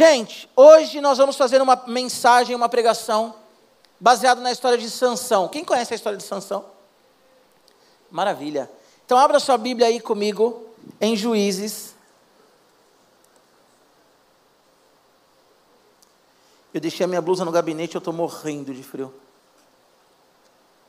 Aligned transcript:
Gente, 0.00 0.48
hoje 0.56 0.98
nós 0.98 1.18
vamos 1.18 1.36
fazer 1.36 1.60
uma 1.60 1.76
mensagem, 1.86 2.56
uma 2.56 2.70
pregação 2.70 3.34
baseada 4.00 4.40
na 4.40 4.50
história 4.50 4.78
de 4.78 4.88
Sansão. 4.88 5.46
Quem 5.46 5.62
conhece 5.62 5.92
a 5.92 5.96
história 5.96 6.16
de 6.16 6.24
Sansão? 6.24 6.64
Maravilha. 8.10 8.70
Então 9.04 9.18
abra 9.18 9.38
sua 9.38 9.58
Bíblia 9.58 9.88
aí 9.88 10.00
comigo 10.00 10.64
em 10.98 11.14
Juízes. 11.14 11.94
Eu 16.72 16.80
deixei 16.80 17.04
a 17.04 17.06
minha 17.06 17.20
blusa 17.20 17.44
no 17.44 17.52
gabinete, 17.52 17.94
eu 17.94 17.98
estou 17.98 18.14
morrendo 18.14 18.72
de 18.72 18.82
frio. 18.82 19.12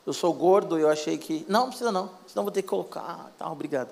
Eu 0.06 0.14
sou 0.14 0.32
gordo, 0.32 0.78
eu 0.78 0.88
achei 0.88 1.18
que. 1.18 1.44
Não, 1.50 1.64
não 1.64 1.68
precisa 1.68 1.92
não, 1.92 2.08
senão 2.26 2.44
vou 2.44 2.50
ter 2.50 2.62
que 2.62 2.68
colocar. 2.68 3.30
Tá, 3.36 3.52
obrigado. 3.52 3.90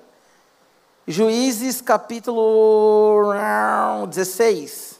Juízes 1.06 1.82
capítulo 1.82 3.34
16. 4.08 4.99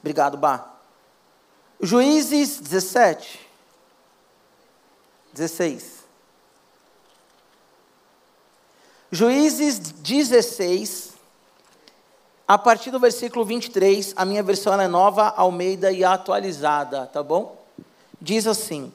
Obrigado, 0.00 0.36
Bá. 0.36 0.66
Juízes 1.80 2.60
17. 2.60 3.48
16. 5.32 6.00
Juízes 9.12 9.78
16, 9.78 11.14
a 12.46 12.56
partir 12.56 12.90
do 12.90 13.00
versículo 13.00 13.44
23, 13.44 14.12
a 14.16 14.24
minha 14.24 14.42
versão 14.42 14.80
é 14.80 14.86
nova, 14.86 15.34
Almeida 15.36 15.90
e 15.90 16.04
atualizada, 16.04 17.06
tá 17.06 17.22
bom? 17.22 17.60
Diz 18.20 18.46
assim: 18.46 18.92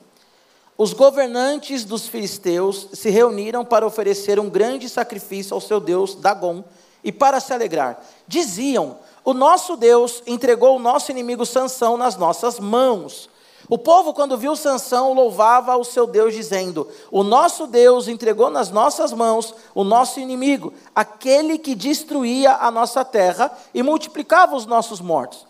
Os 0.78 0.94
governantes 0.94 1.84
dos 1.84 2.08
filisteus 2.08 2.88
se 2.94 3.10
reuniram 3.10 3.66
para 3.66 3.86
oferecer 3.86 4.40
um 4.40 4.50
grande 4.50 4.88
sacrifício 4.88 5.54
ao 5.54 5.60
seu 5.60 5.80
deus 5.80 6.16
Dagon 6.16 6.64
e 7.04 7.12
para 7.12 7.40
se 7.40 7.54
alegrar. 7.54 8.02
Diziam: 8.28 8.98
o 9.26 9.34
nosso 9.34 9.76
Deus 9.76 10.22
entregou 10.28 10.76
o 10.76 10.80
nosso 10.80 11.10
inimigo 11.10 11.46
Sansão 11.46 11.98
nas 11.98 12.16
nossas 12.16 12.60
mãos. 12.60 13.28
O 13.68 13.78
povo, 13.78 14.14
quando 14.14 14.38
viu 14.38 14.56
Sansão, 14.56 15.14
louvava 15.14 15.76
o 15.76 15.84
seu 15.84 16.06
Deus, 16.06 16.36
dizendo: 16.36 16.88
O 17.10 17.24
nosso 17.24 17.66
Deus 17.66 18.08
entregou 18.08 18.52
nas 18.52 18.70
nossas 18.70 19.12
mãos 19.12 19.56
o 19.74 19.84
nosso 19.84 20.20
inimigo, 20.20 20.72
aquele 20.94 21.58
que 21.58 21.74
destruía 21.74 22.54
a 22.54 22.70
nossa 22.70 23.04
terra 23.04 23.52
e 23.74 23.82
multiplicava 23.82 24.56
os 24.56 24.68
nossos 24.68 25.02
mortos. 25.02 25.48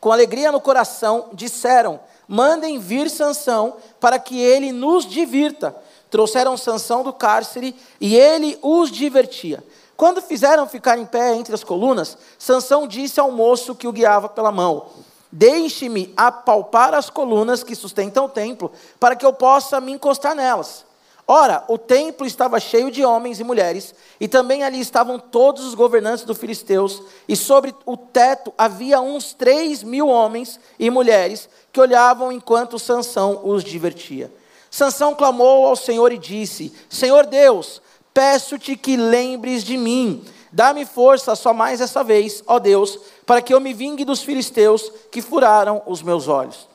Com 0.00 0.10
alegria 0.10 0.50
no 0.50 0.60
coração, 0.60 1.28
disseram: 1.32 2.00
Mandem 2.26 2.80
vir 2.80 3.08
Sansão 3.08 3.76
para 4.00 4.18
que 4.18 4.40
ele 4.40 4.72
nos 4.72 5.06
divirta. 5.06 5.74
Trouxeram 6.10 6.56
Sansão 6.56 7.04
do 7.04 7.12
cárcere 7.12 7.74
e 8.00 8.16
ele 8.16 8.58
os 8.60 8.90
divertia. 8.90 9.62
Quando 9.96 10.20
fizeram 10.20 10.66
ficar 10.66 10.98
em 10.98 11.06
pé 11.06 11.34
entre 11.34 11.54
as 11.54 11.62
colunas, 11.62 12.18
Sansão 12.38 12.86
disse 12.86 13.20
ao 13.20 13.30
moço 13.30 13.74
que 13.74 13.86
o 13.86 13.92
guiava 13.92 14.28
pela 14.28 14.50
mão: 14.50 14.86
Deixe-me 15.30 16.12
apalpar 16.16 16.94
as 16.94 17.08
colunas 17.10 17.62
que 17.62 17.74
sustentam 17.74 18.26
o 18.26 18.28
templo, 18.28 18.72
para 18.98 19.16
que 19.16 19.24
eu 19.24 19.32
possa 19.32 19.80
me 19.80 19.92
encostar 19.92 20.34
nelas. 20.34 20.84
Ora, 21.26 21.64
o 21.68 21.78
templo 21.78 22.26
estava 22.26 22.60
cheio 22.60 22.90
de 22.90 23.02
homens 23.02 23.40
e 23.40 23.44
mulheres, 23.44 23.94
e 24.20 24.28
também 24.28 24.62
ali 24.62 24.78
estavam 24.78 25.18
todos 25.18 25.64
os 25.64 25.74
governantes 25.74 26.24
dos 26.24 26.36
filisteus, 26.36 27.02
e 27.26 27.34
sobre 27.34 27.74
o 27.86 27.96
teto 27.96 28.52
havia 28.58 29.00
uns 29.00 29.32
três 29.32 29.82
mil 29.82 30.08
homens 30.08 30.60
e 30.78 30.90
mulheres 30.90 31.48
que 31.72 31.80
olhavam 31.80 32.30
enquanto 32.30 32.78
Sansão 32.78 33.40
os 33.42 33.64
divertia. 33.64 34.30
Sansão 34.70 35.14
clamou 35.14 35.66
ao 35.66 35.76
Senhor 35.76 36.12
e 36.12 36.18
disse: 36.18 36.74
Senhor 36.90 37.24
Deus, 37.24 37.80
Peço-te 38.14 38.76
que 38.76 38.96
lembres 38.96 39.64
de 39.64 39.76
mim. 39.76 40.24
Dá-me 40.52 40.86
força 40.86 41.34
só 41.34 41.52
mais 41.52 41.80
essa 41.80 42.04
vez, 42.04 42.44
ó 42.46 42.60
Deus, 42.60 42.96
para 43.26 43.42
que 43.42 43.52
eu 43.52 43.58
me 43.58 43.74
vingue 43.74 44.04
dos 44.04 44.22
filisteus 44.22 44.92
que 45.10 45.20
furaram 45.20 45.82
os 45.84 46.00
meus 46.00 46.28
olhos. 46.28 46.68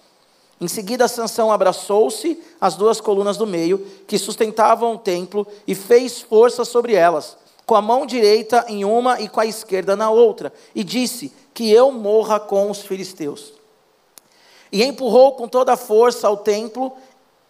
Em 0.60 0.68
seguida, 0.68 1.08
Sansão 1.08 1.50
abraçou-se 1.50 2.38
às 2.60 2.76
duas 2.76 3.00
colunas 3.00 3.38
do 3.38 3.48
meio, 3.48 3.80
que 4.06 4.18
sustentavam 4.18 4.96
o 4.96 4.98
templo, 4.98 5.48
e 5.66 5.74
fez 5.74 6.20
força 6.20 6.66
sobre 6.66 6.94
elas, 6.94 7.38
com 7.66 7.76
a 7.76 7.82
mão 7.82 8.06
direita 8.06 8.66
em 8.68 8.84
uma 8.84 9.22
e 9.22 9.30
com 9.30 9.40
a 9.40 9.46
esquerda 9.46 9.96
na 9.96 10.10
outra, 10.10 10.52
e 10.76 10.84
disse: 10.84 11.32
Que 11.54 11.72
eu 11.72 11.90
morra 11.94 12.38
com 12.38 12.70
os 12.70 12.82
filisteus. 12.82 13.54
E 14.70 14.84
empurrou 14.84 15.32
com 15.32 15.48
toda 15.48 15.72
a 15.72 15.78
força 15.78 16.30
o 16.30 16.36
templo, 16.36 16.92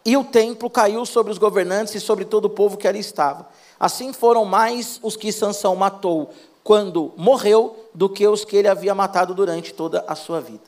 e 0.05 0.15
o 0.15 0.23
templo 0.23 0.69
caiu 0.69 1.03
sobre 1.07 1.31
os 1.31 1.39
governantes 1.39 1.95
e 1.95 1.99
sobre 1.99 2.25
todo 2.25 2.45
o 2.45 2.49
povo 2.51 2.77
que 2.77 2.87
ali 2.87 2.99
estava. 2.99 3.47
Assim 3.79 4.11
foram 4.11 4.43
mais 4.43 4.99
os 5.01 5.15
que 5.15 5.31
Sansão 5.31 5.75
matou 5.75 6.31
quando 6.63 7.13
morreu 7.15 7.89
do 7.95 8.09
que 8.09 8.27
os 8.27 8.43
que 8.43 8.57
ele 8.57 8.67
havia 8.67 8.93
matado 8.93 9.33
durante 9.33 9.73
toda 9.73 10.03
a 10.07 10.15
sua 10.15 10.41
vida. 10.41 10.63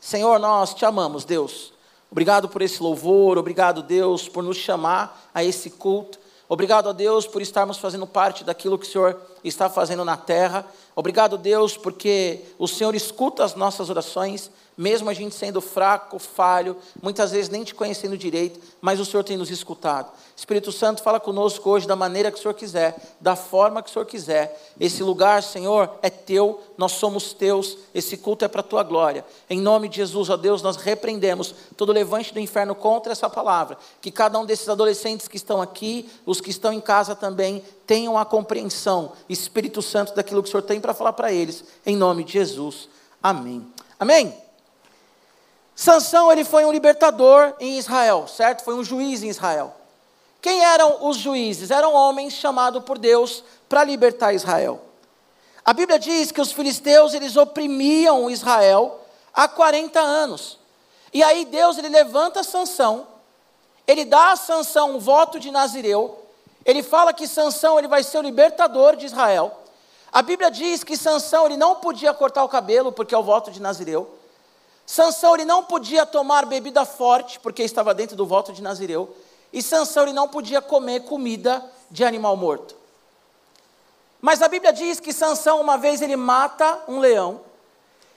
Senhor, 0.00 0.38
nós 0.38 0.74
te 0.74 0.84
amamos, 0.84 1.24
Deus. 1.24 1.72
Obrigado 2.10 2.48
por 2.48 2.62
esse 2.62 2.82
louvor, 2.82 3.38
obrigado, 3.38 3.82
Deus, 3.82 4.28
por 4.28 4.42
nos 4.42 4.56
chamar 4.56 5.30
a 5.34 5.42
esse 5.44 5.70
culto. 5.70 6.18
Obrigado 6.48 6.88
a 6.88 6.92
Deus 6.92 7.26
por 7.26 7.42
estarmos 7.42 7.78
fazendo 7.78 8.06
parte 8.06 8.44
daquilo 8.44 8.78
que 8.78 8.86
o 8.86 8.90
Senhor 8.90 9.20
está 9.48 9.68
fazendo 9.68 10.04
na 10.04 10.16
terra. 10.16 10.66
Obrigado, 10.96 11.36
Deus, 11.36 11.76
porque 11.76 12.40
o 12.58 12.66
Senhor 12.66 12.94
escuta 12.94 13.44
as 13.44 13.54
nossas 13.54 13.90
orações 13.90 14.50
mesmo 14.76 15.08
a 15.08 15.14
gente 15.14 15.34
sendo 15.34 15.60
fraco, 15.60 16.18
falho, 16.18 16.76
muitas 17.00 17.30
vezes 17.30 17.48
nem 17.48 17.62
te 17.62 17.74
conhecendo 17.74 18.18
direito, 18.18 18.60
mas 18.80 18.98
o 18.98 19.04
Senhor 19.04 19.22
tem 19.22 19.36
nos 19.36 19.50
escutado. 19.50 20.10
Espírito 20.36 20.72
Santo, 20.72 21.02
fala 21.02 21.20
conosco 21.20 21.70
hoje 21.70 21.86
da 21.86 21.94
maneira 21.94 22.30
que 22.30 22.38
o 22.38 22.42
Senhor 22.42 22.54
quiser, 22.54 22.96
da 23.20 23.36
forma 23.36 23.82
que 23.82 23.88
o 23.88 23.92
Senhor 23.92 24.04
quiser. 24.04 24.72
Esse 24.78 25.02
lugar, 25.02 25.42
Senhor, 25.42 25.90
é 26.02 26.10
teu, 26.10 26.60
nós 26.76 26.92
somos 26.92 27.32
teus, 27.32 27.78
esse 27.94 28.16
culto 28.16 28.44
é 28.44 28.48
para 28.48 28.60
a 28.60 28.64
tua 28.64 28.82
glória. 28.82 29.24
Em 29.48 29.60
nome 29.60 29.88
de 29.88 29.96
Jesus, 29.96 30.28
ó 30.28 30.36
Deus, 30.36 30.60
nós 30.60 30.76
repreendemos 30.76 31.54
todo 31.76 31.92
levante 31.92 32.34
do 32.34 32.40
inferno 32.40 32.74
contra 32.74 33.12
essa 33.12 33.30
palavra. 33.30 33.78
Que 34.00 34.10
cada 34.10 34.38
um 34.38 34.44
desses 34.44 34.68
adolescentes 34.68 35.28
que 35.28 35.36
estão 35.36 35.62
aqui, 35.62 36.10
os 36.26 36.40
que 36.40 36.50
estão 36.50 36.72
em 36.72 36.80
casa 36.80 37.14
também, 37.14 37.62
tenham 37.86 38.18
a 38.18 38.24
compreensão, 38.24 39.12
Espírito 39.34 39.82
Santo, 39.82 40.14
daquilo 40.14 40.42
que 40.42 40.48
o 40.48 40.50
Senhor 40.50 40.62
tem 40.62 40.80
para 40.80 40.94
falar 40.94 41.12
para 41.12 41.30
eles. 41.30 41.62
Em 41.84 41.96
nome 41.96 42.24
de 42.24 42.32
Jesus. 42.32 42.88
Amém. 43.22 43.66
Amém. 44.00 44.34
Sansão 45.74 46.30
ele 46.30 46.44
foi 46.44 46.64
um 46.64 46.72
libertador 46.72 47.54
em 47.60 47.78
Israel, 47.78 48.26
certo? 48.28 48.64
Foi 48.64 48.74
um 48.74 48.84
juiz 48.84 49.22
em 49.22 49.28
Israel. 49.28 49.74
Quem 50.40 50.62
eram 50.64 51.06
os 51.08 51.16
juízes? 51.16 51.70
Eram 51.70 51.94
homens 51.94 52.34
chamados 52.34 52.84
por 52.84 52.98
Deus 52.98 53.42
para 53.68 53.82
libertar 53.82 54.32
Israel. 54.32 54.82
A 55.64 55.72
Bíblia 55.72 55.98
diz 55.98 56.30
que 56.30 56.40
os 56.40 56.52
filisteus 56.52 57.14
eles 57.14 57.36
oprimiam 57.36 58.30
Israel 58.30 59.00
há 59.32 59.48
40 59.48 59.98
anos. 59.98 60.58
E 61.12 61.22
aí 61.22 61.44
Deus 61.44 61.78
ele 61.78 61.88
levanta 61.88 62.42
Sansão, 62.42 63.06
ele 63.86 64.04
dá 64.04 64.32
a 64.32 64.36
Sansão 64.36 64.96
um 64.96 64.98
voto 64.98 65.40
de 65.40 65.50
Nazireu, 65.50 66.23
ele 66.64 66.82
fala 66.82 67.12
que 67.12 67.28
Sansão 67.28 67.78
ele 67.78 67.88
vai 67.88 68.02
ser 68.02 68.18
o 68.18 68.22
libertador 68.22 68.96
de 68.96 69.06
Israel. 69.06 69.60
A 70.10 70.22
Bíblia 70.22 70.50
diz 70.50 70.82
que 70.82 70.96
Sansão 70.96 71.46
ele 71.46 71.56
não 71.56 71.76
podia 71.76 72.14
cortar 72.14 72.44
o 72.44 72.48
cabelo 72.48 72.92
porque 72.92 73.14
é 73.14 73.18
o 73.18 73.22
voto 73.22 73.50
de 73.50 73.60
Nazireu. 73.60 74.08
Sansão 74.86 75.34
ele 75.34 75.44
não 75.44 75.64
podia 75.64 76.04
tomar 76.06 76.46
bebida 76.46 76.84
forte, 76.84 77.40
porque 77.40 77.62
estava 77.62 77.94
dentro 77.94 78.16
do 78.16 78.26
voto 78.26 78.52
de 78.52 78.62
Nazireu. 78.62 79.14
E 79.52 79.62
Sansão 79.62 80.04
ele 80.04 80.12
não 80.12 80.28
podia 80.28 80.60
comer 80.60 81.00
comida 81.04 81.64
de 81.90 82.04
animal 82.04 82.36
morto. 82.36 82.76
Mas 84.20 84.40
a 84.40 84.48
Bíblia 84.48 84.72
diz 84.72 85.00
que 85.00 85.12
Sansão 85.12 85.60
uma 85.60 85.76
vez 85.76 86.00
ele 86.00 86.16
mata 86.16 86.82
um 86.88 86.98
leão. 86.98 87.40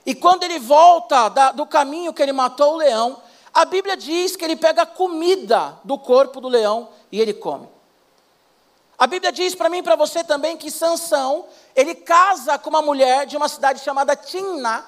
E 0.05 0.15
quando 0.15 0.43
ele 0.43 0.57
volta 0.57 1.29
da, 1.29 1.51
do 1.51 1.65
caminho 1.65 2.13
que 2.13 2.21
ele 2.21 2.31
matou 2.31 2.73
o 2.73 2.77
leão, 2.77 3.21
a 3.53 3.65
Bíblia 3.65 3.97
diz 3.97 4.35
que 4.35 4.45
ele 4.45 4.55
pega 4.55 4.85
comida 4.85 5.77
do 5.83 5.97
corpo 5.97 6.39
do 6.39 6.47
leão 6.47 6.89
e 7.11 7.19
ele 7.19 7.33
come. 7.33 7.67
A 8.97 9.05
Bíblia 9.05 9.31
diz 9.31 9.53
para 9.53 9.69
mim 9.69 9.77
e 9.77 9.83
para 9.83 9.95
você 9.95 10.23
também 10.23 10.57
que 10.57 10.71
Sansão, 10.71 11.45
ele 11.75 11.93
casa 11.93 12.57
com 12.57 12.69
uma 12.69 12.81
mulher 12.81 13.25
de 13.25 13.37
uma 13.37 13.47
cidade 13.47 13.81
chamada 13.81 14.15
Timná, 14.15 14.83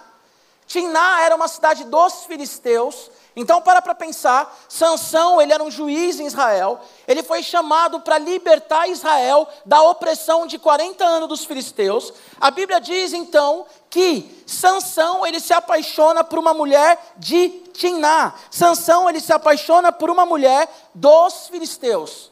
Tiná 0.70 1.24
era 1.24 1.36
uma 1.36 1.48
cidade 1.48 1.84
dos 1.84 2.26
filisteus. 2.26 3.10
Então, 3.36 3.60
para 3.60 3.82
para 3.82 3.96
pensar, 3.96 4.56
Sansão, 4.70 5.42
ele 5.42 5.52
era 5.52 5.64
um 5.64 5.72
juiz 5.72 6.20
em 6.20 6.28
Israel. 6.28 6.80
Ele 7.08 7.24
foi 7.24 7.42
chamado 7.42 8.02
para 8.02 8.20
libertar 8.20 8.88
Israel 8.88 9.48
da 9.66 9.82
opressão 9.82 10.46
de 10.46 10.60
40 10.60 11.04
anos 11.04 11.28
dos 11.28 11.44
filisteus. 11.44 12.14
A 12.40 12.52
Bíblia 12.52 12.80
diz 12.80 13.14
então 13.14 13.66
que 13.90 14.44
Sansão, 14.46 15.26
ele 15.26 15.40
se 15.40 15.54
apaixona 15.54 16.24
por 16.24 16.38
uma 16.38 16.54
mulher 16.54 17.00
de 17.18 17.50
Tiná. 17.74 18.36
Sansão, 18.52 19.10
ele 19.10 19.20
se 19.20 19.34
apaixona 19.34 19.92
por 19.92 20.12
uma 20.12 20.26
mulher 20.26 20.70
dos 20.94 21.48
filisteus. 21.48 22.29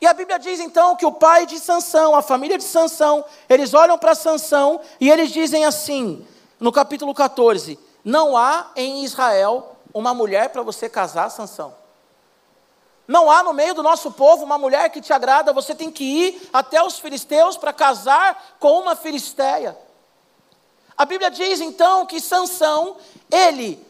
E 0.00 0.06
a 0.06 0.14
Bíblia 0.14 0.38
diz 0.38 0.60
então 0.60 0.94
que 0.94 1.04
o 1.04 1.12
pai 1.12 1.44
de 1.44 1.58
Sansão, 1.58 2.14
a 2.14 2.22
família 2.22 2.56
de 2.56 2.64
Sansão, 2.64 3.24
eles 3.48 3.74
olham 3.74 3.98
para 3.98 4.14
Sansão 4.14 4.80
e 5.00 5.10
eles 5.10 5.30
dizem 5.30 5.64
assim: 5.64 6.26
no 6.60 6.70
capítulo 6.70 7.12
14: 7.12 7.78
Não 8.04 8.36
há 8.36 8.70
em 8.76 9.04
Israel 9.04 9.76
uma 9.92 10.14
mulher 10.14 10.50
para 10.50 10.62
você 10.62 10.88
casar, 10.88 11.30
Sansão. 11.30 11.74
Não 13.08 13.30
há 13.30 13.42
no 13.42 13.54
meio 13.54 13.74
do 13.74 13.82
nosso 13.82 14.12
povo 14.12 14.44
uma 14.44 14.58
mulher 14.58 14.90
que 14.90 15.00
te 15.00 15.12
agrada, 15.14 15.52
você 15.52 15.74
tem 15.74 15.90
que 15.90 16.04
ir 16.04 16.48
até 16.52 16.82
os 16.82 16.98
filisteus 16.98 17.56
para 17.56 17.72
casar 17.72 18.56
com 18.60 18.80
uma 18.80 18.94
filisteia. 18.94 19.76
A 20.96 21.06
Bíblia 21.06 21.30
diz 21.30 21.60
então 21.60 22.04
que 22.04 22.20
Sansão, 22.20 22.96
ele 23.30 23.87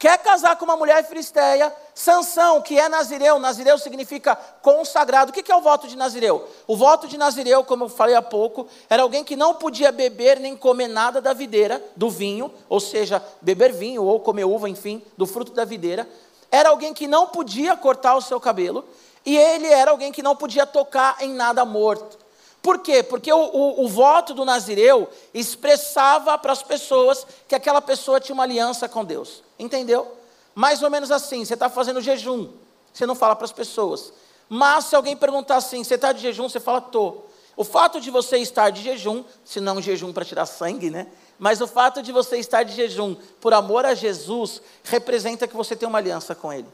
quer 0.00 0.18
casar 0.20 0.56
com 0.56 0.64
uma 0.64 0.78
mulher 0.78 1.06
filisteia, 1.06 1.70
Sansão, 1.94 2.62
que 2.62 2.80
é 2.80 2.88
nazireu, 2.88 3.38
nazireu 3.38 3.76
significa 3.76 4.34
consagrado. 4.34 5.28
O 5.28 5.32
que 5.32 5.52
é 5.52 5.54
o 5.54 5.60
voto 5.60 5.86
de 5.86 5.94
nazireu? 5.94 6.48
O 6.66 6.74
voto 6.74 7.06
de 7.06 7.18
nazireu, 7.18 7.62
como 7.62 7.84
eu 7.84 7.88
falei 7.90 8.14
há 8.14 8.22
pouco, 8.22 8.66
era 8.88 9.02
alguém 9.02 9.22
que 9.22 9.36
não 9.36 9.54
podia 9.54 9.92
beber 9.92 10.40
nem 10.40 10.56
comer 10.56 10.88
nada 10.88 11.20
da 11.20 11.34
videira, 11.34 11.84
do 11.94 12.08
vinho, 12.08 12.50
ou 12.66 12.80
seja, 12.80 13.22
beber 13.42 13.74
vinho 13.74 14.02
ou 14.02 14.18
comer 14.18 14.44
uva, 14.44 14.70
enfim, 14.70 15.02
do 15.18 15.26
fruto 15.26 15.52
da 15.52 15.66
videira. 15.66 16.08
Era 16.50 16.70
alguém 16.70 16.94
que 16.94 17.06
não 17.06 17.26
podia 17.26 17.76
cortar 17.76 18.16
o 18.16 18.22
seu 18.22 18.40
cabelo, 18.40 18.86
e 19.26 19.36
ele 19.36 19.66
era 19.66 19.90
alguém 19.90 20.10
que 20.10 20.22
não 20.22 20.34
podia 20.34 20.64
tocar 20.64 21.18
em 21.20 21.34
nada 21.34 21.62
morto. 21.66 22.18
Por 22.62 22.78
quê? 22.78 23.02
Porque 23.02 23.30
o, 23.30 23.38
o, 23.38 23.84
o 23.84 23.88
voto 23.88 24.32
do 24.32 24.46
Nazireu 24.46 25.10
expressava 25.34 26.38
para 26.38 26.52
as 26.52 26.62
pessoas 26.62 27.26
que 27.46 27.54
aquela 27.54 27.82
pessoa 27.82 28.18
tinha 28.18 28.32
uma 28.32 28.44
aliança 28.44 28.88
com 28.88 29.04
Deus. 29.04 29.42
Entendeu? 29.60 30.16
Mais 30.54 30.82
ou 30.82 30.90
menos 30.90 31.10
assim, 31.10 31.44
você 31.44 31.54
está 31.54 31.68
fazendo 31.68 32.00
jejum, 32.00 32.50
você 32.92 33.06
não 33.06 33.14
fala 33.14 33.36
para 33.36 33.44
as 33.44 33.52
pessoas. 33.52 34.12
Mas 34.48 34.86
se 34.86 34.96
alguém 34.96 35.16
perguntar 35.16 35.56
assim, 35.56 35.84
você 35.84 35.94
está 35.94 36.12
de 36.12 36.20
jejum, 36.20 36.48
você 36.48 36.58
fala, 36.58 36.78
estou. 36.78 37.30
O 37.56 37.62
fato 37.62 38.00
de 38.00 38.10
você 38.10 38.38
estar 38.38 38.70
de 38.70 38.82
jejum, 38.82 39.22
se 39.44 39.60
não 39.60 39.80
jejum 39.80 40.12
para 40.12 40.24
tirar 40.24 40.46
sangue, 40.46 40.90
né? 40.90 41.06
Mas 41.38 41.60
o 41.60 41.66
fato 41.66 42.02
de 42.02 42.10
você 42.10 42.38
estar 42.38 42.62
de 42.62 42.74
jejum 42.74 43.14
por 43.40 43.52
amor 43.52 43.84
a 43.84 43.94
Jesus, 43.94 44.62
representa 44.82 45.46
que 45.46 45.56
você 45.56 45.76
tem 45.76 45.88
uma 45.88 45.98
aliança 45.98 46.34
com 46.34 46.52
Ele. 46.52 46.66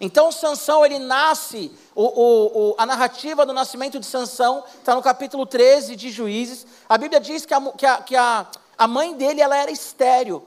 Então 0.00 0.32
Sansão 0.32 0.84
ele 0.84 0.98
nasce, 0.98 1.70
o, 1.94 2.02
o, 2.02 2.70
o, 2.70 2.74
a 2.76 2.84
narrativa 2.84 3.46
do 3.46 3.52
nascimento 3.52 4.00
de 4.00 4.06
Sansão 4.06 4.64
está 4.78 4.96
no 4.96 5.02
capítulo 5.02 5.46
13 5.46 5.94
de 5.94 6.10
Juízes. 6.10 6.66
A 6.88 6.98
Bíblia 6.98 7.20
diz 7.20 7.46
que 7.46 7.54
a, 7.54 7.60
que 7.60 7.86
a, 7.86 7.96
que 7.98 8.16
a, 8.16 8.46
a 8.76 8.88
mãe 8.88 9.14
dele 9.14 9.40
ela 9.40 9.56
era 9.56 9.70
estéreo. 9.70 10.42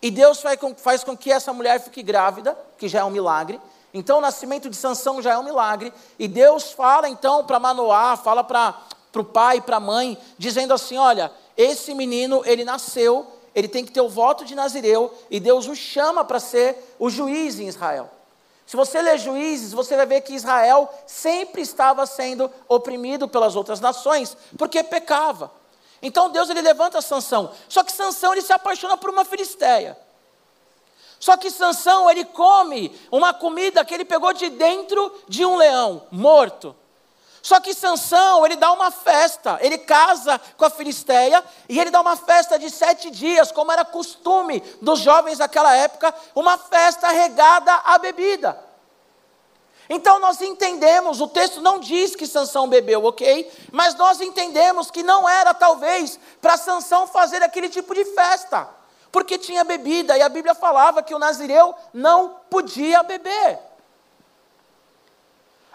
E 0.00 0.10
Deus 0.10 0.42
faz 0.76 1.02
com, 1.04 1.16
que 1.16 1.32
essa 1.32 1.52
mulher 1.52 1.80
fique 1.80 2.02
grávida, 2.02 2.56
que 2.76 2.88
já 2.88 3.00
é 3.00 3.04
um 3.04 3.10
milagre. 3.10 3.60
Então 3.92 4.18
o 4.18 4.20
nascimento 4.20 4.70
de 4.70 4.76
Sansão 4.76 5.20
já 5.20 5.32
é 5.32 5.38
um 5.38 5.42
milagre. 5.42 5.92
E 6.18 6.28
Deus 6.28 6.72
fala 6.72 7.08
então 7.08 7.44
para 7.44 7.58
Manoá, 7.58 8.16
fala 8.16 8.44
para 8.44 8.74
o 9.16 9.24
pai 9.24 9.60
para 9.60 9.78
a 9.78 9.80
mãe, 9.80 10.16
dizendo 10.36 10.72
assim: 10.72 10.96
olha, 10.96 11.32
esse 11.56 11.92
menino 11.94 12.42
ele 12.44 12.64
nasceu, 12.64 13.26
ele 13.54 13.66
tem 13.66 13.84
que 13.84 13.90
ter 13.90 14.00
o 14.00 14.08
voto 14.08 14.44
de 14.44 14.54
Nazireu, 14.54 15.12
e 15.28 15.40
Deus 15.40 15.66
o 15.66 15.74
chama 15.74 16.24
para 16.24 16.38
ser 16.38 16.94
o 16.98 17.10
juiz 17.10 17.58
em 17.58 17.66
Israel. 17.66 18.10
Se 18.68 18.76
você 18.76 19.00
ler 19.00 19.18
Juízes, 19.18 19.72
você 19.72 19.96
vai 19.96 20.04
ver 20.04 20.20
que 20.20 20.34
Israel 20.34 20.92
sempre 21.06 21.62
estava 21.62 22.04
sendo 22.04 22.50
oprimido 22.68 23.26
pelas 23.26 23.56
outras 23.56 23.80
nações, 23.80 24.36
porque 24.58 24.84
pecava. 24.84 25.50
Então 26.00 26.30
Deus 26.30 26.48
ele 26.48 26.62
levanta 26.62 27.02
Sansão. 27.02 27.52
Só 27.68 27.82
que 27.82 27.92
Sansão 27.92 28.32
ele 28.32 28.42
se 28.42 28.52
apaixona 28.52 28.96
por 28.96 29.10
uma 29.10 29.24
filisteia. 29.24 29.98
Só 31.18 31.36
que 31.36 31.50
Sansão 31.50 32.08
ele 32.08 32.24
come 32.24 32.96
uma 33.10 33.34
comida 33.34 33.84
que 33.84 33.92
ele 33.92 34.04
pegou 34.04 34.32
de 34.32 34.48
dentro 34.50 35.12
de 35.28 35.44
um 35.44 35.56
leão 35.56 36.06
morto. 36.10 36.74
Só 37.42 37.60
que 37.60 37.72
Sansão, 37.72 38.44
ele 38.44 38.56
dá 38.56 38.72
uma 38.72 38.90
festa, 38.90 39.58
ele 39.62 39.78
casa 39.78 40.40
com 40.56 40.64
a 40.64 40.70
Filisteia 40.70 41.42
e 41.68 41.78
ele 41.78 41.90
dá 41.90 42.00
uma 42.00 42.16
festa 42.16 42.58
de 42.58 42.68
sete 42.68 43.10
dias, 43.10 43.50
como 43.50 43.72
era 43.72 43.84
costume 43.84 44.60
dos 44.82 44.98
jovens 45.00 45.38
daquela 45.38 45.74
época, 45.74 46.14
uma 46.34 46.58
festa 46.58 47.08
regada 47.08 47.72
à 47.84 47.96
bebida. 47.96 48.67
Então 49.88 50.18
nós 50.18 50.40
entendemos, 50.42 51.20
o 51.20 51.28
texto 51.28 51.62
não 51.62 51.78
diz 51.80 52.14
que 52.14 52.26
Sansão 52.26 52.68
bebeu, 52.68 53.04
ok? 53.04 53.50
Mas 53.72 53.94
nós 53.94 54.20
entendemos 54.20 54.90
que 54.90 55.02
não 55.02 55.26
era 55.26 55.54
talvez 55.54 56.20
para 56.42 56.58
Sansão 56.58 57.06
fazer 57.06 57.42
aquele 57.42 57.70
tipo 57.70 57.94
de 57.94 58.04
festa, 58.04 58.68
porque 59.10 59.38
tinha 59.38 59.64
bebida 59.64 60.16
e 60.18 60.22
a 60.22 60.28
Bíblia 60.28 60.54
falava 60.54 61.02
que 61.02 61.14
o 61.14 61.18
nazireu 61.18 61.74
não 61.94 62.36
podia 62.50 63.02
beber. 63.02 63.58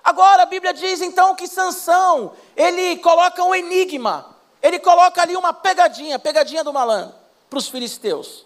Agora 0.04 0.44
a 0.44 0.46
Bíblia 0.46 0.74
diz 0.74 1.02
então 1.02 1.34
que 1.34 1.48
Sansão, 1.48 2.34
ele 2.56 2.98
coloca 2.98 3.44
um 3.44 3.56
enigma, 3.56 4.36
ele 4.62 4.78
coloca 4.78 5.24
ali 5.24 5.36
uma 5.36 5.54
pegadinha, 5.54 6.20
pegadinha 6.20 6.64
do 6.64 6.72
malandro, 6.72 7.16
para 7.50 7.58
os 7.58 7.68
filisteus. 7.68 8.46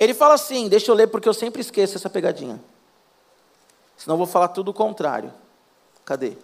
Ele 0.00 0.14
fala 0.14 0.34
assim, 0.34 0.68
deixa 0.68 0.90
eu 0.90 0.94
ler 0.94 1.08
porque 1.08 1.28
eu 1.28 1.34
sempre 1.34 1.60
esqueço 1.60 1.96
essa 1.96 2.08
pegadinha. 2.08 2.58
Senão 3.98 4.14
eu 4.14 4.18
vou 4.18 4.26
falar 4.26 4.48
tudo 4.48 4.70
o 4.70 4.74
contrário. 4.74 5.30
Cadê? 6.04 6.38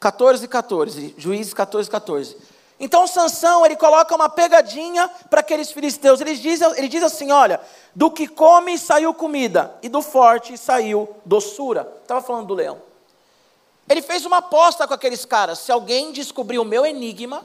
14, 0.00 0.48
14, 0.48 1.14
Juízes 1.16 1.54
14, 1.54 1.88
14. 1.88 2.36
Então 2.80 3.06
Sansão, 3.06 3.64
ele 3.64 3.76
coloca 3.76 4.14
uma 4.14 4.28
pegadinha 4.28 5.08
para 5.30 5.40
aqueles 5.40 5.70
filisteus. 5.70 6.20
Ele 6.20 6.34
diz, 6.34 6.60
ele 6.60 6.88
diz 6.88 7.02
assim: 7.02 7.30
olha, 7.30 7.60
do 7.94 8.10
que 8.10 8.26
come 8.26 8.76
saiu 8.76 9.14
comida, 9.14 9.74
e 9.82 9.88
do 9.88 10.02
forte 10.02 10.58
saiu 10.58 11.14
doçura. 11.24 11.90
Estava 12.02 12.20
falando 12.20 12.48
do 12.48 12.54
leão. 12.54 12.82
Ele 13.88 14.02
fez 14.02 14.24
uma 14.24 14.38
aposta 14.38 14.88
com 14.88 14.94
aqueles 14.94 15.24
caras: 15.24 15.60
se 15.60 15.70
alguém 15.70 16.10
descobrir 16.12 16.58
o 16.58 16.64
meu 16.64 16.84
enigma, 16.84 17.44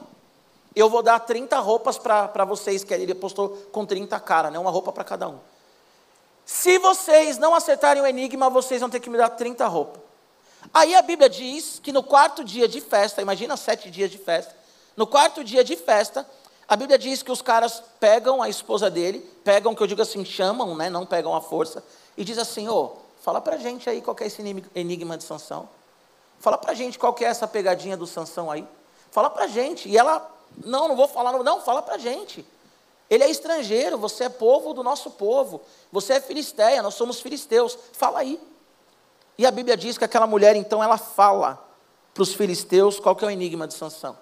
eu 0.74 0.88
vou 0.88 1.02
dar 1.02 1.20
30 1.20 1.58
roupas 1.60 1.98
para 1.98 2.44
vocês, 2.44 2.82
que 2.82 2.92
ele 2.92 3.12
apostou 3.12 3.50
com 3.72 3.86
30 3.86 4.18
caras, 4.20 4.52
né? 4.52 4.58
uma 4.58 4.70
roupa 4.70 4.92
para 4.92 5.04
cada 5.04 5.28
um. 5.28 5.38
Se 6.52 6.80
vocês 6.80 7.38
não 7.38 7.54
acertarem 7.54 8.02
o 8.02 8.06
enigma, 8.06 8.50
vocês 8.50 8.80
vão 8.80 8.90
ter 8.90 8.98
que 8.98 9.08
me 9.08 9.16
dar 9.16 9.28
30 9.30 9.68
roupas. 9.68 10.02
Aí 10.74 10.96
a 10.96 11.00
Bíblia 11.00 11.30
diz 11.30 11.78
que 11.80 11.92
no 11.92 12.02
quarto 12.02 12.42
dia 12.42 12.66
de 12.66 12.80
festa, 12.80 13.22
imagina 13.22 13.56
sete 13.56 13.88
dias 13.88 14.10
de 14.10 14.18
festa, 14.18 14.52
no 14.96 15.06
quarto 15.06 15.44
dia 15.44 15.62
de 15.62 15.76
festa, 15.76 16.28
a 16.66 16.74
Bíblia 16.74 16.98
diz 16.98 17.22
que 17.22 17.30
os 17.30 17.40
caras 17.40 17.80
pegam 18.00 18.42
a 18.42 18.48
esposa 18.48 18.90
dele, 18.90 19.20
pegam, 19.44 19.76
que 19.76 19.82
eu 19.82 19.86
digo 19.86 20.02
assim, 20.02 20.24
chamam, 20.24 20.74
né, 20.74 20.90
não 20.90 21.06
pegam 21.06 21.36
a 21.36 21.40
força, 21.40 21.84
e 22.16 22.24
diz 22.24 22.36
assim, 22.36 22.68
ô, 22.68 22.74
oh, 22.74 22.96
fala 23.22 23.40
pra 23.40 23.56
gente 23.56 23.88
aí 23.88 24.02
qual 24.02 24.16
é 24.20 24.26
esse 24.26 24.42
enigma 24.74 25.16
de 25.16 25.22
Sansão. 25.22 25.68
Fala 26.40 26.58
pra 26.58 26.74
gente 26.74 26.98
qual 26.98 27.14
é 27.20 27.24
essa 27.26 27.46
pegadinha 27.46 27.96
do 27.96 28.08
Sansão 28.08 28.50
aí. 28.50 28.66
Fala 29.12 29.30
pra 29.30 29.46
gente. 29.46 29.88
E 29.88 29.96
ela, 29.96 30.28
não, 30.64 30.88
não 30.88 30.96
vou 30.96 31.06
falar, 31.06 31.32
não, 31.44 31.60
fala 31.60 31.80
pra 31.80 31.96
gente. 31.96 32.44
Ele 33.10 33.24
é 33.24 33.28
estrangeiro, 33.28 33.98
você 33.98 34.24
é 34.24 34.28
povo 34.28 34.72
do 34.72 34.84
nosso 34.84 35.10
povo. 35.10 35.60
Você 35.90 36.14
é 36.14 36.20
filisteia, 36.20 36.80
nós 36.80 36.94
somos 36.94 37.20
filisteus. 37.20 37.76
Fala 37.92 38.20
aí. 38.20 38.40
E 39.36 39.44
a 39.44 39.50
Bíblia 39.50 39.76
diz 39.76 39.98
que 39.98 40.04
aquela 40.04 40.28
mulher, 40.28 40.54
então, 40.54 40.82
ela 40.82 40.96
fala 40.96 41.66
para 42.14 42.22
os 42.22 42.32
filisteus 42.32 43.00
qual 43.00 43.16
que 43.16 43.24
é 43.24 43.28
o 43.28 43.30
enigma 43.30 43.66
de 43.66 43.74
Sansão. 43.74 44.16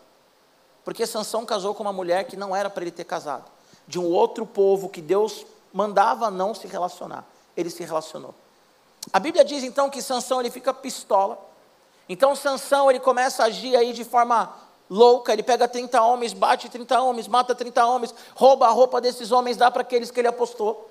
Porque 0.85 1.07
Sansão 1.07 1.45
casou 1.45 1.75
com 1.75 1.83
uma 1.83 1.93
mulher 1.93 2.25
que 2.25 2.37
não 2.37 2.57
era 2.57 2.71
para 2.71 2.83
ele 2.83 2.91
ter 2.91 3.05
casado, 3.05 3.45
de 3.87 3.99
um 3.99 4.07
outro 4.07 4.47
povo 4.47 4.89
que 4.89 5.03
Deus 5.03 5.45
mandava 5.71 6.31
não 6.31 6.55
se 6.55 6.67
relacionar. 6.67 7.27
Ele 7.55 7.69
se 7.69 7.85
relacionou. 7.85 8.35
A 9.13 9.19
Bíblia 9.19 9.45
diz 9.45 9.63
então 9.65 9.91
que 9.91 10.01
Sansão 10.01 10.41
ele 10.41 10.51
fica 10.51 10.73
pistola. 10.73 11.39
Então 12.09 12.35
Sansão 12.35 12.91
ele 12.91 13.01
começa 13.01 13.43
a 13.43 13.47
agir 13.47 13.77
aí 13.77 13.93
de 13.93 14.05
forma 14.05 14.55
louca, 14.91 15.33
ele 15.33 15.43
pega 15.43 15.69
30 15.69 16.01
homens, 16.01 16.33
bate 16.33 16.69
30 16.69 17.01
homens, 17.01 17.29
mata 17.29 17.55
30 17.55 17.85
homens, 17.87 18.15
rouba 18.35 18.67
a 18.67 18.71
roupa 18.71 19.01
desses 19.01 19.31
homens, 19.33 19.57
dá 19.57 19.71
para 19.71 19.83
aqueles 19.83 20.11
que 20.11 20.21
ele 20.21 20.29
apostou. 20.29 20.91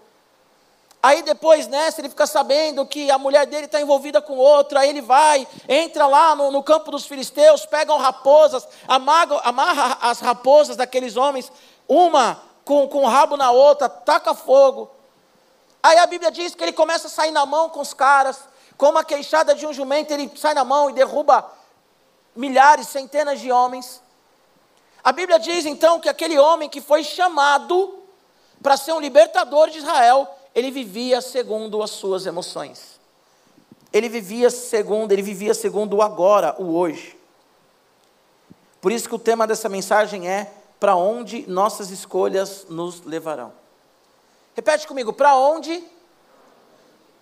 Aí 1.01 1.22
depois 1.22 1.68
nessa 1.68 2.01
ele 2.01 2.10
fica 2.10 2.25
sabendo 2.25 2.86
que 2.86 3.10
a 3.12 3.18
mulher 3.18 3.46
dele 3.46 3.66
está 3.66 3.80
envolvida 3.80 4.22
com 4.22 4.38
outra, 4.38 4.82
aí 4.82 4.89
ele 4.89 5.01
vai, 5.01 5.48
entra 5.70 6.08
lá 6.08 6.36
no, 6.36 6.51
no 6.51 6.63
campo 6.63 6.92
dos 6.92 7.06
filisteus, 7.06 7.66
pegam 7.66 7.98
raposas, 7.98 8.68
amarra, 8.88 9.39
amarra 9.44 9.98
as 10.01 10.20
raposas 10.20 10.75
daqueles 10.75 11.16
homens, 11.16 11.51
uma 11.88 12.42
com, 12.66 12.88
com 12.88 13.04
o 13.04 13.08
rabo 13.08 13.38
na 13.38 13.51
outra, 13.51 13.88
taca 13.88 14.34
fogo. 14.34 14.89
Aí 15.82 15.98
a 16.00 16.08
Bíblia 16.08 16.32
diz 16.32 16.56
que 16.56 16.63
ele 16.63 16.74
começa 16.74 17.08
a 17.08 17.10
sair 17.12 17.32
na 17.32 17.46
mão 17.46 17.70
com 17.70 17.80
os 17.80 17.94
caras, 17.94 18.39
como 18.75 18.98
a 18.98 19.04
queixada 19.04 19.56
de 19.56 19.66
um 19.66 19.74
jumento, 19.74 20.12
ele 20.12 20.32
sai 20.36 20.54
na 20.54 20.63
mão 20.63 20.89
e 20.89 20.94
derruba 20.94 21.46
milhares, 22.38 22.88
centenas 22.88 23.39
de 23.39 23.51
homens. 23.51 24.01
A 25.03 25.12
Bíblia 25.12 25.39
diz 25.39 25.65
então 25.65 26.00
que 26.00 26.08
aquele 26.08 26.38
homem 26.38 26.70
que 26.70 26.79
foi 26.79 27.03
chamado 27.03 28.00
para 28.62 28.77
ser 28.77 28.94
um 28.94 29.00
libertador 29.00 29.70
de 29.70 29.79
Israel, 29.79 30.27
ele 30.53 30.72
vivia 30.72 31.20
segundo 31.22 31.82
as 31.82 31.91
suas 31.91 32.25
emoções. 32.25 33.00
Ele 33.91 34.10
vivia 34.10 34.50
segundo, 34.50 35.12
ele 35.12 35.22
vivia 35.22 35.53
segundo 35.53 35.98
o 35.98 36.01
agora, 36.01 36.56
o 36.60 36.75
hoje. 36.77 37.17
Por 38.82 38.91
isso 38.91 39.10
que 39.10 39.15
o 39.15 39.20
tema 39.20 39.48
dessa 39.48 39.67
mensagem 39.67 40.29
é 40.29 40.51
para 40.79 40.96
onde 40.96 41.46
nossas 41.48 41.89
escolhas 41.89 42.65
nos 42.70 43.01
levarão. 43.01 43.51
Repete 44.56 44.88
comigo, 44.88 45.13
para 45.13 45.36
onde 45.36 45.84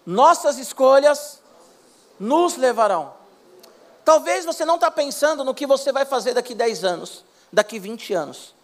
nossas 0.05 0.57
escolhas 0.57 1.41
nos 2.19 2.57
levarão. 2.57 3.13
Talvez 4.05 4.45
você 4.45 4.63
não 4.63 4.75
está 4.75 4.89
pensando 4.89 5.43
no 5.43 5.53
que 5.53 5.67
você 5.67 5.91
vai 5.91 6.05
fazer 6.05 6.33
daqui 6.33 6.55
10 6.55 6.85
anos, 6.85 7.25
daqui 7.51 7.79
20 7.79 8.13
anos. 8.13 8.55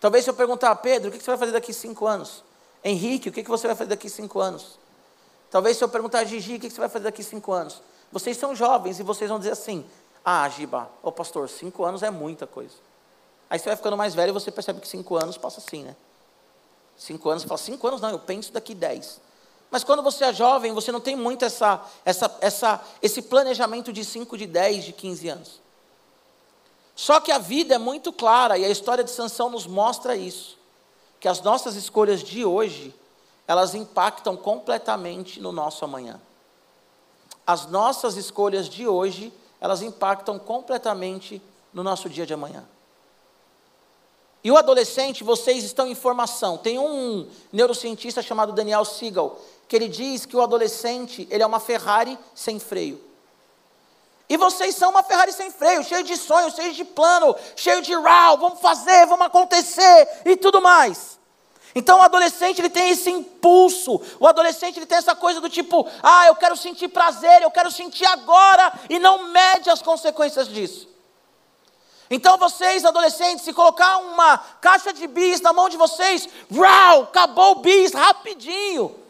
Talvez 0.00 0.24
se 0.24 0.30
eu 0.30 0.34
perguntar 0.34 0.70
a 0.70 0.74
Pedro, 0.74 1.10
o 1.10 1.12
que 1.12 1.22
você 1.22 1.30
vai 1.30 1.38
fazer 1.38 1.52
daqui 1.52 1.72
5 1.72 2.06
anos? 2.06 2.42
Henrique, 2.82 3.28
o 3.28 3.32
que 3.32 3.42
você 3.42 3.66
vai 3.66 3.76
fazer 3.76 3.90
daqui 3.90 4.08
cinco 4.08 4.40
anos? 4.40 4.78
Talvez 5.50 5.76
se 5.76 5.84
eu 5.84 5.88
perguntar 5.88 6.20
a 6.20 6.24
Gigi, 6.24 6.56
o 6.56 6.60
que 6.60 6.70
você 6.70 6.78
vai 6.78 6.88
fazer 6.88 7.04
daqui 7.04 7.22
cinco 7.22 7.52
anos? 7.52 7.82
Vocês 8.12 8.36
são 8.36 8.54
jovens 8.54 9.00
e 9.00 9.02
vocês 9.02 9.28
vão 9.28 9.38
dizer 9.38 9.52
assim, 9.52 9.84
ah, 10.24 10.48
Giba, 10.48 10.90
ô 11.02 11.10
pastor, 11.10 11.48
cinco 11.48 11.84
anos 11.84 12.02
é 12.02 12.10
muita 12.10 12.46
coisa. 12.46 12.74
Aí 13.50 13.58
você 13.58 13.66
vai 13.66 13.76
ficando 13.76 13.96
mais 13.96 14.14
velho 14.14 14.30
e 14.30 14.32
você 14.32 14.50
percebe 14.50 14.80
que 14.80 14.88
cinco 14.88 15.16
anos 15.16 15.38
passa 15.38 15.58
assim, 15.58 15.84
né? 15.84 15.96
Cinco 16.96 17.30
anos, 17.30 17.42
você 17.42 17.48
fala, 17.48 17.58
cinco 17.58 17.86
anos 17.86 18.00
não, 18.00 18.10
eu 18.10 18.18
penso 18.18 18.52
daqui 18.52 18.74
dez. 18.74 19.20
Mas 19.70 19.84
quando 19.84 20.02
você 20.02 20.24
é 20.24 20.32
jovem, 20.32 20.72
você 20.72 20.90
não 20.90 21.00
tem 21.00 21.14
muito 21.14 21.44
essa, 21.44 21.82
essa, 22.04 22.36
essa, 22.40 22.80
esse 23.02 23.22
planejamento 23.22 23.92
de 23.92 24.04
5, 24.04 24.36
de 24.38 24.46
10, 24.46 24.84
de 24.86 24.92
15 24.92 25.28
anos. 25.28 25.60
Só 26.96 27.20
que 27.20 27.30
a 27.30 27.38
vida 27.38 27.74
é 27.74 27.78
muito 27.78 28.12
clara 28.12 28.58
e 28.58 28.64
a 28.64 28.68
história 28.68 29.04
de 29.04 29.10
Sansão 29.10 29.50
nos 29.50 29.66
mostra 29.66 30.16
isso. 30.16 30.56
Que 31.20 31.28
as 31.28 31.40
nossas 31.42 31.76
escolhas 31.76 32.22
de 32.22 32.44
hoje, 32.44 32.94
elas 33.46 33.74
impactam 33.74 34.36
completamente 34.36 35.40
no 35.40 35.52
nosso 35.52 35.84
amanhã. 35.84 36.20
As 37.46 37.66
nossas 37.66 38.16
escolhas 38.16 38.68
de 38.68 38.86
hoje, 38.86 39.32
elas 39.60 39.82
impactam 39.82 40.38
completamente 40.38 41.42
no 41.72 41.82
nosso 41.82 42.08
dia 42.08 42.26
de 42.26 42.34
amanhã. 42.34 42.66
E 44.42 44.50
o 44.50 44.56
adolescente, 44.56 45.24
vocês 45.24 45.64
estão 45.64 45.86
em 45.86 45.94
formação. 45.94 46.56
Tem 46.56 46.78
um 46.78 47.28
neurocientista 47.52 48.22
chamado 48.22 48.52
Daniel 48.52 48.84
Siegel, 48.84 49.38
que 49.68 49.76
ele 49.76 49.86
diz 49.86 50.24
que 50.24 50.34
o 50.34 50.40
adolescente, 50.40 51.28
ele 51.30 51.42
é 51.42 51.46
uma 51.46 51.60
Ferrari 51.60 52.18
sem 52.34 52.58
freio. 52.58 53.06
E 54.28 54.36
vocês 54.36 54.74
são 54.74 54.90
uma 54.90 55.02
Ferrari 55.02 55.32
sem 55.32 55.50
freio, 55.50 55.84
cheio 55.84 56.02
de 56.02 56.16
sonhos, 56.16 56.54
cheio 56.54 56.72
de 56.72 56.84
plano, 56.84 57.36
cheio 57.54 57.82
de 57.82 57.94
raw, 57.94 58.36
vamos 58.36 58.60
fazer, 58.60 59.06
vamos 59.06 59.26
acontecer 59.26 60.08
e 60.24 60.36
tudo 60.36 60.60
mais. 60.60 61.18
Então 61.74 61.98
o 61.98 62.02
adolescente 62.02 62.60
ele 62.60 62.70
tem 62.70 62.90
esse 62.90 63.10
impulso, 63.10 64.00
o 64.18 64.26
adolescente 64.26 64.78
ele 64.78 64.86
tem 64.86 64.98
essa 64.98 65.14
coisa 65.14 65.40
do 65.40 65.48
tipo, 65.48 65.86
ah, 66.02 66.26
eu 66.26 66.34
quero 66.34 66.56
sentir 66.56 66.88
prazer, 66.88 67.42
eu 67.42 67.50
quero 67.50 67.70
sentir 67.70 68.06
agora 68.06 68.72
e 68.88 68.98
não 68.98 69.28
mede 69.28 69.70
as 69.70 69.82
consequências 69.82 70.48
disso. 70.48 70.88
Então 72.10 72.38
vocês, 72.38 72.86
adolescentes, 72.86 73.44
se 73.44 73.52
colocar 73.52 73.98
uma 73.98 74.38
caixa 74.60 74.94
de 74.94 75.06
bis 75.06 75.42
na 75.42 75.52
mão 75.52 75.68
de 75.68 75.76
vocês, 75.76 76.26
rau, 76.50 77.02
acabou 77.02 77.52
o 77.52 77.60
bis 77.60 77.92
rapidinho. 77.92 79.07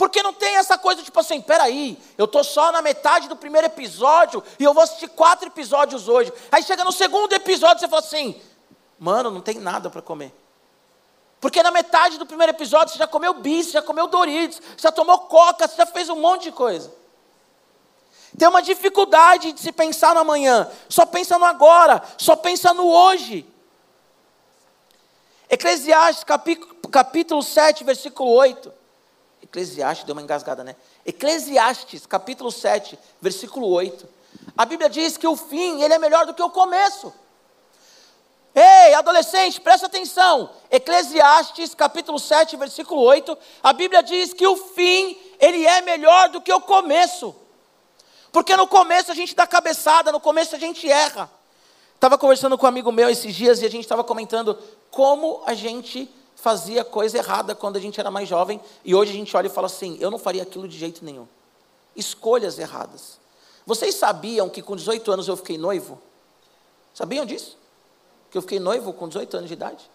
Porque 0.00 0.22
não 0.22 0.32
tem 0.32 0.56
essa 0.56 0.78
coisa 0.78 1.02
tipo 1.02 1.20
assim, 1.20 1.42
peraí, 1.42 1.98
eu 2.16 2.24
estou 2.24 2.42
só 2.42 2.72
na 2.72 2.80
metade 2.80 3.28
do 3.28 3.36
primeiro 3.36 3.66
episódio 3.66 4.42
e 4.58 4.64
eu 4.64 4.72
vou 4.72 4.82
assistir 4.82 5.08
quatro 5.08 5.48
episódios 5.48 6.08
hoje. 6.08 6.32
Aí 6.50 6.62
chega 6.62 6.82
no 6.82 6.90
segundo 6.90 7.30
episódio 7.34 7.76
e 7.76 7.80
você 7.80 7.88
fala 7.88 8.00
assim, 8.00 8.40
mano, 8.98 9.30
não 9.30 9.42
tem 9.42 9.58
nada 9.58 9.90
para 9.90 10.00
comer. 10.00 10.34
Porque 11.38 11.62
na 11.62 11.70
metade 11.70 12.16
do 12.16 12.24
primeiro 12.24 12.50
episódio 12.50 12.94
você 12.94 12.98
já 12.98 13.06
comeu 13.06 13.34
bis, 13.34 13.72
já 13.72 13.82
comeu 13.82 14.06
Doritos, 14.06 14.62
já 14.78 14.90
tomou 14.90 15.18
coca, 15.18 15.68
você 15.68 15.76
já 15.76 15.84
fez 15.84 16.08
um 16.08 16.16
monte 16.16 16.44
de 16.44 16.52
coisa. 16.52 16.90
Tem 18.38 18.48
uma 18.48 18.62
dificuldade 18.62 19.52
de 19.52 19.60
se 19.60 19.70
pensar 19.70 20.14
no 20.14 20.22
amanhã, 20.22 20.66
só 20.88 21.04
pensa 21.04 21.36
no 21.36 21.44
agora, 21.44 22.02
só 22.16 22.34
pensa 22.36 22.72
no 22.72 22.86
hoje. 22.86 23.46
Eclesiastes 25.50 26.24
capítulo 26.90 27.42
7, 27.42 27.84
versículo 27.84 28.30
8. 28.30 28.79
Eclesiastes, 29.42 30.04
deu 30.04 30.14
uma 30.14 30.22
engasgada, 30.22 30.62
né? 30.62 30.76
Eclesiastes, 31.04 32.06
capítulo 32.06 32.50
7, 32.50 32.98
versículo 33.20 33.68
8. 33.68 34.08
A 34.56 34.64
Bíblia 34.64 34.88
diz 34.88 35.16
que 35.16 35.26
o 35.26 35.36
fim, 35.36 35.82
ele 35.82 35.94
é 35.94 35.98
melhor 35.98 36.26
do 36.26 36.34
que 36.34 36.42
o 36.42 36.50
começo. 36.50 37.12
Ei, 38.54 38.94
adolescente, 38.94 39.60
presta 39.60 39.86
atenção. 39.86 40.50
Eclesiastes, 40.70 41.74
capítulo 41.74 42.18
7, 42.18 42.56
versículo 42.56 43.00
8. 43.02 43.36
A 43.62 43.72
Bíblia 43.72 44.02
diz 44.02 44.32
que 44.32 44.46
o 44.46 44.56
fim, 44.56 45.16
ele 45.38 45.64
é 45.66 45.80
melhor 45.82 46.28
do 46.28 46.40
que 46.40 46.52
o 46.52 46.60
começo. 46.60 47.34
Porque 48.32 48.56
no 48.56 48.66
começo 48.66 49.10
a 49.10 49.14
gente 49.14 49.34
dá 49.34 49.46
cabeçada, 49.46 50.12
no 50.12 50.20
começo 50.20 50.54
a 50.54 50.58
gente 50.58 50.88
erra. 50.90 51.30
Estava 51.94 52.16
conversando 52.16 52.56
com 52.56 52.66
um 52.66 52.68
amigo 52.68 52.90
meu 52.90 53.10
esses 53.10 53.34
dias 53.34 53.60
e 53.60 53.66
a 53.66 53.70
gente 53.70 53.82
estava 53.82 54.02
comentando 54.02 54.58
como 54.90 55.42
a 55.46 55.54
gente 55.54 56.10
fazia 56.40 56.82
coisa 56.82 57.18
errada 57.18 57.54
quando 57.54 57.76
a 57.76 57.80
gente 57.80 58.00
era 58.00 58.10
mais 58.10 58.28
jovem, 58.28 58.60
e 58.84 58.94
hoje 58.94 59.12
a 59.12 59.14
gente 59.14 59.36
olha 59.36 59.46
e 59.46 59.50
fala 59.50 59.66
assim: 59.66 59.98
eu 60.00 60.10
não 60.10 60.18
faria 60.18 60.42
aquilo 60.42 60.66
de 60.66 60.76
jeito 60.76 61.04
nenhum. 61.04 61.26
Escolhas 61.94 62.58
erradas. 62.58 63.18
Vocês 63.66 63.94
sabiam 63.94 64.48
que 64.48 64.62
com 64.62 64.74
18 64.74 65.12
anos 65.12 65.28
eu 65.28 65.36
fiquei 65.36 65.58
noivo? 65.58 66.00
Sabiam 66.94 67.26
disso? 67.26 67.58
Que 68.30 68.38
eu 68.38 68.42
fiquei 68.42 68.58
noivo 68.58 68.92
com 68.92 69.06
18 69.06 69.36
anos 69.36 69.48
de 69.48 69.54
idade? 69.54 69.90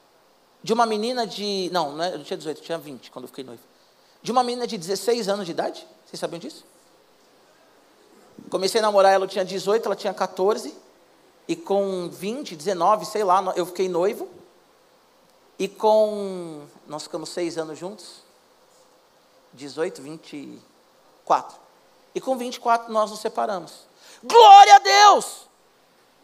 De 0.62 0.72
uma 0.72 0.86
menina 0.86 1.25
de. 1.25 1.70
Não, 1.72 1.92
não 1.92 2.06
eu 2.06 2.18
não 2.20 2.24
tinha 2.24 2.38
18, 2.38 2.60
eu 2.60 2.64
tinha 2.64 2.78
20 2.78 3.12
quando 3.12 3.24
eu 3.24 3.30
fiquei 3.30 3.44
noivo. 3.44 3.64
De 4.22 4.32
uma 4.32 4.44
menina 4.44 4.68
de 4.68 4.78
16 4.78 5.28
anos 5.28 5.46
de 5.46 5.52
idade? 5.52 5.86
Vocês 6.06 6.20
sabiam 6.20 6.40
disso? 6.40 6.64
Comecei 8.50 8.80
a 8.80 8.84
namorar 8.84 9.14
ela, 9.14 9.25
eu 9.25 9.30
tinha 9.30 9.46
18, 9.46 9.86
ela 9.86 9.96
tinha 9.96 10.14
14. 10.14 10.74
E 11.48 11.56
com 11.56 12.10
20, 12.10 12.56
19, 12.56 13.06
sei 13.06 13.24
lá, 13.24 13.54
eu 13.56 13.66
fiquei 13.66 13.88
noivo. 13.88 14.28
E 15.57 15.67
com. 15.67 16.65
Nós 16.88 17.03
ficamos 17.03 17.29
seis 17.29 17.57
anos 17.57 17.77
juntos. 17.77 18.24
18, 19.53 20.01
24. 20.01 21.57
E 22.13 22.21
com 22.21 22.38
24 22.38 22.91
nós 22.91 23.09
nos 23.09 23.19
separamos. 23.19 23.85
Glória 24.24 24.75
a 24.75 24.79
Deus! 24.79 25.45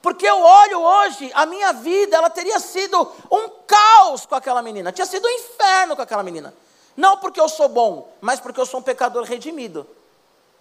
Porque 0.02 0.26
eu 0.26 0.42
olho 0.42 0.82
hoje, 0.82 1.32
a 1.34 1.46
minha 1.46 1.72
vida, 1.74 2.18
ela 2.18 2.30
teria 2.30 2.60
sido 2.60 3.00
um 3.32 3.50
caos 3.68 4.26
com 4.26 4.34
aquela 4.34 4.62
menina. 4.62 4.92
Tinha 4.92 5.06
sido 5.06 5.28
um 5.28 5.32
inferno 5.32 5.96
com 5.96 6.02
aquela 6.02 6.24
menina. 6.24 6.54
Não 6.98 7.18
porque 7.18 7.40
eu 7.40 7.48
sou 7.48 7.70
bom, 7.70 8.12
mas 8.20 8.40
porque 8.40 8.60
eu 8.60 8.66
sou 8.66 8.80
um 8.80 8.84
pecador 8.84 9.24
redimido. 9.24 9.88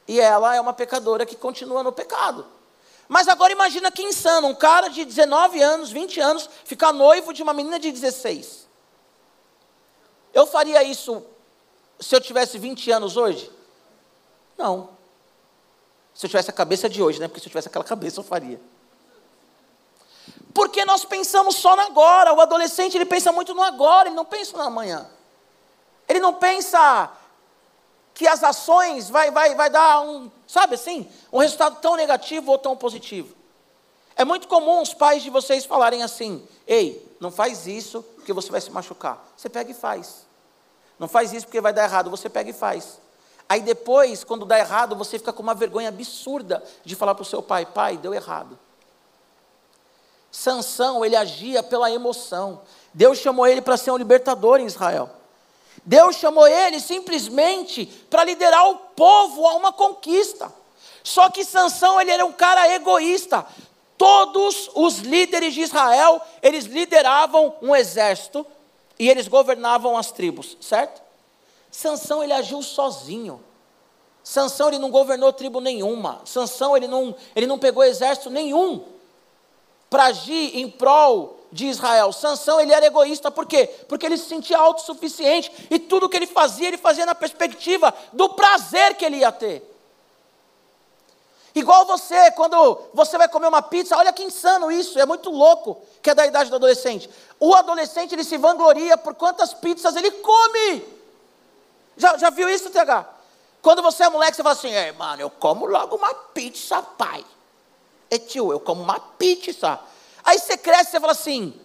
E 0.07 0.21
ela 0.21 0.55
é 0.55 0.61
uma 0.61 0.73
pecadora 0.73 1.25
que 1.25 1.37
continua 1.37 1.83
no 1.83 1.91
pecado. 1.91 2.47
Mas 3.11 3.27
agora 3.27 3.53
imagina 3.53 3.91
que 3.91 4.05
insano, 4.05 4.47
um 4.47 4.55
cara 4.55 4.87
de 4.87 5.05
19 5.05 5.61
anos, 5.61 5.91
20 5.91 6.21
anos, 6.21 6.49
ficar 6.65 6.93
noivo 6.93 7.33
de 7.33 7.43
uma 7.43 7.53
menina 7.53 7.77
de 7.77 7.91
16. 7.91 8.69
Eu 10.33 10.47
faria 10.47 10.81
isso 10.85 11.27
se 11.99 12.15
eu 12.15 12.21
tivesse 12.21 12.57
20 12.57 12.89
anos 12.93 13.17
hoje? 13.17 13.51
Não. 14.57 14.91
Se 16.15 16.25
eu 16.25 16.31
tivesse 16.31 16.51
a 16.51 16.53
cabeça 16.53 16.89
de 16.89 17.03
hoje, 17.03 17.19
né? 17.19 17.27
Porque 17.27 17.41
se 17.41 17.47
eu 17.47 17.51
tivesse 17.51 17.67
aquela 17.67 17.85
cabeça, 17.85 18.21
eu 18.21 18.25
faria. 18.25 18.61
Porque 20.55 20.85
nós 20.85 21.05
pensamos 21.05 21.57
só 21.57 21.75
no 21.75 21.83
agora. 21.83 22.33
O 22.33 22.41
adolescente, 22.41 22.97
ele 22.97 23.07
pensa 23.07 23.33
muito 23.33 23.53
no 23.53 23.63
agora, 23.65 24.09
ele 24.09 24.15
não 24.15 24.25
pensa 24.25 24.57
no 24.57 24.63
amanhã. 24.63 25.11
Ele 26.07 26.21
não 26.21 26.35
pensa 26.35 27.11
que 28.15 28.29
as 28.29 28.45
ações 28.45 29.11
vai, 29.11 29.33
vai, 29.33 29.57
vai 29.57 29.69
dar 29.69 30.01
um, 30.03 30.31
sabe 30.51 30.75
assim, 30.75 31.09
um 31.33 31.39
resultado 31.39 31.81
tão 31.81 31.95
negativo 31.95 32.51
ou 32.51 32.59
tão 32.59 32.77
positivo. 32.77 33.37
É 34.17 34.25
muito 34.25 34.49
comum 34.49 34.83
os 34.83 34.93
pais 34.93 35.23
de 35.23 35.31
vocês 35.31 35.65
falarem 35.65 36.03
assim: 36.03 36.47
ei, 36.67 37.17
não 37.21 37.31
faz 37.31 37.69
isso 37.69 38.03
porque 38.17 38.33
você 38.33 38.51
vai 38.51 38.61
se 38.61 38.71
machucar. 38.71 39.25
Você 39.37 39.49
pega 39.49 39.71
e 39.71 39.75
faz. 39.75 40.27
Não 40.99 41.07
faz 41.07 41.33
isso 41.33 41.47
porque 41.47 41.61
vai 41.61 41.73
dar 41.73 41.85
errado. 41.85 42.11
Você 42.11 42.29
pega 42.29 42.51
e 42.51 42.53
faz. 42.53 42.99
Aí 43.49 43.61
depois, 43.61 44.25
quando 44.25 44.45
dá 44.45 44.59
errado, 44.59 44.97
você 44.97 45.19
fica 45.19 45.33
com 45.33 45.43
uma 45.43 45.55
vergonha 45.55 45.89
absurda 45.89 46.63
de 46.85 46.97
falar 46.97 47.15
para 47.15 47.23
o 47.23 47.27
seu 47.27 47.43
pai: 47.43 47.65
pai, 47.65 47.97
deu 47.97 48.13
errado. 48.13 48.59
Sansão, 50.33 51.05
ele 51.05 51.15
agia 51.15 51.63
pela 51.63 51.91
emoção. 51.91 52.63
Deus 52.93 53.19
chamou 53.19 53.47
ele 53.47 53.63
para 53.63 53.77
ser 53.77 53.93
um 53.93 53.97
libertador 53.97 54.59
em 54.59 54.67
Israel. 54.67 55.20
Deus 55.85 56.17
chamou 56.17 56.47
ele 56.47 56.79
simplesmente 56.81 57.87
para 58.09 58.25
liderar 58.25 58.69
o 58.69 58.77
povo 58.77 59.47
a 59.47 59.55
uma 59.55 59.73
conquista. 59.73 60.53
Só 61.03 61.31
que 61.31 61.45
Sansão 61.45 62.01
ele 62.01 62.11
era 62.11 62.25
um 62.25 62.33
cara 62.33 62.73
egoísta. 62.75 63.47
Todos 63.97 64.71
os 64.75 64.99
líderes 64.99 65.55
de 65.55 65.63
Israel, 65.63 66.21
eles 66.43 66.65
lideravam 66.65 67.55
um 67.61 67.75
exército 67.75 68.47
e 68.99 69.09
eles 69.09 69.29
governavam 69.29 69.97
as 69.97 70.11
tribos, 70.11 70.57
certo? 70.61 71.03
Sansão 71.71 72.23
ele 72.23 72.33
agiu 72.33 72.63
sozinho. 72.63 73.43
Sansão 74.23 74.69
ele 74.69 74.79
não 74.79 74.91
governou 74.91 75.33
tribo 75.33 75.61
nenhuma. 75.61 76.21
Sansão 76.25 76.77
ele 76.77 76.87
não, 76.87 77.15
ele 77.35 77.47
não 77.47 77.59
pegou 77.59 77.83
exército 77.83 78.31
nenhum 78.31 78.85
para 79.89 80.05
agir 80.05 80.57
em 80.57 80.71
prol 80.71 81.40
de 81.53 81.67
Israel. 81.67 82.13
Sansão, 82.13 82.61
ele 82.61 82.73
era 82.73 82.87
egoísta, 82.87 83.31
por 83.31 83.47
quê? 83.47 83.67
Porque 83.89 84.07
ele 84.07 84.17
se 84.17 84.27
sentia 84.29 84.59
autossuficiente 84.59 85.51
e 85.71 85.79
tudo 85.79 86.09
que 86.09 86.17
ele 86.17 86.27
fazia, 86.27 86.69
ele 86.69 86.79
fazia 86.79 87.07
na 87.07 87.15
perspectiva 87.15 87.93
do 88.13 88.29
prazer 88.31 88.95
que 88.95 89.05
ele 89.05 89.19
ia 89.19 89.33
ter. 89.33 89.69
Igual 91.55 91.85
você, 91.85 92.31
quando 92.33 92.81
você 92.95 93.19
vai 93.19 93.29
comer 93.29 93.49
uma 93.49 93.63
pizza, 93.63 93.97
olha 93.97 94.13
que 94.13 94.23
insano 94.23 94.71
isso, 94.71 94.99
é 94.99 95.07
muito 95.07 95.31
louco, 95.31 95.83
que 96.01 96.11
é 96.11 96.15
da 96.15 96.27
idade 96.27 96.49
do 96.49 96.57
adolescente. 96.57 97.11
O 97.41 97.55
adolescente, 97.55 98.15
ele 98.15 98.23
se 98.23 98.37
vangloria 98.37 98.97
por 98.97 99.15
quantas 99.15 99.53
pizzas 99.53 99.97
ele 99.97 100.11
come. 100.13 100.85
Já, 101.97 102.17
já 102.17 102.31
viu 102.31 102.49
isso, 102.49 102.71
TH? 102.71 103.05
Quando 103.61 103.83
você 103.83 104.05
é 104.05 104.09
moleque, 104.09 104.37
você 104.37 104.43
fala 104.43 104.55
assim, 104.55 104.73
é, 104.73 104.93
mano, 104.93 105.23
eu 105.23 105.31
como 105.31 105.67
logo 105.67 105.97
uma 105.97 106.15
pizza, 106.15 106.81
pai. 106.83 107.25
É 108.09 108.19
tio, 108.19 108.53
eu 108.53 108.61
como 108.61 108.83
uma 108.83 108.99
pizza. 108.99 109.79
Cresce 110.61 110.93
você 110.93 111.01
fala 111.01 111.13
assim: 111.13 111.59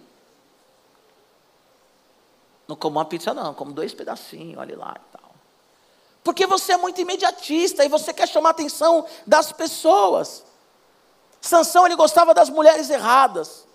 não 2.67 2.75
como 2.75 2.97
uma 2.97 3.05
pizza, 3.05 3.33
não, 3.33 3.53
como 3.53 3.71
dois 3.71 3.93
pedacinhos, 3.93 4.57
olha 4.57 4.77
lá 4.77 4.95
e 4.95 5.17
tal. 5.17 5.31
Porque 6.23 6.47
você 6.47 6.73
é 6.73 6.77
muito 6.77 6.99
imediatista 6.99 7.85
e 7.85 7.89
você 7.89 8.11
quer 8.11 8.27
chamar 8.27 8.49
a 8.49 8.51
atenção 8.51 9.05
das 9.27 9.51
pessoas. 9.51 10.43
Sansão 11.39 11.85
ele 11.85 11.95
gostava 11.95 12.33
das 12.33 12.49
mulheres 12.49 12.89
erradas. 12.89 13.65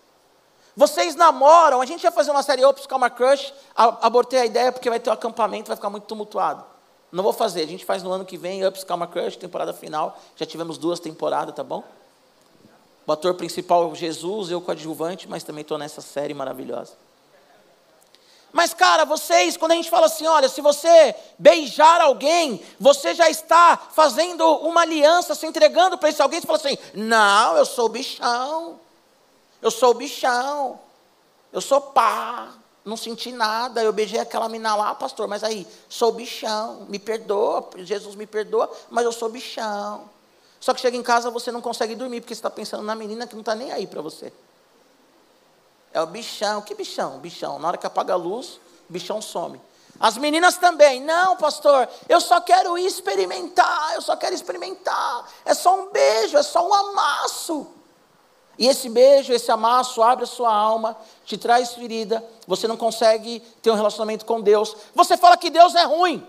Vocês 0.75 1.15
namoram, 1.15 1.81
a 1.81 1.87
gente 1.87 2.03
ia 2.03 2.11
fazer 2.11 2.31
uma 2.31 2.43
série 2.43 2.65
Ops 2.65 2.87
Calma 2.87 3.09
Crush, 3.09 3.53
abortei 3.75 4.41
a 4.41 4.47
ideia 4.47 4.73
porque 4.73 4.91
vai 4.91 4.99
ter 4.99 5.11
um 5.11 5.13
acampamento, 5.13 5.69
vai 5.69 5.77
ficar 5.77 5.91
muito 5.91 6.05
tumultuado. 6.05 6.65
Não 7.13 7.23
vou 7.23 7.33
fazer, 7.33 7.63
a 7.63 7.67
gente 7.67 7.85
faz 7.85 8.03
no 8.03 8.11
ano 8.11 8.25
que 8.25 8.37
vem, 8.37 8.67
Ups 8.67 8.83
Calma 8.83 9.07
Crush, 9.07 9.37
temporada 9.37 9.73
final. 9.73 10.19
Já 10.35 10.47
tivemos 10.47 10.79
duas 10.79 10.99
temporadas, 10.99 11.55
tá 11.55 11.63
bom? 11.63 11.85
O 13.11 13.13
ator 13.13 13.35
principal 13.35 13.93
Jesus, 13.93 14.53
eu 14.53 14.61
coadjuvante, 14.61 15.29
mas 15.29 15.43
também 15.43 15.63
estou 15.63 15.77
nessa 15.77 16.01
série 16.01 16.33
maravilhosa. 16.33 16.93
Mas, 18.53 18.73
cara, 18.73 19.05
vocês, 19.05 19.57
quando 19.57 19.73
a 19.73 19.75
gente 19.75 19.91
fala 19.91 20.07
assim, 20.07 20.29
olha, 20.29 20.49
se 20.49 20.61
você 20.61 21.13
beijar 21.37 22.01
alguém, 22.01 22.65
você 22.79 23.13
já 23.13 23.29
está 23.29 23.77
fazendo 23.77 24.49
uma 24.59 24.83
aliança, 24.83 25.35
se 25.35 25.45
entregando 25.45 25.99
para 25.99 26.09
esse 26.09 26.23
alguém, 26.23 26.41
você 26.41 26.47
fala 26.47 26.59
assim: 26.61 26.79
não, 26.95 27.57
eu 27.57 27.67
sou 27.67 27.89
bichão, 27.89 28.79
eu 29.61 29.73
sou 29.73 29.93
bichão, 29.93 30.79
eu 31.53 31.61
sou 31.61 31.81
pá, 31.81 32.55
não 32.85 32.97
senti 32.97 33.33
nada, 33.33 33.83
eu 33.83 33.93
beijei 33.93 34.21
aquela 34.21 34.49
mina 34.49 34.77
lá, 34.77 34.95
pastor, 34.95 35.27
mas 35.27 35.43
aí, 35.43 35.67
sou 35.89 36.13
bichão, 36.13 36.87
me 36.89 37.01
perdoa, 37.01 37.71
Jesus 37.79 38.15
me 38.15 38.25
perdoa, 38.25 38.71
mas 38.89 39.05
eu 39.05 39.11
sou 39.11 39.29
bichão. 39.29 40.09
Só 40.61 40.75
que 40.75 40.81
chega 40.81 40.97
em 40.97 41.03
casa 41.03 41.31
você 41.31 41.51
não 41.51 41.63
consegue 41.63 41.95
dormir, 41.95 42.21
porque 42.21 42.35
você 42.35 42.39
está 42.39 42.51
pensando 42.51 42.85
na 42.85 42.95
menina 42.95 43.27
que 43.27 43.35
não 43.35 43.41
está 43.41 43.55
nem 43.55 43.73
aí 43.73 43.87
para 43.87 44.03
você. 44.03 44.31
É 45.93 46.01
o 46.01 46.07
bichão. 46.07 46.61
Que 46.61 46.75
bichão? 46.75 47.19
Bichão. 47.19 47.59
Na 47.59 47.69
hora 47.69 47.79
que 47.79 47.87
apaga 47.87 48.13
a 48.13 48.17
luz, 48.17 48.61
o 48.89 48.93
bichão 48.93 49.23
some. 49.23 49.61
As 49.99 50.17
meninas 50.17 50.57
também. 50.59 51.01
Não, 51.01 51.37
pastor, 51.37 51.89
eu 52.09 52.21
só 52.21 52.41
quero 52.41 52.77
experimentar, 52.79 53.95
eu 53.95 54.03
só 54.03 54.17
quero 54.17 54.35
experimentar. 54.35 55.29
É 55.45 55.55
só 55.55 55.75
um 55.75 55.91
beijo, 55.91 56.37
é 56.37 56.43
só 56.43 56.67
um 56.69 56.73
amasso. 56.73 57.67
E 58.59 58.67
esse 58.67 58.91
beijo, 58.91 59.33
esse 59.33 59.51
amasso 59.51 60.03
abre 60.03 60.25
a 60.25 60.27
sua 60.27 60.53
alma, 60.53 60.97
te 61.25 61.39
traz 61.39 61.73
ferida, 61.73 62.23
você 62.47 62.69
não 62.69 62.77
consegue 62.77 63.41
ter 63.63 63.71
um 63.71 63.75
relacionamento 63.75 64.27
com 64.27 64.41
Deus. 64.41 64.77
Você 64.95 65.17
fala 65.17 65.37
que 65.37 65.49
Deus 65.49 65.75
é 65.75 65.85
ruim. 65.85 66.27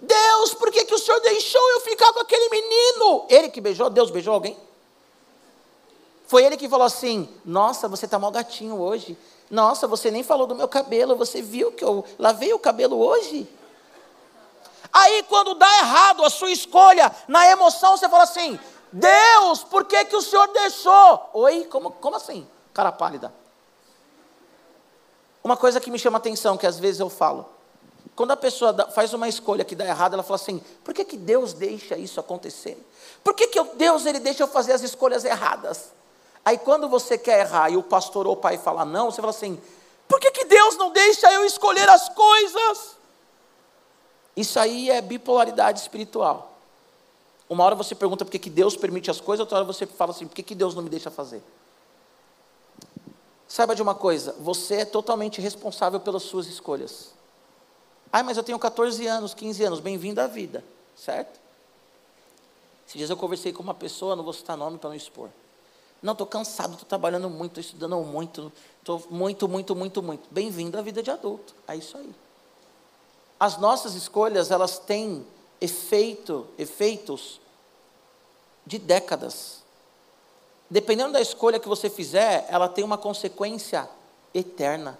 Deus, 0.00 0.54
por 0.54 0.70
que, 0.70 0.84
que 0.84 0.94
o 0.94 0.98
Senhor 0.98 1.20
deixou 1.20 1.70
eu 1.70 1.80
ficar 1.80 2.12
com 2.12 2.20
aquele 2.20 2.48
menino? 2.48 3.26
Ele 3.28 3.48
que 3.48 3.60
beijou, 3.60 3.90
Deus 3.90 4.10
beijou 4.10 4.34
alguém? 4.34 4.56
Foi 6.26 6.44
ele 6.44 6.56
que 6.56 6.68
falou 6.68 6.86
assim: 6.86 7.28
Nossa, 7.44 7.88
você 7.88 8.04
está 8.04 8.18
mal 8.18 8.30
gatinho 8.30 8.78
hoje. 8.78 9.18
Nossa, 9.50 9.88
você 9.88 10.10
nem 10.10 10.22
falou 10.22 10.46
do 10.46 10.54
meu 10.54 10.68
cabelo. 10.68 11.16
Você 11.16 11.40
viu 11.40 11.72
que 11.72 11.82
eu 11.82 12.04
lavei 12.18 12.52
o 12.52 12.58
cabelo 12.58 12.98
hoje? 12.98 13.48
Aí, 14.92 15.22
quando 15.24 15.54
dá 15.54 15.78
errado 15.78 16.24
a 16.24 16.30
sua 16.30 16.50
escolha, 16.50 17.14
na 17.26 17.50
emoção, 17.50 17.96
você 17.96 18.08
fala 18.08 18.24
assim: 18.24 18.60
Deus, 18.92 19.64
por 19.64 19.84
que, 19.84 20.04
que 20.04 20.16
o 20.16 20.22
Senhor 20.22 20.48
deixou? 20.48 21.30
Oi, 21.32 21.64
como, 21.64 21.90
como 21.92 22.16
assim? 22.16 22.46
Cara 22.72 22.92
pálida. 22.92 23.32
Uma 25.42 25.56
coisa 25.56 25.80
que 25.80 25.90
me 25.90 25.98
chama 25.98 26.18
atenção, 26.18 26.56
que 26.56 26.66
às 26.66 26.78
vezes 26.78 27.00
eu 27.00 27.08
falo, 27.08 27.48
quando 28.18 28.32
a 28.32 28.36
pessoa 28.36 28.74
faz 28.90 29.14
uma 29.14 29.28
escolha 29.28 29.64
que 29.64 29.76
dá 29.76 29.86
errado, 29.86 30.14
ela 30.14 30.24
fala 30.24 30.34
assim: 30.34 30.60
por 30.82 30.92
que, 30.92 31.04
que 31.04 31.16
Deus 31.16 31.52
deixa 31.52 31.96
isso 31.96 32.18
acontecer? 32.18 32.76
Por 33.22 33.32
que, 33.32 33.46
que 33.46 33.62
Deus 33.76 34.06
ele 34.06 34.18
deixa 34.18 34.42
eu 34.42 34.48
fazer 34.48 34.72
as 34.72 34.82
escolhas 34.82 35.24
erradas? 35.24 35.92
Aí 36.44 36.58
quando 36.58 36.88
você 36.88 37.16
quer 37.16 37.46
errar 37.46 37.70
e 37.70 37.76
o 37.76 37.82
pastor 37.82 38.26
ou 38.26 38.32
o 38.32 38.36
pai 38.36 38.58
fala 38.58 38.84
não, 38.84 39.08
você 39.08 39.20
fala 39.20 39.30
assim: 39.30 39.62
por 40.08 40.18
que, 40.18 40.32
que 40.32 40.46
Deus 40.46 40.76
não 40.76 40.90
deixa 40.90 41.32
eu 41.32 41.44
escolher 41.44 41.88
as 41.88 42.08
coisas? 42.08 42.96
Isso 44.36 44.58
aí 44.58 44.90
é 44.90 45.00
bipolaridade 45.00 45.78
espiritual. 45.78 46.58
Uma 47.48 47.62
hora 47.62 47.76
você 47.76 47.94
pergunta 47.94 48.24
por 48.24 48.32
que, 48.32 48.40
que 48.40 48.50
Deus 48.50 48.76
permite 48.76 49.12
as 49.12 49.20
coisas, 49.20 49.42
outra 49.42 49.58
hora 49.58 49.64
você 49.64 49.86
fala 49.86 50.10
assim: 50.10 50.26
por 50.26 50.34
que, 50.34 50.42
que 50.42 50.56
Deus 50.56 50.74
não 50.74 50.82
me 50.82 50.90
deixa 50.90 51.08
fazer? 51.08 51.40
Saiba 53.46 53.76
de 53.76 53.82
uma 53.82 53.94
coisa: 53.94 54.34
você 54.40 54.78
é 54.78 54.84
totalmente 54.84 55.40
responsável 55.40 56.00
pelas 56.00 56.24
suas 56.24 56.48
escolhas. 56.48 57.16
Ah, 58.12 58.22
mas 58.22 58.36
eu 58.36 58.42
tenho 58.42 58.58
14 58.58 59.06
anos, 59.06 59.34
15 59.34 59.64
anos, 59.64 59.80
bem-vindo 59.80 60.20
à 60.20 60.26
vida, 60.26 60.64
certo? 60.96 61.38
Esses 62.86 62.96
dias 62.96 63.10
eu 63.10 63.16
conversei 63.16 63.52
com 63.52 63.62
uma 63.62 63.74
pessoa, 63.74 64.16
não 64.16 64.24
vou 64.24 64.32
citar 64.32 64.56
nome 64.56 64.78
para 64.78 64.88
não 64.88 64.96
expor. 64.96 65.28
Não, 66.02 66.12
estou 66.12 66.26
cansado, 66.26 66.72
estou 66.72 66.88
trabalhando 66.88 67.28
muito, 67.28 67.60
estou 67.60 67.78
estudando 67.78 67.96
muito, 68.06 68.52
estou 68.78 69.04
muito, 69.10 69.48
muito, 69.48 69.76
muito, 69.76 70.02
muito. 70.02 70.28
Bem-vindo 70.30 70.78
à 70.78 70.82
vida 70.82 71.02
de 71.02 71.10
adulto. 71.10 71.54
É 71.66 71.76
isso 71.76 71.98
aí. 71.98 72.14
As 73.38 73.58
nossas 73.58 73.94
escolhas, 73.94 74.50
elas 74.50 74.78
têm 74.78 75.26
efeito, 75.60 76.46
efeitos 76.56 77.40
de 78.64 78.78
décadas. 78.78 79.62
Dependendo 80.70 81.12
da 81.12 81.20
escolha 81.20 81.58
que 81.58 81.68
você 81.68 81.90
fizer, 81.90 82.46
ela 82.48 82.68
tem 82.68 82.84
uma 82.84 82.96
consequência 82.96 83.88
eterna. 84.32 84.98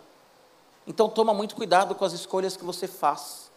Então 0.88 1.07
toma 1.07 1.35
muito 1.35 1.55
cuidado 1.55 1.94
com 1.94 2.05
as 2.05 2.14
escolhas 2.14 2.57
que 2.57 2.64
você 2.64 2.88
faz. 2.88 3.51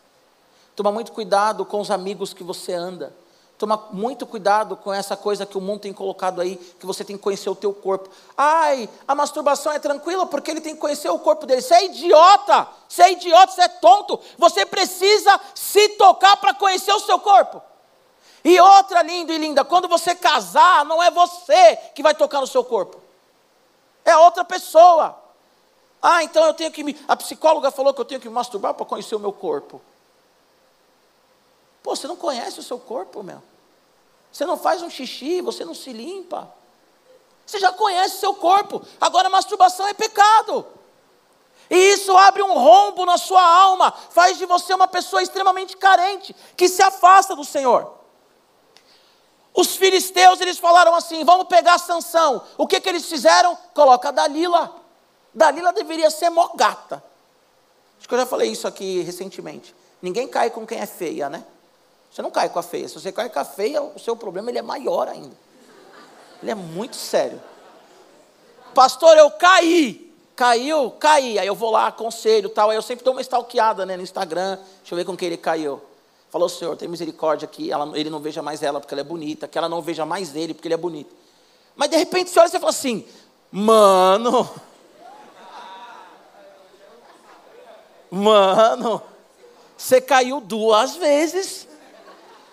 Toma 0.76 0.92
muito 0.92 1.14
cuidado 1.14 1.66
com 1.66 1.80
os 1.80 1.90
amigos 1.90 2.34
que 2.34 2.44
você 2.44 2.74
anda. 2.74 3.16
Toma 3.58 3.88
muito 3.94 4.26
cuidado 4.26 4.76
com 4.76 4.92
essa 4.92 5.16
coisa 5.16 5.46
que 5.46 5.58
o 5.58 5.62
mundo 5.62 5.82
tem 5.82 5.94
colocado 5.94 6.42
aí, 6.42 6.58
que 6.58 6.86
você 6.86 7.06
tem 7.06 7.16
que 7.16 7.24
conhecer 7.24 7.50
o 7.50 7.56
teu 7.56 7.74
corpo. 7.74 8.10
Ai, 8.36 8.90
a 9.08 9.16
masturbação 9.16 9.72
é 9.72 9.80
tranquila 9.80 10.26
porque 10.26 10.52
ele 10.52 10.60
tem 10.60 10.74
que 10.74 10.82
conhecer 10.82 11.10
o 11.10 11.20
corpo 11.20 11.46
dele. 11.46 11.62
Você 11.62 11.74
é 11.76 11.86
idiota, 11.86 12.68
você 12.90 13.04
é 13.04 13.12
idiota, 13.14 13.54
você 13.54 13.62
é 13.62 13.68
tonto. 13.68 14.20
Você 14.38 14.66
precisa 14.66 15.40
se 15.56 15.90
tocar 15.90 16.36
para 16.38 16.54
conhecer 16.54 16.92
o 16.92 17.00
seu 17.00 17.20
corpo. 17.20 17.62
E 18.44 18.60
outra 18.60 19.04
linda 19.04 19.32
e 19.32 19.38
linda, 19.38 19.64
quando 19.64 19.88
você 19.88 20.16
casar, 20.16 20.84
não 20.84 21.02
é 21.02 21.10
você 21.12 21.78
que 21.96 22.04
vai 22.04 22.16
tocar 22.16 22.42
no 22.42 22.48
seu 22.48 22.64
corpo. 22.64 23.00
É 24.04 24.18
outra 24.18 24.44
pessoa. 24.44 25.21
Ah, 26.02 26.24
então 26.24 26.44
eu 26.46 26.54
tenho 26.54 26.72
que 26.72 26.84
me. 26.84 27.00
A 27.08 27.16
psicóloga 27.16 27.70
falou 27.70 27.94
que 27.94 28.02
eu 28.02 28.06
tenho 28.06 28.20
que 28.20 28.28
me 28.28 28.34
masturbar 28.34 28.74
para 28.74 28.86
conhecer 28.86 29.16
o 29.16 29.20
meu 29.20 29.32
corpo. 29.32 29.82
Pô, 31.84 31.96
você 31.96 32.08
não 32.08 32.16
conhece 32.16 32.60
o 32.60 32.64
seu 32.64 32.80
corpo, 32.80 33.22
meu. 33.22 33.42
Você 34.32 34.46
não 34.46 34.58
faz 34.58 34.82
um 34.82 34.90
xixi, 34.90 35.42
você 35.42 35.64
não 35.64 35.76
se 35.76 35.92
limpa. 35.94 36.52
Você 37.46 37.60
já 37.60 37.72
conhece 37.72 38.20
seu 38.20 38.34
corpo. 38.34 38.82
Agora 39.00 39.30
masturbação 39.30 39.88
é 39.88 39.94
pecado. 39.94 40.66
E 41.70 41.76
isso 41.94 42.16
abre 42.18 42.42
um 42.42 42.54
rombo 42.54 43.06
na 43.06 43.18
sua 43.18 43.42
alma, 43.42 43.94
faz 44.10 44.38
de 44.38 44.46
você 44.46 44.74
uma 44.74 44.88
pessoa 44.88 45.24
extremamente 45.24 45.78
carente, 45.78 46.36
que 46.58 46.68
se 46.68 46.82
afasta 46.82 47.34
do 47.34 47.46
Senhor. 47.46 47.94
Os 49.54 49.76
filisteus, 49.76 50.42
eles 50.42 50.58
falaram 50.58 50.96
assim: 50.96 51.24
vamos 51.24 51.48
pegar 51.48 51.78
Sansão. 51.78 52.44
O 52.58 52.68
que, 52.68 52.80
que 52.80 52.90
eles 52.90 53.06
fizeram? 53.06 53.58
Coloca 53.74 54.12
Dalila. 54.12 54.81
Dalila 55.34 55.72
deveria 55.72 56.10
ser 56.10 56.30
mogata. 56.30 57.04
Acho 57.98 58.08
que 58.08 58.14
eu 58.14 58.20
já 58.20 58.26
falei 58.26 58.52
isso 58.52 58.68
aqui 58.68 59.02
recentemente. 59.02 59.76
Ninguém 60.02 60.28
cai 60.28 60.50
com 60.50 60.66
quem 60.66 60.80
é 60.80 60.86
feia, 60.86 61.30
né? 61.30 61.46
Você 62.12 62.22
não 62.22 62.32
cai 62.32 62.50
com 62.50 62.60
a 62.60 62.64
feia. 62.64 62.88
Se 62.88 62.96
você 62.96 63.12
cai 63.12 63.30
com 63.30 63.40
a 63.40 63.46
feia, 63.46 63.82
o 63.82 64.00
seu 64.00 64.16
problema 64.16 64.50
ele 64.50 64.58
é 64.58 64.62
maior 64.62 65.08
ainda. 65.08 65.36
Ele 66.42 66.52
é 66.52 66.56
muito 66.56 66.96
sério. 66.96 67.42
Pastor, 68.74 69.18
eu 69.18 69.30
caí. 69.32 70.12
Caiu? 70.36 70.92
Caí. 70.92 71.38
Aí 71.38 71.48
eu 71.48 71.56
vou 71.56 71.72
lá, 71.72 71.88
aconselho 71.88 72.50
tal. 72.50 72.70
Aí 72.70 72.76
eu 72.76 72.82
sempre 72.82 73.06
dou 73.06 73.14
uma 73.14 73.22
stalkeada 73.22 73.86
né, 73.86 73.96
no 73.96 74.04
Instagram. 74.04 74.58
Deixa 74.80 74.94
eu 74.94 74.98
ver 74.98 75.06
com 75.06 75.16
quem 75.16 75.28
ele 75.28 75.38
caiu. 75.38 75.82
Falou, 76.32 76.50
Senhor, 76.50 76.76
tem 76.76 76.88
misericórdia 76.88 77.48
que 77.48 77.72
ela, 77.72 77.98
ele 77.98 78.10
não 78.10 78.20
veja 78.20 78.42
mais 78.42 78.64
ela 78.64 78.80
porque 78.80 78.94
ela 78.94 79.02
é 79.02 79.06
bonita, 79.06 79.48
que 79.48 79.58
ela 79.58 79.70
não 79.70 79.82
veja 79.82 80.06
mais 80.06 80.36
ele 80.36 80.54
porque 80.54 80.68
ele 80.68 80.74
é 80.74 80.78
bonito. 80.78 81.14
Mas 81.76 81.90
de 81.90 81.98
repente 81.98 82.30
você 82.30 82.40
olha 82.40 82.48
e 82.48 82.52
você 82.52 82.60
fala 82.60 82.70
assim, 82.70 83.06
mano, 83.52 84.50
mano, 88.12 89.02
você 89.78 90.00
caiu 90.00 90.40
duas 90.40 90.96
vezes. 90.98 91.68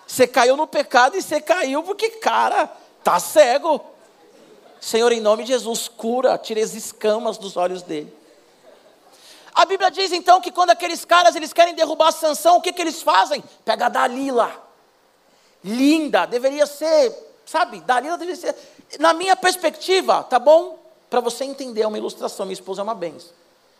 Você 0.07 0.25
caiu 0.25 0.57
no 0.57 0.65
pecado 0.65 1.15
e 1.15 1.21
você 1.21 1.39
caiu 1.39 1.83
porque, 1.83 2.09
cara, 2.09 2.67
tá 3.03 3.19
cego. 3.19 3.79
Senhor, 4.81 5.11
em 5.11 5.19
nome 5.19 5.43
de 5.43 5.49
Jesus, 5.49 5.87
cura, 5.87 6.35
tira 6.37 6.63
as 6.63 6.73
escamas 6.73 7.37
dos 7.37 7.55
olhos 7.55 7.83
dele. 7.83 8.11
A 9.53 9.65
Bíblia 9.65 9.91
diz 9.91 10.11
então 10.11 10.41
que 10.41 10.51
quando 10.51 10.71
aqueles 10.71 11.03
caras 11.05 11.35
eles 11.35 11.53
querem 11.53 11.75
derrubar 11.75 12.11
Sansão, 12.11 12.57
o 12.57 12.61
que, 12.61 12.73
que 12.73 12.81
eles 12.81 13.03
fazem? 13.03 13.43
Pega 13.65 13.87
a 13.87 13.89
Dalila. 13.89 14.51
Linda, 15.63 16.25
deveria 16.25 16.65
ser, 16.65 17.13
sabe? 17.45 17.81
Dalila 17.81 18.17
deveria 18.17 18.39
ser. 18.39 18.55
Na 18.99 19.13
minha 19.13 19.35
perspectiva, 19.35 20.23
tá 20.23 20.39
bom? 20.39 20.79
Para 21.09 21.19
você 21.19 21.43
entender, 21.43 21.81
é 21.81 21.87
uma 21.87 21.97
ilustração. 21.97 22.45
Minha 22.45 22.53
esposa 22.53 22.81
é 22.81 22.83
uma 22.83 22.95
benção. 22.95 23.38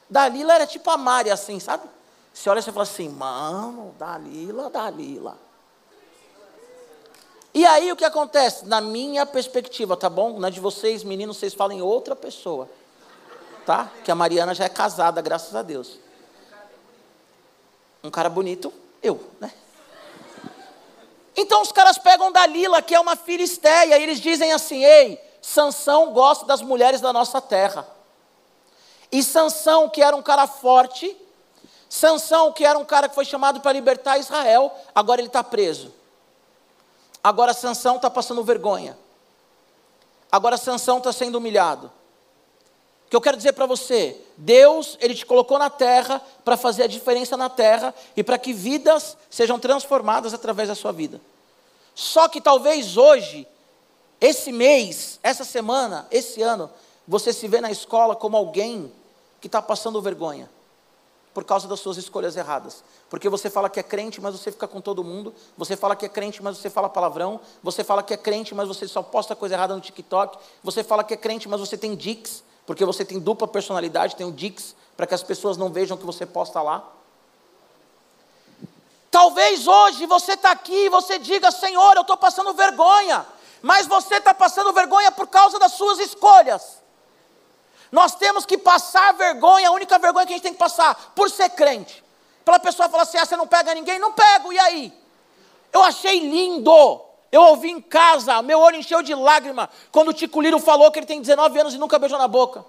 Dalila 0.09 0.55
era 0.55 0.65
tipo 0.65 0.89
a 0.89 0.97
Mari, 0.97 1.29
assim, 1.29 1.59
sabe? 1.59 1.87
Você 2.33 2.49
olha 2.49 2.59
e 2.59 2.63
você 2.63 2.71
fala 2.71 2.83
assim, 2.83 3.09
mano, 3.09 3.93
Dalila, 3.97 4.69
Dalila. 4.69 5.37
E 7.53 7.65
aí 7.65 7.91
o 7.91 7.95
que 7.95 8.05
acontece? 8.05 8.65
Na 8.65 8.79
minha 8.79 9.25
perspectiva, 9.25 9.97
tá 9.97 10.09
bom? 10.09 10.39
Na 10.39 10.49
de 10.49 10.59
vocês, 10.59 11.03
meninos, 11.03 11.37
vocês 11.37 11.53
falam 11.53 11.79
outra 11.81 12.15
pessoa. 12.15 12.69
Tá? 13.65 13.91
Que 14.03 14.11
a 14.11 14.15
Mariana 14.15 14.53
já 14.53 14.65
é 14.65 14.69
casada, 14.69 15.21
graças 15.21 15.55
a 15.55 15.61
Deus. 15.61 15.99
Um 18.03 18.09
cara 18.09 18.29
bonito, 18.29 18.73
eu, 19.03 19.19
né? 19.39 19.51
Então 21.35 21.61
os 21.61 21.71
caras 21.71 21.97
pegam 21.97 22.31
Dalila, 22.31 22.81
que 22.81 22.95
é 22.95 22.99
uma 22.99 23.15
filisteia, 23.15 23.97
e 23.97 24.03
eles 24.03 24.19
dizem 24.19 24.51
assim: 24.51 24.83
"Ei, 24.83 25.21
Sansão 25.41 26.11
gosta 26.11 26.45
das 26.45 26.61
mulheres 26.61 27.01
da 27.01 27.13
nossa 27.13 27.41
terra. 27.41 27.87
E 29.11 29.23
Sansão, 29.23 29.89
que 29.89 30.01
era 30.01 30.15
um 30.15 30.21
cara 30.21 30.45
forte, 30.47 31.15
Sansão, 31.89 32.53
que 32.53 32.63
era 32.63 32.77
um 32.77 32.85
cara 32.85 33.09
que 33.09 33.15
foi 33.15 33.25
chamado 33.25 33.59
para 33.61 33.73
libertar 33.73 34.19
Israel, 34.19 34.71
agora 34.93 35.19
ele 35.19 35.27
está 35.27 35.43
preso. 35.43 35.91
Agora 37.23 37.53
Sansão 37.53 37.95
está 37.95 38.09
passando 38.09 38.43
vergonha. 38.43 38.97
Agora 40.31 40.55
Sansão 40.57 40.99
está 40.99 41.11
sendo 41.11 41.39
humilhado. 41.39 41.91
O 43.07 43.09
que 43.09 43.15
eu 43.15 43.21
quero 43.21 43.37
dizer 43.37 43.53
para 43.53 43.65
você, 43.65 44.15
Deus, 44.37 44.95
Ele 45.01 45.15
te 45.15 45.25
colocou 45.25 45.57
na 45.57 45.67
terra 45.67 46.21
para 46.45 46.55
fazer 46.55 46.83
a 46.83 46.87
diferença 46.87 47.35
na 47.35 47.49
terra 47.49 47.93
e 48.15 48.23
para 48.23 48.37
que 48.37 48.53
vidas 48.53 49.17
sejam 49.31 49.57
transformadas 49.57 50.31
através 50.31 50.69
da 50.69 50.75
sua 50.75 50.91
vida. 50.91 51.19
Só 51.95 52.27
que 52.27 52.39
talvez 52.39 52.97
hoje, 52.97 53.47
esse 54.21 54.51
mês, 54.51 55.19
essa 55.23 55.43
semana, 55.43 56.07
esse 56.11 56.43
ano, 56.43 56.69
você 57.07 57.33
se 57.33 57.47
vê 57.47 57.59
na 57.59 57.71
escola 57.71 58.15
como 58.15 58.37
alguém 58.37 58.93
que 59.39 59.47
está 59.47 59.61
passando 59.61 60.01
vergonha 60.01 60.49
por 61.33 61.43
causa 61.43 61.67
das 61.67 61.79
suas 61.79 61.97
escolhas 61.97 62.35
erradas. 62.35 62.83
Porque 63.09 63.29
você 63.29 63.49
fala 63.49 63.69
que 63.69 63.79
é 63.79 63.83
crente, 63.83 64.19
mas 64.19 64.37
você 64.37 64.51
fica 64.51 64.67
com 64.67 64.81
todo 64.81 65.03
mundo. 65.03 65.33
Você 65.57 65.77
fala 65.77 65.95
que 65.95 66.05
é 66.05 66.09
crente, 66.09 66.41
mas 66.43 66.57
você 66.57 66.69
fala 66.69 66.89
palavrão. 66.89 67.39
Você 67.63 67.83
fala 67.83 68.03
que 68.03 68.13
é 68.13 68.17
crente, 68.17 68.53
mas 68.53 68.67
você 68.67 68.87
só 68.87 69.01
posta 69.01 69.35
coisa 69.35 69.55
errada 69.55 69.75
no 69.75 69.81
TikTok. 69.81 70.37
Você 70.63 70.83
fala 70.83 71.03
que 71.03 71.13
é 71.13 71.17
crente, 71.17 71.47
mas 71.47 71.59
você 71.59 71.77
tem 71.77 71.95
dicks, 71.95 72.43
porque 72.65 72.83
você 72.83 73.05
tem 73.05 73.19
dupla 73.19 73.47
personalidade, 73.47 74.15
tem 74.15 74.27
o 74.27 74.31
dicks, 74.31 74.75
para 74.97 75.07
que 75.07 75.13
as 75.13 75.23
pessoas 75.23 75.55
não 75.55 75.69
vejam 75.69 75.95
o 75.95 75.99
que 75.99 76.05
você 76.05 76.25
posta 76.25 76.61
lá. 76.61 76.87
Talvez 79.09 79.67
hoje 79.67 80.05
você 80.05 80.33
está 80.33 80.51
aqui 80.51 80.85
e 80.85 80.89
você 80.89 81.17
diga, 81.17 81.51
Senhor, 81.51 81.95
eu 81.95 82.01
estou 82.01 82.17
passando 82.17 82.53
vergonha. 82.53 83.25
Mas 83.61 83.87
você 83.87 84.15
está 84.15 84.33
passando 84.33 84.71
vergonha 84.73 85.11
por 85.11 85.27
causa 85.27 85.57
das 85.57 85.73
suas 85.73 85.99
escolhas. 85.99 86.79
Nós 87.91 88.15
temos 88.15 88.45
que 88.45 88.57
passar 88.57 89.13
vergonha, 89.13 89.69
a 89.69 89.71
única 89.71 89.97
vergonha 89.97 90.25
que 90.25 90.33
a 90.33 90.35
gente 90.35 90.43
tem 90.43 90.53
que 90.53 90.59
passar, 90.59 91.13
por 91.15 91.29
ser 91.29 91.49
crente. 91.49 92.03
Para 92.45 92.57
a 92.57 92.59
pessoa 92.59 92.89
falar 92.89 93.03
assim: 93.03 93.17
ah, 93.17 93.25
você 93.25 93.35
não 93.35 93.47
pega 93.47 93.73
ninguém? 93.73 93.99
Não 93.99 94.13
pego, 94.13 94.53
e 94.53 94.59
aí? 94.59 94.93
Eu 95.71 95.83
achei 95.83 96.19
lindo. 96.19 97.01
Eu 97.31 97.41
ouvi 97.41 97.69
em 97.69 97.79
casa, 97.79 98.41
meu 98.41 98.59
olho 98.59 98.77
encheu 98.77 99.03
de 99.03 99.13
lágrima, 99.13 99.69
quando 99.91 100.07
o 100.07 100.13
Tico 100.13 100.41
Liro 100.41 100.57
falou 100.57 100.91
que 100.91 100.97
ele 100.97 101.05
tem 101.05 101.21
19 101.21 101.59
anos 101.59 101.73
e 101.75 101.77
nunca 101.77 101.99
beijou 101.99 102.17
na 102.17 102.27
boca. 102.27 102.65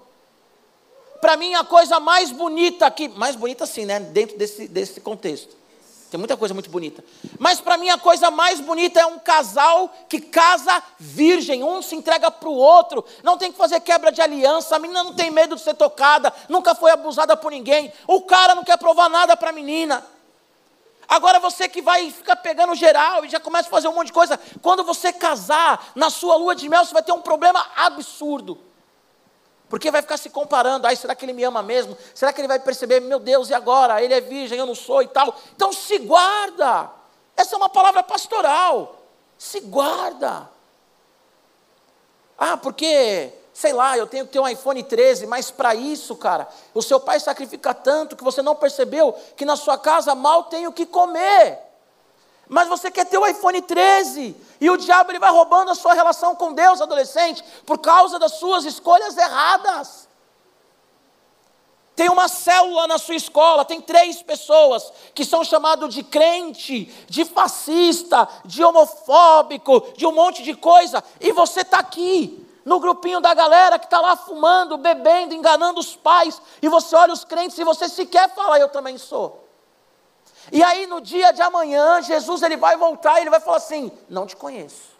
Para 1.19 1.35
mim, 1.35 1.55
a 1.55 1.63
coisa 1.63 1.99
mais 1.99 2.31
bonita 2.31 2.85
aqui, 2.85 3.07
mais 3.07 3.35
bonita 3.35 3.65
sim, 3.65 3.85
né? 3.85 3.99
Dentro 3.99 4.37
desse, 4.37 4.67
desse 4.67 5.01
contexto 5.01 5.60
tem 6.11 6.17
muita 6.17 6.35
coisa 6.35 6.53
muito 6.53 6.69
bonita. 6.69 7.01
Mas 7.39 7.61
para 7.61 7.77
mim 7.77 7.89
a 7.89 7.97
coisa 7.97 8.29
mais 8.29 8.59
bonita 8.59 8.99
é 8.99 9.05
um 9.05 9.17
casal 9.17 9.89
que 10.09 10.19
casa 10.19 10.83
virgem, 10.99 11.63
um 11.63 11.81
se 11.81 11.95
entrega 11.95 12.29
para 12.29 12.49
o 12.49 12.53
outro, 12.53 13.05
não 13.23 13.37
tem 13.37 13.49
que 13.49 13.57
fazer 13.57 13.79
quebra 13.79 14.11
de 14.11 14.21
aliança, 14.21 14.75
a 14.75 14.79
menina 14.79 15.05
não 15.05 15.13
tem 15.13 15.31
medo 15.31 15.55
de 15.55 15.61
ser 15.61 15.73
tocada, 15.73 16.33
nunca 16.49 16.75
foi 16.75 16.91
abusada 16.91 17.37
por 17.37 17.49
ninguém, 17.49 17.93
o 18.05 18.23
cara 18.23 18.53
não 18.53 18.63
quer 18.65 18.77
provar 18.77 19.07
nada 19.07 19.37
para 19.37 19.51
a 19.51 19.53
menina. 19.53 20.05
Agora 21.07 21.39
você 21.39 21.69
que 21.69 21.81
vai 21.81 22.11
ficar 22.11 22.35
pegando 22.35 22.75
geral 22.75 23.23
e 23.23 23.29
já 23.29 23.39
começa 23.39 23.69
a 23.69 23.71
fazer 23.71 23.87
um 23.87 23.93
monte 23.93 24.07
de 24.07 24.13
coisa, 24.13 24.37
quando 24.61 24.83
você 24.83 25.13
casar, 25.13 25.91
na 25.95 26.09
sua 26.09 26.35
lua 26.35 26.53
de 26.53 26.67
mel, 26.67 26.83
você 26.83 26.93
vai 26.93 27.03
ter 27.03 27.13
um 27.13 27.21
problema 27.21 27.65
absurdo. 27.73 28.59
Porque 29.71 29.89
vai 29.89 30.01
ficar 30.01 30.17
se 30.17 30.29
comparando, 30.29 30.85
ai, 30.85 30.97
será 30.97 31.15
que 31.15 31.23
ele 31.23 31.31
me 31.31 31.45
ama 31.45 31.63
mesmo? 31.63 31.97
Será 32.13 32.33
que 32.33 32.41
ele 32.41 32.47
vai 32.49 32.59
perceber, 32.59 32.99
meu 32.99 33.19
Deus, 33.19 33.49
e 33.49 33.53
agora? 33.53 34.03
Ele 34.03 34.13
é 34.13 34.19
virgem, 34.19 34.59
eu 34.59 34.65
não 34.65 34.75
sou 34.75 35.01
e 35.01 35.07
tal. 35.07 35.33
Então 35.55 35.71
se 35.71 35.97
guarda. 35.99 36.91
Essa 37.37 37.55
é 37.55 37.57
uma 37.57 37.69
palavra 37.69 38.03
pastoral. 38.03 38.97
Se 39.37 39.61
guarda. 39.61 40.49
Ah, 42.37 42.57
porque, 42.57 43.31
sei 43.53 43.71
lá, 43.71 43.97
eu 43.97 44.05
tenho 44.07 44.25
que 44.25 44.33
ter 44.33 44.41
um 44.41 44.47
iPhone 44.47 44.83
13, 44.83 45.25
mas 45.25 45.49
para 45.49 45.73
isso, 45.73 46.17
cara, 46.17 46.49
o 46.73 46.81
seu 46.81 46.99
pai 46.99 47.17
sacrifica 47.21 47.73
tanto 47.73 48.17
que 48.17 48.25
você 48.25 48.41
não 48.41 48.55
percebeu 48.55 49.13
que 49.37 49.45
na 49.45 49.55
sua 49.55 49.77
casa 49.77 50.13
mal 50.13 50.43
tem 50.43 50.67
o 50.67 50.73
que 50.73 50.85
comer. 50.85 51.70
Mas 52.53 52.67
você 52.67 52.91
quer 52.91 53.05
ter 53.05 53.17
o 53.17 53.25
iPhone 53.25 53.61
13. 53.61 54.35
E 54.59 54.69
o 54.69 54.75
diabo 54.75 55.09
ele 55.09 55.19
vai 55.19 55.31
roubando 55.31 55.71
a 55.71 55.75
sua 55.75 55.93
relação 55.93 56.35
com 56.35 56.51
Deus, 56.51 56.81
adolescente, 56.81 57.41
por 57.65 57.77
causa 57.77 58.19
das 58.19 58.33
suas 58.33 58.65
escolhas 58.65 59.15
erradas. 59.15 60.09
Tem 61.95 62.09
uma 62.09 62.27
célula 62.27 62.87
na 62.87 62.97
sua 62.97 63.15
escola, 63.15 63.63
tem 63.63 63.79
três 63.79 64.21
pessoas 64.21 64.91
que 65.15 65.23
são 65.23 65.45
chamados 65.45 65.93
de 65.93 66.03
crente, 66.03 66.93
de 67.07 67.23
fascista, 67.23 68.27
de 68.43 68.61
homofóbico, 68.61 69.87
de 69.95 70.05
um 70.05 70.11
monte 70.11 70.43
de 70.43 70.53
coisa, 70.53 71.01
e 71.21 71.31
você 71.31 71.61
está 71.61 71.79
aqui, 71.79 72.45
no 72.65 72.81
grupinho 72.81 73.21
da 73.21 73.33
galera 73.33 73.79
que 73.79 73.85
está 73.85 74.01
lá 74.01 74.17
fumando, 74.17 74.77
bebendo, 74.77 75.33
enganando 75.33 75.79
os 75.79 75.95
pais, 75.95 76.41
e 76.61 76.67
você 76.67 76.97
olha 76.97 77.13
os 77.13 77.23
crentes 77.23 77.57
e 77.57 77.63
você 77.63 77.87
sequer 77.87 78.33
fala, 78.35 78.59
eu 78.59 78.67
também 78.67 78.97
sou. 78.97 79.50
E 80.51 80.63
aí 80.63 80.87
no 80.87 81.01
dia 81.01 81.31
de 81.31 81.41
amanhã, 81.41 82.01
Jesus 82.01 82.41
ele 82.41 82.55
vai 82.55 82.77
voltar 82.77 83.17
e 83.17 83.23
ele 83.23 83.29
vai 83.29 83.39
falar 83.39 83.57
assim: 83.57 83.91
"Não 84.09 84.25
te 84.25 84.35
conheço". 84.35 84.91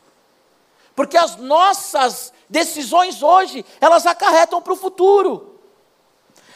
Porque 0.96 1.18
as 1.18 1.38
nossas 1.38 2.34
decisões 2.50 3.24
hoje, 3.24 3.66
elas 3.80 4.06
acarretam 4.06 4.62
para 4.62 4.74
o 4.74 4.76
futuro. 4.76 5.60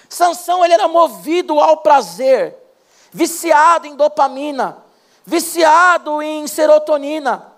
Sansão 0.09 0.63
ele 0.63 0.73
era 0.73 0.87
movido 0.87 1.59
ao 1.59 1.77
prazer, 1.77 2.55
viciado 3.11 3.87
em 3.87 3.95
dopamina, 3.95 4.83
viciado 5.25 6.21
em 6.21 6.45
serotonina. 6.47 7.53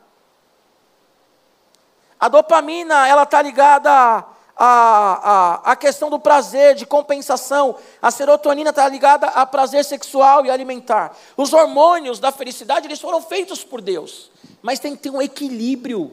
A 2.19 2.27
dopamina, 2.27 3.07
ela 3.07 3.23
está 3.23 3.41
ligada 3.41 4.25
a, 4.57 5.61
a, 5.63 5.71
a 5.71 5.75
questão 5.75 6.09
do 6.09 6.19
prazer, 6.19 6.75
de 6.75 6.85
compensação. 6.85 7.75
A 8.01 8.09
serotonina 8.09 8.71
está 8.71 8.87
ligada 8.89 9.27
a 9.27 9.45
prazer 9.45 9.85
sexual 9.85 10.45
e 10.45 10.49
alimentar. 10.49 11.15
Os 11.35 11.53
hormônios 11.53 12.19
da 12.19 12.31
felicidade, 12.31 12.87
eles 12.87 12.99
foram 12.99 13.21
feitos 13.21 13.63
por 13.63 13.81
Deus. 13.81 14.31
Mas 14.61 14.79
tem 14.79 14.95
que 14.95 15.03
ter 15.03 15.09
um 15.11 15.21
equilíbrio. 15.21 16.11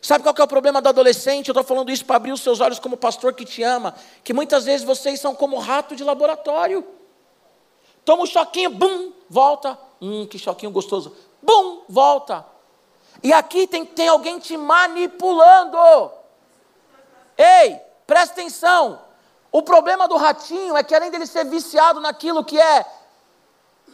Sabe 0.00 0.22
qual 0.22 0.34
é 0.36 0.42
o 0.42 0.48
problema 0.48 0.82
do 0.82 0.88
adolescente? 0.88 1.48
Eu 1.48 1.52
estou 1.52 1.64
falando 1.64 1.90
isso 1.90 2.04
para 2.04 2.16
abrir 2.16 2.32
os 2.32 2.40
seus 2.40 2.60
olhos 2.60 2.78
como 2.78 2.96
pastor 2.96 3.32
que 3.32 3.44
te 3.44 3.62
ama. 3.62 3.94
Que 4.22 4.34
muitas 4.34 4.64
vezes 4.64 4.84
vocês 4.84 5.20
são 5.20 5.34
como 5.34 5.58
rato 5.58 5.96
de 5.96 6.04
laboratório. 6.04 6.84
Toma 8.04 8.24
um 8.24 8.26
choquinho, 8.26 8.70
bum, 8.70 9.12
volta. 9.30 9.78
Hum, 10.00 10.26
que 10.26 10.38
choquinho 10.38 10.72
gostoso. 10.72 11.16
Bum, 11.40 11.82
volta. 11.88 12.44
E 13.22 13.32
aqui 13.32 13.66
tem, 13.66 13.84
tem 13.86 14.08
alguém 14.08 14.38
te 14.38 14.56
manipulando. 14.56 15.78
Ei, 17.42 17.80
presta 18.06 18.34
atenção. 18.34 19.00
O 19.50 19.62
problema 19.62 20.06
do 20.06 20.16
ratinho 20.16 20.76
é 20.76 20.84
que 20.84 20.94
além 20.94 21.10
dele 21.10 21.26
ser 21.26 21.44
viciado 21.44 22.00
naquilo 22.00 22.44
que 22.44 22.60
é 22.60 22.86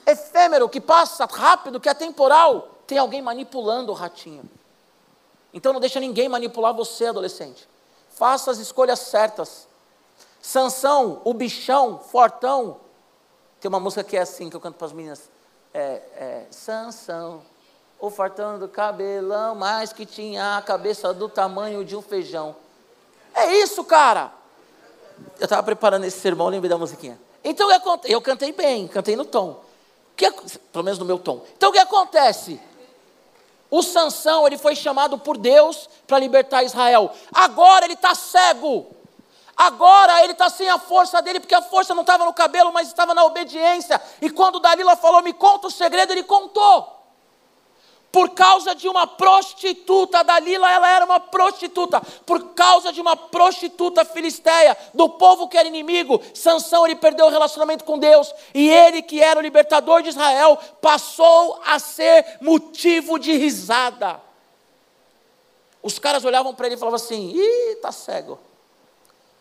efêmero, 0.07 0.69
que 0.69 0.81
passa 0.81 1.25
rápido, 1.25 1.81
que 1.81 1.89
é 1.89 1.95
temporal, 1.95 2.69
tem 2.87 2.99
alguém 2.99 3.23
manipulando 3.23 3.91
o 3.91 3.95
ratinho. 3.95 4.45
Então 5.53 5.73
não 5.73 5.81
deixa 5.81 5.99
ninguém 5.99 6.29
manipular 6.29 6.75
você, 6.75 7.07
adolescente. 7.07 7.67
Faça 8.11 8.51
as 8.51 8.59
escolhas 8.59 8.99
certas. 8.99 9.67
Sansão, 10.43 11.23
o 11.25 11.33
bichão, 11.33 11.99
fortão. 11.99 12.79
Tem 13.61 13.69
uma 13.69 13.81
música 13.81 14.05
que 14.05 14.17
é 14.17 14.21
assim, 14.21 14.51
que 14.51 14.57
eu 14.57 14.61
canto 14.61 14.77
para 14.77 14.87
as 14.87 14.93
meninas. 14.93 15.31
É, 15.73 16.03
é, 16.17 16.47
Sansão, 16.51 17.43
o 17.99 18.11
fortão 18.11 18.59
do 18.59 18.69
cabelão, 18.69 19.55
mas 19.55 19.93
que 19.93 20.05
tinha 20.05 20.59
a 20.59 20.63
cabeça 20.63 21.15
do 21.15 21.29
tamanho 21.29 21.83
de 21.85 21.97
um 21.97 22.03
feijão. 22.03 22.55
É 23.39 23.57
isso, 23.57 23.85
cara. 23.85 24.33
Eu 25.39 25.45
estava 25.45 25.63
preparando 25.63 26.05
esse 26.05 26.19
sermão, 26.19 26.49
lembrei 26.49 26.69
da 26.69 26.77
musiquinha. 26.77 27.19
Então, 27.45 27.69
eu 28.05 28.21
cantei 28.21 28.53
bem, 28.53 28.89
cantei 28.89 29.15
no 29.15 29.25
tom. 29.25 29.61
Que, 30.17 30.31
pelo 30.73 30.85
menos 30.85 30.99
no 30.99 31.05
meu 31.05 31.19
tom. 31.19 31.45
Então, 31.57 31.71
o 31.71 31.73
que 31.73 31.79
acontece? 31.79 32.61
O 33.71 33.83
Sansão, 33.83 34.47
ele 34.47 34.59
foi 34.59 34.75
chamado 34.75 35.19
por 35.19 35.37
Deus 35.37 35.89
para 36.07 36.19
libertar 36.19 36.65
Israel. 36.65 37.13
Agora 37.33 37.85
ele 37.85 37.95
está 37.95 38.15
cego. 38.15 38.87
Agora 39.57 40.25
ele 40.25 40.33
está 40.33 40.49
sem 40.51 40.69
a 40.69 40.79
força 40.79 41.23
dele, 41.23 41.39
porque 41.39 41.55
a 41.55 41.63
força 41.63 41.95
não 41.95 42.03
estava 42.03 42.25
no 42.25 42.33
cabelo, 42.33 42.73
mas 42.73 42.89
estava 42.89 43.15
na 43.15 43.25
obediência. 43.25 44.01
E 44.21 44.31
quando 44.31 44.59
Dalila 44.59 44.97
falou, 44.97 45.23
me 45.23 45.33
conta 45.33 45.69
o 45.69 45.71
segredo, 45.71 46.13
ele 46.13 46.25
contou 46.25 46.98
por 48.11 48.31
causa 48.31 48.75
de 48.75 48.89
uma 48.89 49.07
prostituta, 49.07 50.25
Dalila 50.25 50.71
ela 50.71 50.89
era 50.89 51.05
uma 51.05 51.21
prostituta, 51.21 52.01
por 52.25 52.55
causa 52.55 52.93
de 52.93 53.01
uma 53.01 53.17
prostituta 53.17 54.05
filisteia, 54.05 54.77
do 54.95 55.09
povo 55.11 55.47
que 55.49 55.59
era 55.59 55.69
inimigo, 55.69 56.21
Sansão 56.35 56.87
ele 56.87 56.97
perdeu 56.97 57.27
o 57.27 57.31
relacionamento 57.31 57.85
com 57.85 57.99
Deus, 57.99 58.35
e 58.55 58.71
ele 58.71 59.03
que 59.03 59.21
era 59.21 59.39
o 59.39 59.43
libertador 59.43 60.03
de 60.03 60.09
Israel, 60.09 60.59
passou 60.81 61.61
a 61.67 61.79
ser 61.79 62.39
motivo 62.41 63.19
de 63.19 63.37
risada. 63.37 64.21
Os 65.83 65.99
caras 65.99 66.25
olhavam 66.25 66.55
para 66.55 66.67
ele 66.67 66.75
e 66.75 66.79
falavam 66.79 66.97
assim: 66.97 67.33
ih, 67.35 67.77
tá 67.77 67.93
cego, 67.93 68.39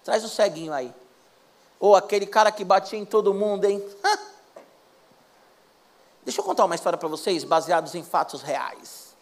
traz 0.03 0.23
o 0.23 0.29
ceguinho 0.29 0.73
aí. 0.73 0.93
Ou 1.79 1.95
aquele 1.95 2.25
cara 2.25 2.51
que 2.51 2.63
batia 2.63 2.99
em 2.99 3.05
todo 3.05 3.33
mundo, 3.33 3.65
hein? 3.65 3.83
Deixa 6.27 6.41
eu 6.41 6.43
contar 6.43 6.65
uma 6.65 6.75
história 6.75 6.97
para 6.99 7.07
vocês, 7.07 7.45
baseados 7.45 7.95
em 7.95 8.03
fatos 8.03 8.41
reais. 8.41 9.15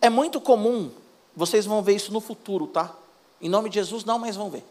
É 0.00 0.08
muito 0.08 0.40
comum, 0.40 0.92
vocês 1.34 1.66
vão 1.66 1.82
ver 1.82 1.96
isso 1.96 2.12
no 2.12 2.20
futuro, 2.20 2.68
tá? 2.68 2.94
Em 3.40 3.48
nome 3.48 3.68
de 3.68 3.74
Jesus, 3.74 4.04
não, 4.04 4.20
mas 4.20 4.36
vão 4.36 4.48
ver. 4.48 4.64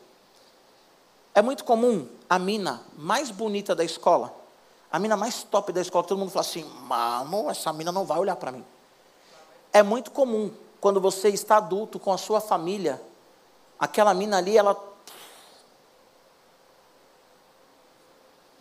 É 1.36 1.42
muito 1.42 1.66
comum 1.66 2.08
a 2.30 2.40
mina 2.40 2.82
mais 2.98 3.30
bonita 3.30 3.76
da 3.76 3.84
escola, 3.84 4.34
a 4.90 4.98
mina 4.98 5.18
mais 5.18 5.44
top 5.44 5.74
da 5.74 5.82
escola, 5.82 6.06
todo 6.06 6.18
mundo 6.18 6.32
fala 6.32 6.46
assim: 6.46 6.64
mano, 6.64 7.50
essa 7.50 7.74
mina 7.74 7.92
não 7.92 8.06
vai 8.06 8.18
olhar 8.18 8.38
para 8.38 8.54
mim. 8.54 8.64
É 9.74 9.84
muito 9.84 10.10
comum 10.10 10.54
quando 10.80 11.02
você 11.02 11.28
está 11.28 11.58
adulto 11.58 12.00
com 12.00 12.14
a 12.14 12.18
sua 12.18 12.40
família, 12.40 13.02
aquela 13.78 14.14
mina 14.14 14.38
ali, 14.38 14.58
ela 14.58 14.74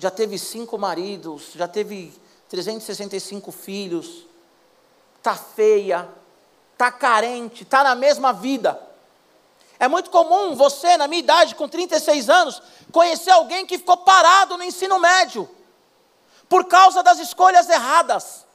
já 0.01 0.11
teve 0.11 0.39
cinco 0.39 0.79
maridos, 0.79 1.51
já 1.55 1.69
teve 1.69 2.11
365 2.49 3.53
filhos, 3.53 4.25
tá 5.23 5.37
feia, 5.37 6.09
tá 6.79 6.91
carente, 6.91 7.67
tá 7.67 7.85
na 7.85 7.95
mesma 7.95 8.33
vida. 8.33 8.81
É 9.79 9.87
muito 9.89 10.09
comum 10.09 10.57
você, 10.57 10.97
na 10.97 11.07
minha 11.07 11.21
idade, 11.21 11.55
com 11.55 11.69
36 11.69 12.31
anos, 12.31 12.63
conhecer 12.91 13.31
alguém 13.31 13.67
que 13.67 13.77
ficou 13.77 13.99
parado 13.99 14.57
no 14.57 14.65
ensino 14.65 14.99
médio, 14.99 15.47
por 16.49 16.65
causa 16.65 17.03
das 17.03 17.19
escolhas 17.19 17.69
erradas. 17.69 18.47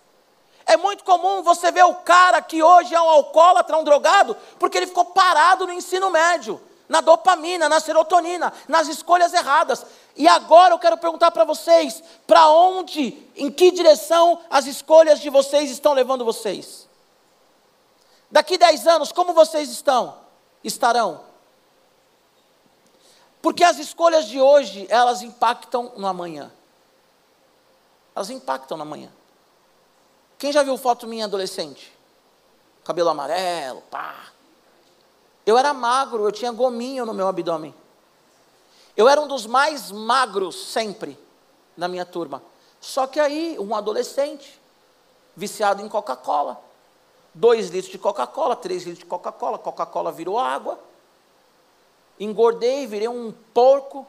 É 0.66 0.76
muito 0.76 1.04
comum 1.04 1.44
você 1.44 1.72
ver 1.72 1.86
o 1.86 1.94
cara 1.94 2.42
que 2.42 2.64
hoje 2.64 2.96
é 2.96 3.00
um 3.00 3.10
alcoólatra, 3.10 3.78
um 3.78 3.84
drogado, 3.84 4.36
porque 4.58 4.80
ele 4.80 4.88
ficou 4.88 5.06
parado 5.06 5.68
no 5.68 5.74
ensino 5.74 6.10
médio, 6.10 6.60
na 6.88 7.02
dopamina, 7.02 7.68
na 7.68 7.80
serotonina, 7.80 8.54
nas 8.68 8.88
escolhas 8.88 9.34
erradas. 9.34 9.86
E 10.16 10.28
agora 10.28 10.74
eu 10.74 10.80
quero 10.80 10.98
perguntar 10.98 11.32
para 11.32 11.44
vocês: 11.44 12.04
para 12.28 12.48
onde, 12.50 13.28
em 13.36 13.52
que 13.52 13.72
direção 13.72 14.40
as 14.50 14.66
escolhas 14.66 15.20
de 15.20 15.30
vocês 15.30 15.72
estão 15.72 15.94
levando 15.94 16.26
vocês? 16.26 16.88
Daqui 18.30 18.58
10 18.58 18.88
anos, 18.88 19.12
como 19.12 19.34
vocês 19.34 19.70
estão? 19.70 20.26
estarão. 20.68 21.22
Porque 23.42 23.64
as 23.64 23.78
escolhas 23.78 24.26
de 24.26 24.42
hoje, 24.42 24.88
elas 24.90 25.22
impactam 25.22 25.92
no 25.96 26.08
amanhã. 26.08 26.52
Elas 28.16 28.30
impactam 28.30 28.78
no 28.78 28.84
amanhã. 28.84 29.12
Quem 30.38 30.52
já 30.52 30.64
viu 30.64 30.78
foto 30.78 31.08
minha 31.08 31.26
adolescente? 31.26 31.96
Cabelo 32.84 33.10
amarelo, 33.10 33.82
pá. 33.84 34.32
Eu 35.46 35.58
era 35.58 35.74
magro, 35.74 36.26
eu 36.26 36.32
tinha 36.32 36.52
gominho 36.52 37.06
no 37.06 37.14
meu 37.14 37.28
abdômen. 37.28 37.74
Eu 38.98 39.08
era 39.08 39.22
um 39.22 39.28
dos 39.28 39.46
mais 39.46 39.92
magros 39.92 40.56
sempre 40.56 41.18
na 41.78 41.88
minha 41.88 42.06
turma. 42.06 42.42
Só 42.82 43.06
que 43.06 43.20
aí, 43.20 43.58
um 43.60 43.76
adolescente, 43.76 44.60
viciado 45.36 45.82
em 45.82 45.90
Coca-Cola, 45.90 46.62
2 47.34 47.70
litros 47.70 47.92
de 47.92 47.98
Coca-Cola, 47.98 48.56
3 48.56 48.84
litros 48.84 49.00
de 49.00 49.06
Coca-Cola, 49.06 49.60
Coca-Cola 49.60 50.12
virou 50.12 50.40
água. 50.40 50.80
Engordei, 52.20 52.88
virei 52.88 53.10
um 53.10 53.34
porco. 53.54 54.08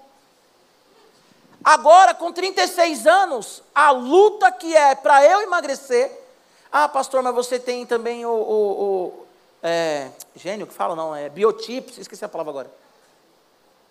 Agora, 1.65 2.15
com 2.15 2.33
36 2.33 3.07
anos, 3.07 3.63
a 3.75 3.91
luta 3.91 4.53
que 4.53 4.77
é 4.77 4.95
para 4.95 5.25
eu 5.25 5.41
emagrecer. 5.43 6.25
Ah, 6.71 6.89
pastor, 6.89 7.23
mas 7.23 7.35
você 7.35 7.59
tem 7.59 7.85
também 7.85 8.25
o. 8.25 8.31
o, 8.31 8.71
o 8.83 9.26
é, 9.63 10.11
gênio 10.35 10.67
que 10.67 10.75
fala, 10.75 10.95
não, 10.95 11.15
é 11.15 11.29
biotipo, 11.29 11.91
esqueci 11.99 12.25
a 12.25 12.29
palavra 12.29 12.51
agora. 12.51 12.71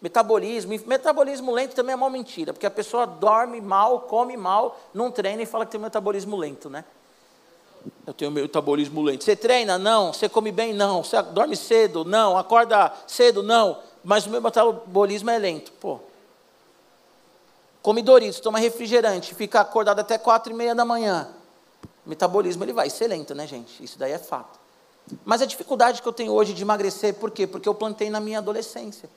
Metabolismo. 0.02 0.74
Metabolismo 0.86 1.52
lento 1.52 1.74
também 1.74 1.94
é 1.94 1.96
uma 1.96 2.10
mentira, 2.10 2.54
porque 2.54 2.66
a 2.66 2.72
pessoa 2.72 3.06
dorme 3.06 3.60
mal, 3.62 4.02
come 4.02 4.38
mal, 4.38 4.80
não 4.94 5.10
treina 5.10 5.42
e 5.42 5.46
fala 5.46 5.66
que 5.66 5.72
tem 5.72 5.82
metabolismo 5.82 6.36
lento, 6.36 6.70
né? 6.70 6.86
Eu 8.06 8.14
tenho 8.14 8.32
metabolismo 8.32 9.02
lento. 9.02 9.24
Você 9.24 9.36
treina? 9.36 9.78
Não. 9.78 10.12
Você 10.12 10.28
come 10.28 10.52
bem? 10.52 10.74
Não. 10.74 11.04
Você 11.04 11.22
dorme 11.22 11.56
cedo? 11.56 12.04
Não. 12.04 12.38
Acorda 12.38 12.92
cedo? 13.08 13.44
Não. 13.44 13.80
Mas 14.04 14.26
o 14.26 14.30
meu 14.30 14.42
metabolismo 14.42 15.30
é 15.30 15.38
lento. 15.38 15.72
Pô. 15.74 16.00
Come 17.86 18.02
Doritos, 18.02 18.40
toma 18.40 18.58
refrigerante, 18.58 19.36
fica 19.36 19.62
acordado 19.62 20.00
até 20.00 20.18
quatro 20.18 20.52
e 20.52 20.56
meia 20.56 20.74
da 20.74 20.84
manhã. 20.84 21.30
O 22.04 22.10
metabolismo 22.10 22.64
ele 22.64 22.74
vai 22.74 22.90
ser 22.90 23.08
lento, 23.08 23.36
né, 23.36 23.46
gente? 23.46 23.84
Isso 23.84 24.00
daí 24.00 24.12
é 24.12 24.18
fato. 24.18 24.60
Mas 25.24 25.42
a 25.42 25.46
dificuldade 25.46 26.02
que 26.02 26.08
eu 26.08 26.14
tenho 26.14 26.32
hoje 26.32 26.54
de 26.54 26.62
emagrecer, 26.62 27.14
por 27.16 27.32
quê? 27.32 27.46
Porque 27.46 27.70
eu 27.70 27.76
plantei 27.76 28.10
na 28.10 28.20
minha 28.20 28.40
adolescência. 28.40 29.10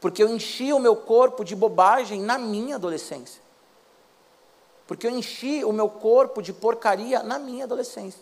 Porque 0.00 0.22
eu 0.22 0.28
enchi 0.28 0.72
o 0.72 0.78
meu 0.78 0.96
corpo 0.96 1.44
de 1.44 1.54
bobagem 1.54 2.20
na 2.20 2.38
minha 2.38 2.76
adolescência. 2.76 3.42
Porque 4.86 5.06
eu 5.06 5.10
enchi 5.10 5.64
o 5.64 5.72
meu 5.72 5.88
corpo 5.88 6.40
de 6.40 6.52
porcaria 6.52 7.22
na 7.22 7.38
minha 7.38 7.64
adolescência. 7.64 8.20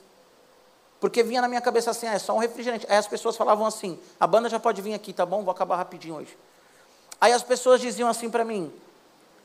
Porque 0.98 1.22
vinha 1.22 1.42
na 1.42 1.48
minha 1.48 1.61
cabeça 1.61 1.90
assim, 1.90 2.07
ah, 2.07 2.14
é 2.14 2.18
só 2.18 2.35
um 2.35 2.38
refrigerante. 2.38 2.87
Aí 2.88 2.96
as 2.96 3.07
pessoas 3.07 3.37
falavam 3.37 3.66
assim, 3.66 3.98
a 4.18 4.26
banda 4.26 4.48
já 4.48 4.59
pode 4.59 4.80
vir 4.80 4.94
aqui, 4.94 5.12
tá 5.12 5.26
bom? 5.26 5.42
Vou 5.42 5.52
acabar 5.52 5.76
rapidinho 5.76 6.16
hoje. 6.16 6.37
Aí 7.20 7.33
as 7.33 7.42
pessoas 7.42 7.80
diziam 7.80 8.09
assim 8.09 8.30
para 8.30 8.44
mim, 8.44 8.72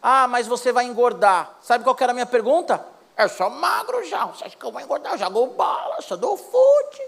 ah, 0.01 0.27
mas 0.27 0.47
você 0.47 0.71
vai 0.71 0.85
engordar. 0.85 1.57
Sabe 1.61 1.83
qual 1.83 1.95
era 1.99 2.11
a 2.11 2.13
minha 2.13 2.25
pergunta? 2.25 2.85
Eu 3.19 3.27
sou 3.27 3.49
magro 3.49 4.01
já, 4.05 4.25
você 4.27 4.45
acha 4.45 4.55
que 4.55 4.65
eu 4.65 4.71
vou 4.71 4.79
engordar? 4.79 5.11
Eu 5.11 5.17
jogo 5.17 5.47
bola, 5.47 6.01
sou 6.01 6.15
do 6.15 6.37
fute. 6.37 7.05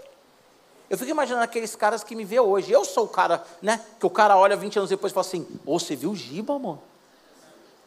Eu 0.90 0.98
fico 0.98 1.10
imaginando 1.10 1.42
aqueles 1.42 1.74
caras 1.74 2.04
que 2.04 2.14
me 2.14 2.22
vê 2.22 2.38
hoje. 2.38 2.70
Eu 2.70 2.84
sou 2.84 3.06
o 3.06 3.08
cara, 3.08 3.42
né? 3.62 3.82
Que 3.98 4.04
o 4.04 4.10
cara 4.10 4.36
olha 4.36 4.54
20 4.54 4.76
anos 4.76 4.90
depois 4.90 5.10
e 5.10 5.14
fala 5.14 5.26
assim, 5.26 5.48
ô, 5.64 5.74
oh, 5.74 5.78
você 5.78 5.96
viu 5.96 6.10
o 6.10 6.14
Giba, 6.14 6.58
mano? 6.58 6.82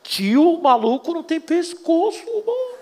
Tio, 0.02 0.60
maluco 0.60 1.14
não 1.14 1.22
tem 1.22 1.40
pescoço, 1.40 2.26
mano. 2.26 2.76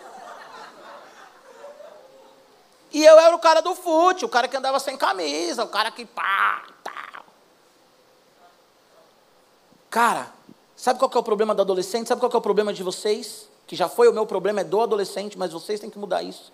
E 2.94 3.04
eu 3.04 3.20
era 3.20 3.36
o 3.36 3.40
cara 3.40 3.60
do 3.60 3.76
fute, 3.76 4.24
o 4.24 4.30
cara 4.30 4.48
que 4.48 4.56
andava 4.56 4.80
sem 4.80 4.96
camisa, 4.96 5.66
o 5.66 5.68
cara 5.68 5.92
que 5.92 6.06
pá, 6.06 6.64
tal. 6.82 7.26
Cara, 9.90 10.32
sabe 10.74 11.00
qual 11.00 11.10
que 11.10 11.18
é 11.18 11.20
o 11.20 11.24
problema 11.24 11.54
do 11.54 11.62
adolescente? 11.64 12.08
Sabe 12.08 12.22
qual 12.22 12.30
que 12.30 12.36
é 12.38 12.40
o 12.40 12.42
problema 12.42 12.72
de 12.72 12.82
vocês? 12.82 13.52
Que 13.74 13.78
já 13.78 13.90
foi 13.90 14.08
o 14.08 14.14
meu 14.14 14.24
problema, 14.24 14.62
é 14.62 14.64
do 14.64 14.80
adolescente, 14.80 15.36
mas 15.36 15.52
vocês 15.52 15.80
têm 15.80 15.90
que 15.90 15.98
mudar 15.98 16.22
isso. 16.22 16.54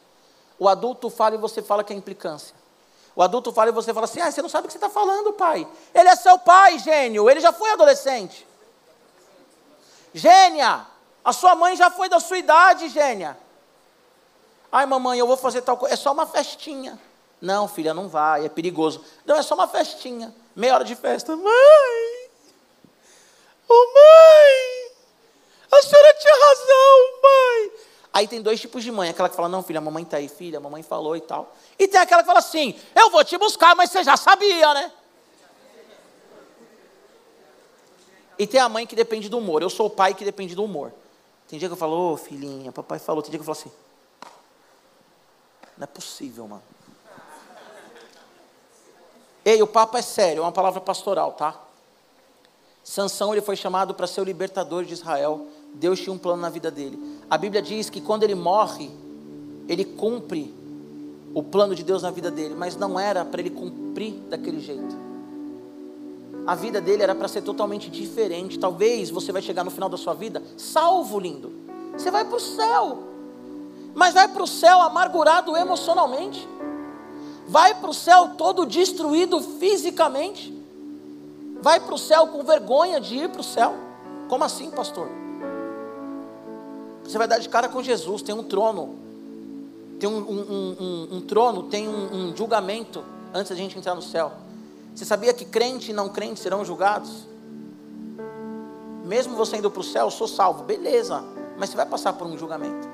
O 0.57 0.69
adulto 0.69 1.09
fala 1.09 1.35
e 1.35 1.37
você 1.37 1.61
fala 1.61 1.83
que 1.83 1.91
é 1.91 1.95
implicância. 1.97 2.55
O 3.13 3.21
adulto 3.21 3.51
fala 3.51 3.71
e 3.71 3.73
você 3.73 3.93
fala 3.93 4.05
assim: 4.05 4.21
ah, 4.21 4.31
você 4.31 4.41
não 4.41 4.47
sabe 4.47 4.63
o 4.63 4.67
que 4.67 4.71
você 4.71 4.77
está 4.77 4.89
falando, 4.89 5.33
pai. 5.33 5.67
Ele 5.93 6.07
é 6.07 6.15
seu 6.15 6.39
pai, 6.39 6.79
gênio, 6.79 7.29
ele 7.29 7.41
já 7.41 7.51
foi 7.51 7.71
adolescente. 7.71 8.47
Gênia, 10.13 10.87
a 11.25 11.33
sua 11.33 11.55
mãe 11.55 11.75
já 11.75 11.91
foi 11.91 12.07
da 12.07 12.21
sua 12.21 12.37
idade, 12.37 12.87
gênia. 12.87 13.37
Ai, 14.71 14.85
mamãe, 14.85 15.19
eu 15.19 15.27
vou 15.27 15.35
fazer 15.35 15.61
tal 15.61 15.75
coisa. 15.75 15.93
É 15.93 15.97
só 15.97 16.13
uma 16.13 16.25
festinha. 16.25 16.97
Não, 17.41 17.67
filha, 17.67 17.93
não 17.93 18.07
vai, 18.07 18.45
é 18.45 18.49
perigoso. 18.49 19.03
Não, 19.25 19.35
é 19.35 19.41
só 19.41 19.55
uma 19.55 19.67
festinha. 19.67 20.33
Meia 20.55 20.75
hora 20.75 20.85
de 20.85 20.95
festa. 20.95 21.35
Mãe! 21.35 22.29
Oh, 23.67 23.93
mãe! 23.93 24.68
A 25.71 25.81
senhora 25.81 26.13
tinha 26.19 26.33
razão, 26.33 27.21
mãe! 27.23 27.71
Aí 28.11 28.27
tem 28.27 28.41
dois 28.41 28.59
tipos 28.59 28.83
de 28.83 28.91
mãe. 28.91 29.09
Aquela 29.09 29.29
que 29.29 29.35
fala, 29.35 29.47
não, 29.47 29.61
filha, 29.61 29.77
a 29.77 29.81
mamãe 29.81 30.03
está 30.03 30.17
aí, 30.17 30.27
filha, 30.27 30.57
a 30.57 30.61
mamãe 30.61 30.81
falou 30.81 31.15
e 31.15 31.21
tal. 31.21 31.55
E 31.77 31.87
tem 31.87 31.99
aquela 31.99 32.23
que 32.23 32.27
fala 32.27 32.39
assim, 32.39 32.75
eu 32.95 33.09
vou 33.11 33.23
te 33.23 33.37
buscar, 33.37 33.75
mas 33.75 33.91
você 33.91 34.03
já 34.03 34.17
sabia, 34.17 34.73
né? 34.73 34.91
E 38.37 38.47
tem 38.47 38.59
a 38.59 38.69
mãe 38.69 38.87
que 38.87 38.95
depende 38.95 39.29
do 39.29 39.37
humor. 39.37 39.61
Eu 39.61 39.69
sou 39.69 39.87
o 39.87 39.89
pai 39.89 40.13
que 40.13 40.23
depende 40.23 40.55
do 40.55 40.63
humor. 40.63 40.93
Tem 41.47 41.59
dia 41.59 41.67
que 41.67 41.73
eu 41.73 41.77
falo, 41.77 41.93
ô 41.93 42.13
oh, 42.13 42.17
filhinha, 42.17 42.71
papai 42.71 42.97
falou. 42.97 43.21
Tem 43.21 43.29
dia 43.29 43.37
que 43.37 43.41
eu 43.41 43.53
falo 43.53 43.57
assim, 43.57 43.71
não 45.77 45.83
é 45.83 45.87
possível, 45.87 46.47
mano. 46.47 46.63
Ei, 49.43 49.61
o 49.61 49.67
papo 49.67 49.97
é 49.97 50.01
sério, 50.01 50.39
é 50.39 50.41
uma 50.41 50.51
palavra 50.51 50.81
pastoral, 50.81 51.33
tá? 51.33 51.59
Sansão 52.83 53.33
ele 53.33 53.41
foi 53.41 53.55
chamado 53.55 53.93
para 53.93 54.05
ser 54.05 54.21
o 54.21 54.23
libertador 54.23 54.83
de 54.83 54.93
Israel. 54.93 55.47
Deus 55.73 55.99
tinha 55.99 56.13
um 56.13 56.17
plano 56.17 56.41
na 56.41 56.49
vida 56.49 56.69
dele. 56.69 56.99
A 57.29 57.37
Bíblia 57.37 57.61
diz 57.61 57.89
que 57.89 58.01
quando 58.01 58.23
ele 58.23 58.35
morre, 58.35 58.89
ele 59.67 59.85
cumpre 59.85 60.53
o 61.33 61.43
plano 61.43 61.75
de 61.75 61.83
Deus 61.83 62.01
na 62.01 62.11
vida 62.11 62.31
dele, 62.31 62.55
mas 62.55 62.75
não 62.75 62.99
era 62.99 63.23
para 63.23 63.39
ele 63.39 63.51
cumprir 63.51 64.13
daquele 64.29 64.59
jeito 64.59 65.09
a 66.49 66.55
vida 66.55 66.81
dele 66.81 67.03
era 67.03 67.13
para 67.13 67.27
ser 67.27 67.43
totalmente 67.43 67.91
diferente. 67.91 68.57
Talvez 68.57 69.11
você 69.11 69.31
vai 69.31 69.39
chegar 69.39 69.63
no 69.63 69.69
final 69.69 69.87
da 69.87 69.97
sua 69.97 70.15
vida 70.15 70.41
salvo, 70.57 71.19
lindo. 71.19 71.51
Você 71.93 72.09
vai 72.09 72.25
para 72.25 72.37
o 72.37 72.39
céu, 72.39 73.03
mas 73.93 74.15
vai 74.15 74.27
para 74.27 74.41
o 74.41 74.47
céu 74.47 74.81
amargurado 74.81 75.55
emocionalmente, 75.55 76.47
vai 77.47 77.75
para 77.75 77.91
o 77.91 77.93
céu 77.93 78.29
todo 78.35 78.65
destruído 78.65 79.39
fisicamente, 79.41 80.51
vai 81.61 81.79
para 81.79 81.93
o 81.93 81.99
céu 81.99 82.25
com 82.25 82.43
vergonha 82.43 82.99
de 82.99 83.17
ir 83.17 83.29
para 83.29 83.41
o 83.41 83.43
céu. 83.43 83.75
Como 84.27 84.43
assim, 84.43 84.71
pastor? 84.71 85.07
Você 87.09 87.17
vai 87.17 87.27
dar 87.27 87.39
de 87.39 87.49
cara 87.49 87.67
com 87.67 87.81
Jesus, 87.81 88.21
tem 88.21 88.35
um 88.35 88.43
trono, 88.43 88.95
tem 89.99 90.07
um, 90.07 90.19
um, 90.19 90.75
um, 90.79 91.07
um 91.17 91.21
trono, 91.21 91.63
tem 91.63 91.89
um 91.89 92.37
julgamento 92.37 93.03
antes 93.33 93.49
da 93.49 93.55
gente 93.55 93.75
entrar 93.75 93.95
no 93.95 94.01
céu. 94.01 94.31
Você 94.93 95.05
sabia 95.05 95.33
que 95.33 95.43
crente 95.43 95.89
e 95.89 95.93
não 95.93 96.09
crente 96.09 96.39
serão 96.39 96.63
julgados? 96.63 97.27
Mesmo 99.03 99.35
você 99.35 99.57
indo 99.57 99.71
para 99.71 99.79
o 99.79 99.83
céu, 99.83 100.05
eu 100.05 100.11
sou 100.11 100.27
salvo, 100.27 100.63
beleza, 100.65 101.23
mas 101.57 101.71
você 101.71 101.77
vai 101.77 101.87
passar 101.87 102.13
por 102.13 102.27
um 102.27 102.37
julgamento. 102.37 102.87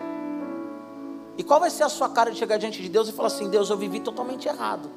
E 1.37 1.43
qual 1.43 1.59
vai 1.59 1.69
ser 1.69 1.83
a 1.83 1.89
sua 1.89 2.07
cara 2.07 2.31
de 2.31 2.37
chegar 2.37 2.55
diante 2.55 2.81
de 2.81 2.87
Deus 2.87 3.09
e 3.09 3.11
falar 3.11 3.27
assim: 3.27 3.49
Deus, 3.49 3.69
eu 3.69 3.75
vivi 3.75 3.99
totalmente 3.99 4.47
errado, 4.47 4.89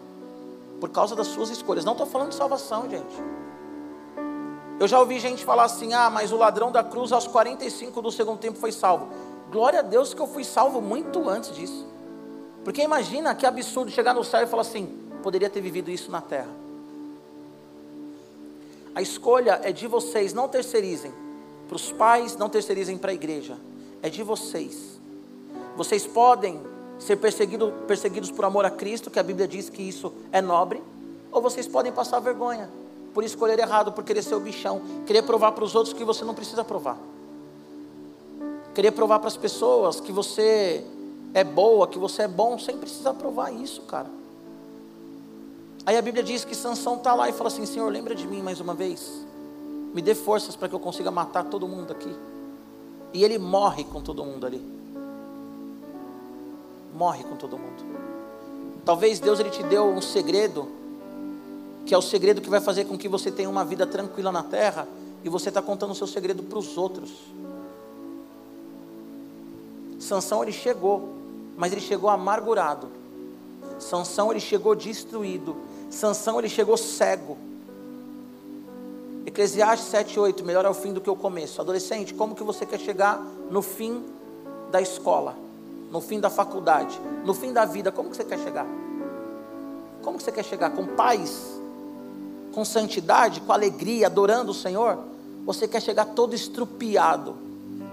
por 0.78 0.90
causa 0.90 1.16
das 1.16 1.26
suas 1.26 1.50
escolhas? 1.50 1.84
Não 1.84 1.94
estou 1.94 2.06
falando 2.06 2.28
de 2.28 2.36
salvação, 2.36 2.88
gente. 2.88 3.16
Eu 4.80 4.86
já 4.86 4.98
ouvi 5.00 5.18
gente 5.18 5.44
falar 5.44 5.64
assim: 5.64 5.92
ah, 5.92 6.08
mas 6.08 6.30
o 6.30 6.36
ladrão 6.36 6.70
da 6.70 6.84
cruz 6.84 7.12
aos 7.12 7.26
45 7.26 8.00
do 8.00 8.12
segundo 8.12 8.38
tempo 8.38 8.58
foi 8.58 8.70
salvo. 8.70 9.08
Glória 9.50 9.80
a 9.80 9.82
Deus 9.82 10.14
que 10.14 10.20
eu 10.20 10.26
fui 10.26 10.44
salvo 10.44 10.80
muito 10.80 11.28
antes 11.28 11.54
disso. 11.54 11.86
Porque 12.62 12.82
imagina 12.82 13.34
que 13.34 13.46
absurdo 13.46 13.90
chegar 13.90 14.14
no 14.14 14.22
céu 14.22 14.42
e 14.42 14.46
falar 14.46 14.62
assim: 14.62 14.86
poderia 15.22 15.50
ter 15.50 15.60
vivido 15.60 15.90
isso 15.90 16.10
na 16.10 16.20
terra. 16.20 16.50
A 18.94 19.02
escolha 19.02 19.60
é 19.62 19.72
de 19.72 19.86
vocês, 19.86 20.32
não 20.32 20.48
terceirizem. 20.48 21.12
Para 21.66 21.76
os 21.76 21.92
pais, 21.92 22.36
não 22.36 22.48
terceirizem 22.48 22.96
para 22.96 23.10
a 23.10 23.14
igreja. 23.14 23.56
É 24.02 24.08
de 24.08 24.22
vocês. 24.22 24.98
Vocês 25.76 26.06
podem 26.06 26.60
ser 26.98 27.16
perseguido, 27.16 27.72
perseguidos 27.86 28.30
por 28.30 28.44
amor 28.44 28.64
a 28.64 28.70
Cristo, 28.70 29.10
que 29.10 29.18
a 29.18 29.22
Bíblia 29.22 29.46
diz 29.46 29.68
que 29.68 29.82
isso 29.82 30.12
é 30.32 30.40
nobre, 30.40 30.82
ou 31.30 31.40
vocês 31.40 31.68
podem 31.68 31.92
passar 31.92 32.18
vergonha 32.20 32.68
por 33.18 33.24
escolher 33.24 33.58
errado, 33.58 33.90
por 33.90 34.04
querer 34.04 34.22
ser 34.22 34.36
o 34.36 34.38
bichão, 34.38 34.80
querer 35.04 35.22
provar 35.22 35.50
para 35.50 35.64
os 35.64 35.74
outros 35.74 35.92
que 35.92 36.04
você 36.04 36.24
não 36.24 36.34
precisa 36.34 36.62
provar. 36.62 36.96
Querer 38.72 38.92
provar 38.92 39.18
para 39.18 39.26
as 39.26 39.36
pessoas 39.36 39.98
que 39.98 40.12
você 40.12 40.84
é 41.34 41.42
boa, 41.42 41.88
que 41.88 41.98
você 41.98 42.22
é 42.22 42.28
bom, 42.28 42.56
sem 42.60 42.78
precisar 42.78 43.14
provar 43.14 43.52
isso, 43.52 43.82
cara. 43.82 44.06
Aí 45.84 45.96
a 45.96 46.00
Bíblia 46.00 46.22
diz 46.22 46.44
que 46.44 46.54
Sansão 46.54 46.94
está 46.94 47.12
lá 47.12 47.28
e 47.28 47.32
fala 47.32 47.48
assim: 47.48 47.66
Senhor, 47.66 47.90
lembra 47.90 48.14
de 48.14 48.24
mim 48.24 48.40
mais 48.40 48.60
uma 48.60 48.72
vez. 48.72 49.26
Me 49.92 50.00
dê 50.00 50.14
forças 50.14 50.54
para 50.54 50.68
que 50.68 50.76
eu 50.76 50.80
consiga 50.80 51.10
matar 51.10 51.42
todo 51.42 51.66
mundo 51.66 51.90
aqui. 51.90 52.14
E 53.12 53.24
ele 53.24 53.36
morre 53.36 53.82
com 53.82 54.00
todo 54.00 54.24
mundo 54.24 54.46
ali. 54.46 54.62
Morre 56.94 57.24
com 57.24 57.34
todo 57.34 57.58
mundo. 57.58 57.84
Talvez 58.84 59.18
Deus 59.18 59.40
ele 59.40 59.50
te 59.50 59.64
deu 59.64 59.88
um 59.88 60.00
segredo, 60.00 60.77
que 61.88 61.94
é 61.94 61.98
o 61.98 62.02
segredo 62.02 62.42
que 62.42 62.50
vai 62.50 62.60
fazer 62.60 62.84
com 62.84 62.98
que 62.98 63.08
você 63.08 63.30
tenha 63.30 63.48
uma 63.48 63.64
vida 63.64 63.86
tranquila 63.86 64.30
na 64.30 64.42
terra, 64.42 64.86
e 65.24 65.28
você 65.30 65.48
está 65.48 65.62
contando 65.62 65.92
o 65.92 65.94
seu 65.94 66.06
segredo 66.06 66.42
para 66.42 66.58
os 66.58 66.76
outros. 66.76 67.10
Sansão 69.98 70.42
ele 70.42 70.52
chegou, 70.52 71.08
mas 71.56 71.72
ele 71.72 71.80
chegou 71.80 72.10
amargurado. 72.10 72.88
Sansão 73.78 74.30
ele 74.30 74.38
chegou 74.38 74.74
destruído. 74.74 75.56
Sansão 75.90 76.38
ele 76.38 76.50
chegou 76.50 76.76
cego. 76.76 77.38
Eclesiastes 79.24 79.88
7:8, 79.90 80.44
melhor 80.44 80.66
é 80.66 80.68
o 80.68 80.74
fim 80.74 80.92
do 80.92 81.00
que 81.00 81.08
o 81.08 81.16
começo. 81.16 81.58
Adolescente, 81.58 82.12
como 82.12 82.34
que 82.34 82.44
você 82.44 82.66
quer 82.66 82.80
chegar 82.80 83.18
no 83.50 83.62
fim 83.62 84.04
da 84.70 84.80
escola, 84.82 85.34
no 85.90 86.02
fim 86.02 86.20
da 86.20 86.28
faculdade, 86.28 87.00
no 87.24 87.32
fim 87.32 87.50
da 87.50 87.64
vida? 87.64 87.90
Como 87.90 88.10
que 88.10 88.16
você 88.18 88.24
quer 88.24 88.38
chegar? 88.38 88.66
Como 90.02 90.18
que 90.18 90.22
você 90.22 90.32
quer 90.32 90.44
chegar 90.44 90.70
com 90.70 90.86
paz, 90.86 91.57
com 92.58 92.64
santidade, 92.64 93.40
com 93.40 93.52
alegria, 93.52 94.08
adorando 94.08 94.50
o 94.50 94.54
Senhor? 94.54 94.98
Você 95.46 95.68
quer 95.68 95.80
chegar 95.80 96.06
todo 96.06 96.34
estrupiado, 96.34 97.36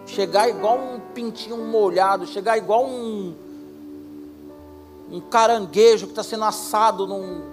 chegar 0.07 0.49
igual 0.49 0.79
um 0.79 0.99
pintinho 1.13 1.55
molhado, 1.55 2.25
chegar 2.25 2.57
igual 2.57 2.83
um 2.83 3.35
um 5.11 5.21
caranguejo 5.21 6.07
que 6.07 6.13
está 6.13 6.23
sendo 6.23 6.45
assado 6.45 7.05
num, 7.05 7.43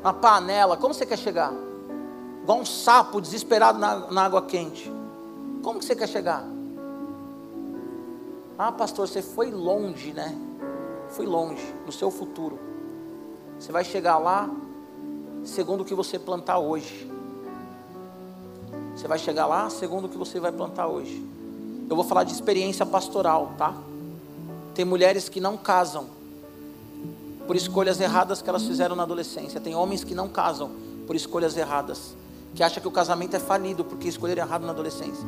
numa 0.00 0.12
panela. 0.12 0.76
Como 0.76 0.94
você 0.94 1.04
quer 1.04 1.18
chegar? 1.18 1.52
igual 2.44 2.60
um 2.60 2.64
sapo 2.64 3.20
desesperado 3.20 3.80
na, 3.80 4.12
na 4.12 4.24
água 4.24 4.42
quente. 4.42 4.92
Como 5.60 5.80
que 5.80 5.84
você 5.84 5.96
quer 5.96 6.08
chegar? 6.08 6.44
Ah, 8.56 8.70
pastor, 8.70 9.08
você 9.08 9.22
foi 9.22 9.50
longe, 9.50 10.12
né? 10.12 10.38
Foi 11.08 11.26
longe 11.26 11.74
no 11.84 11.90
seu 11.90 12.12
futuro. 12.12 12.60
Você 13.58 13.72
vai 13.72 13.84
chegar 13.84 14.18
lá 14.18 14.48
segundo 15.48 15.80
o 15.80 15.84
que 15.84 15.94
você 15.94 16.18
plantar 16.18 16.58
hoje. 16.58 17.10
Você 18.94 19.08
vai 19.08 19.18
chegar 19.18 19.46
lá 19.46 19.70
segundo 19.70 20.04
o 20.04 20.08
que 20.08 20.18
você 20.18 20.38
vai 20.38 20.52
plantar 20.52 20.86
hoje. 20.86 21.24
Eu 21.88 21.96
vou 21.96 22.04
falar 22.04 22.24
de 22.24 22.32
experiência 22.32 22.84
pastoral, 22.84 23.52
tá? 23.56 23.74
Tem 24.74 24.84
mulheres 24.84 25.28
que 25.28 25.40
não 25.40 25.56
casam 25.56 26.06
por 27.46 27.56
escolhas 27.56 27.98
erradas 28.00 28.42
que 28.42 28.48
elas 28.48 28.66
fizeram 28.66 28.94
na 28.94 29.04
adolescência. 29.04 29.60
Tem 29.60 29.74
homens 29.74 30.04
que 30.04 30.14
não 30.14 30.28
casam 30.28 30.70
por 31.06 31.16
escolhas 31.16 31.56
erradas 31.56 32.14
que 32.54 32.62
acha 32.62 32.80
que 32.80 32.88
o 32.88 32.90
casamento 32.90 33.34
é 33.34 33.38
falido 33.38 33.84
porque 33.84 34.08
escolheram 34.08 34.42
errado 34.42 34.64
na 34.64 34.72
adolescência. 34.72 35.24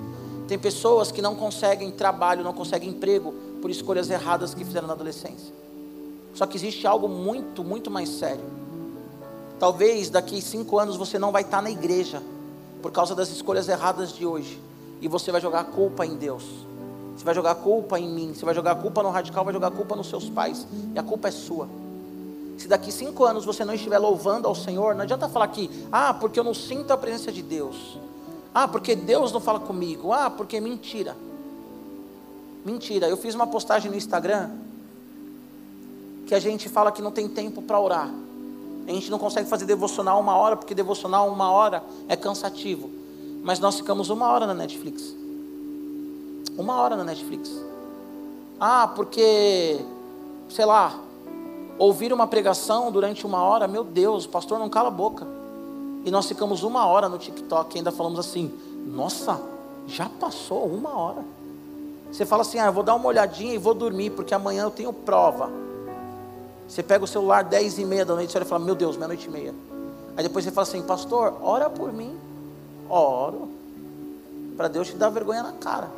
Tem 0.47 0.59
pessoas 0.59 1.13
que 1.13 1.23
não 1.23 1.35
conseguem 1.35 1.91
trabalho, 1.91 2.43
não 2.43 2.53
conseguem 2.53 2.91
emprego 2.91 3.33
por 3.63 3.71
escolhas 3.71 4.11
erradas 4.11 4.53
que 4.53 4.65
fizeram 4.65 4.89
na 4.89 4.95
adolescência. 4.95 5.55
Só 6.35 6.47
que 6.47 6.57
existe 6.57 6.87
algo 6.87 7.09
muito, 7.09 7.63
muito 7.63 7.91
mais 7.91 8.09
sério. 8.09 8.45
Talvez 9.61 10.09
daqui 10.09 10.41
cinco 10.41 10.79
anos 10.79 10.97
você 10.97 11.19
não 11.19 11.31
vai 11.31 11.43
estar 11.43 11.61
na 11.61 11.71
igreja 11.71 12.23
por 12.81 12.91
causa 12.91 13.15
das 13.15 13.29
escolhas 13.29 13.69
erradas 13.69 14.11
de 14.11 14.25
hoje. 14.25 14.59
E 15.03 15.07
você 15.07 15.31
vai 15.31 15.39
jogar 15.41 15.65
culpa 15.65 16.07
em 16.07 16.17
Deus. 16.17 16.45
Você 17.15 17.23
vai 17.23 17.35
jogar 17.35 17.55
culpa 17.57 18.01
em 18.01 18.09
mim. 18.09 18.33
Você 18.35 18.43
vai 18.43 18.55
jogar 18.55 18.77
culpa 18.77 19.03
no 19.03 19.11
radical, 19.11 19.45
vai 19.45 19.53
jogar 19.53 19.71
culpa 19.71 19.95
nos 19.95 20.09
seus 20.09 20.31
pais. 20.31 20.67
E 20.95 20.99
a 20.99 21.03
culpa 21.03 21.29
é 21.29 21.31
sua. 21.31 21.69
Se 22.57 22.67
daqui 22.69 22.91
cinco 22.91 23.23
anos 23.23 23.45
você 23.45 23.63
não 23.63 23.75
estiver 23.75 23.99
louvando 23.99 24.49
ao 24.49 24.55
Senhor, 24.55 24.95
não 24.95 25.03
adianta 25.03 25.29
falar 25.29 25.49
que, 25.49 25.71
ah, 25.93 26.15
porque 26.15 26.41
eu 26.41 26.45
não 26.45 26.55
sinto 26.55 26.91
a 26.91 26.97
presença 26.97 27.31
de 27.31 27.43
Deus. 27.43 27.99
Ah, 28.55 28.67
porque 28.67 28.97
Deus 28.97 29.31
não 29.31 29.41
fala 29.41 29.61
comigo. 29.61 30.11
Ah, 30.11 30.31
porque 30.31 30.59
mentira. 30.59 31.15
Mentira. 32.65 33.07
Eu 33.11 33.17
fiz 33.19 33.35
uma 33.35 33.47
postagem 33.47 33.91
no 33.91 33.97
Instagram 33.97 34.51
que 36.27 36.35
a 36.35 36.41
gente 36.41 36.67
fala 36.71 36.91
que 36.91 37.03
não 37.03 37.11
tem 37.11 37.29
tempo 37.29 37.61
para 37.61 37.79
orar. 37.79 38.11
A 38.91 38.93
gente 38.93 39.09
não 39.09 39.21
consegue 39.21 39.49
fazer 39.49 39.67
devocional 39.67 40.19
uma 40.19 40.37
hora, 40.37 40.57
porque 40.57 40.75
devocional 40.75 41.29
uma 41.29 41.49
hora 41.53 41.85
é 42.09 42.17
cansativo. 42.17 42.91
Mas 43.41 43.61
nós 43.61 43.77
ficamos 43.77 44.11
uma 44.11 44.29
hora 44.29 44.49
na 44.49 44.55
Netflix. 44.55 45.15
Uma 46.59 46.75
hora 46.75 46.97
na 46.97 47.05
Netflix. 47.05 47.51
Ah, 48.59 48.89
porque, 48.89 49.81
sei 50.49 50.65
lá, 50.65 50.99
ouvir 51.79 52.13
uma 52.13 52.27
pregação 52.27 52.91
durante 52.91 53.25
uma 53.25 53.41
hora, 53.41 53.69
meu 53.69 53.85
Deus, 53.85 54.25
o 54.25 54.29
pastor 54.29 54.59
não 54.59 54.69
cala 54.69 54.89
a 54.89 54.91
boca. 54.91 55.25
E 56.05 56.11
nós 56.11 56.27
ficamos 56.27 56.65
uma 56.65 56.85
hora 56.85 57.09
no 57.09 57.17
TikTok 57.17 57.77
e 57.77 57.79
ainda 57.79 57.93
falamos 57.93 58.19
assim: 58.19 58.53
nossa, 58.85 59.41
já 59.87 60.09
passou 60.09 60.65
uma 60.67 60.99
hora. 60.99 61.25
Você 62.11 62.27
fala 62.27 62.43
assim: 62.43 62.59
ah, 62.59 62.67
eu 62.67 62.73
vou 62.73 62.83
dar 62.83 62.97
uma 62.97 63.07
olhadinha 63.07 63.55
e 63.55 63.59
vou 63.59 63.73
dormir, 63.73 64.11
porque 64.11 64.35
amanhã 64.35 64.65
eu 64.65 64.71
tenho 64.71 64.93
prova. 64.93 65.49
Você 66.71 66.85
pega 66.85 67.05
o 67.05 67.09
celular 67.09 67.43
10 67.43 67.81
e 67.81 67.85
meia 67.85 68.05
da 68.05 68.15
noite, 68.15 68.31
você 68.31 68.39
olha 68.39 68.45
e 68.45 68.49
fala: 68.49 68.65
meu 68.65 68.77
Deus, 68.77 68.97
meia-noite 68.97 69.27
e 69.27 69.31
meia. 69.31 69.53
Aí 70.17 70.23
depois 70.23 70.45
você 70.45 70.53
fala 70.53 70.65
assim: 70.69 70.81
pastor, 70.83 71.35
ora 71.43 71.69
por 71.69 71.93
mim. 71.93 72.17
Oro. 72.89 73.49
Para 74.57 74.69
Deus 74.69 74.87
te 74.87 74.95
dar 74.95 75.09
vergonha 75.09 75.43
na 75.43 75.53
cara. 75.53 75.91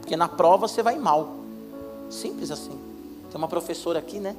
Porque 0.00 0.16
na 0.16 0.28
prova 0.28 0.68
você 0.68 0.84
vai 0.84 0.96
mal. 0.98 1.30
Simples 2.08 2.52
assim. 2.52 2.78
Tem 3.28 3.36
uma 3.36 3.48
professora 3.48 3.98
aqui, 3.98 4.20
né? 4.20 4.36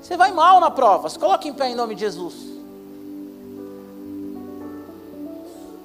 Você 0.00 0.16
vai 0.16 0.32
mal 0.32 0.58
na 0.58 0.70
prova. 0.70 1.10
Se 1.10 1.18
coloque 1.18 1.46
em 1.46 1.52
pé 1.52 1.68
em 1.68 1.74
nome 1.74 1.94
de 1.94 2.00
Jesus. 2.00 2.34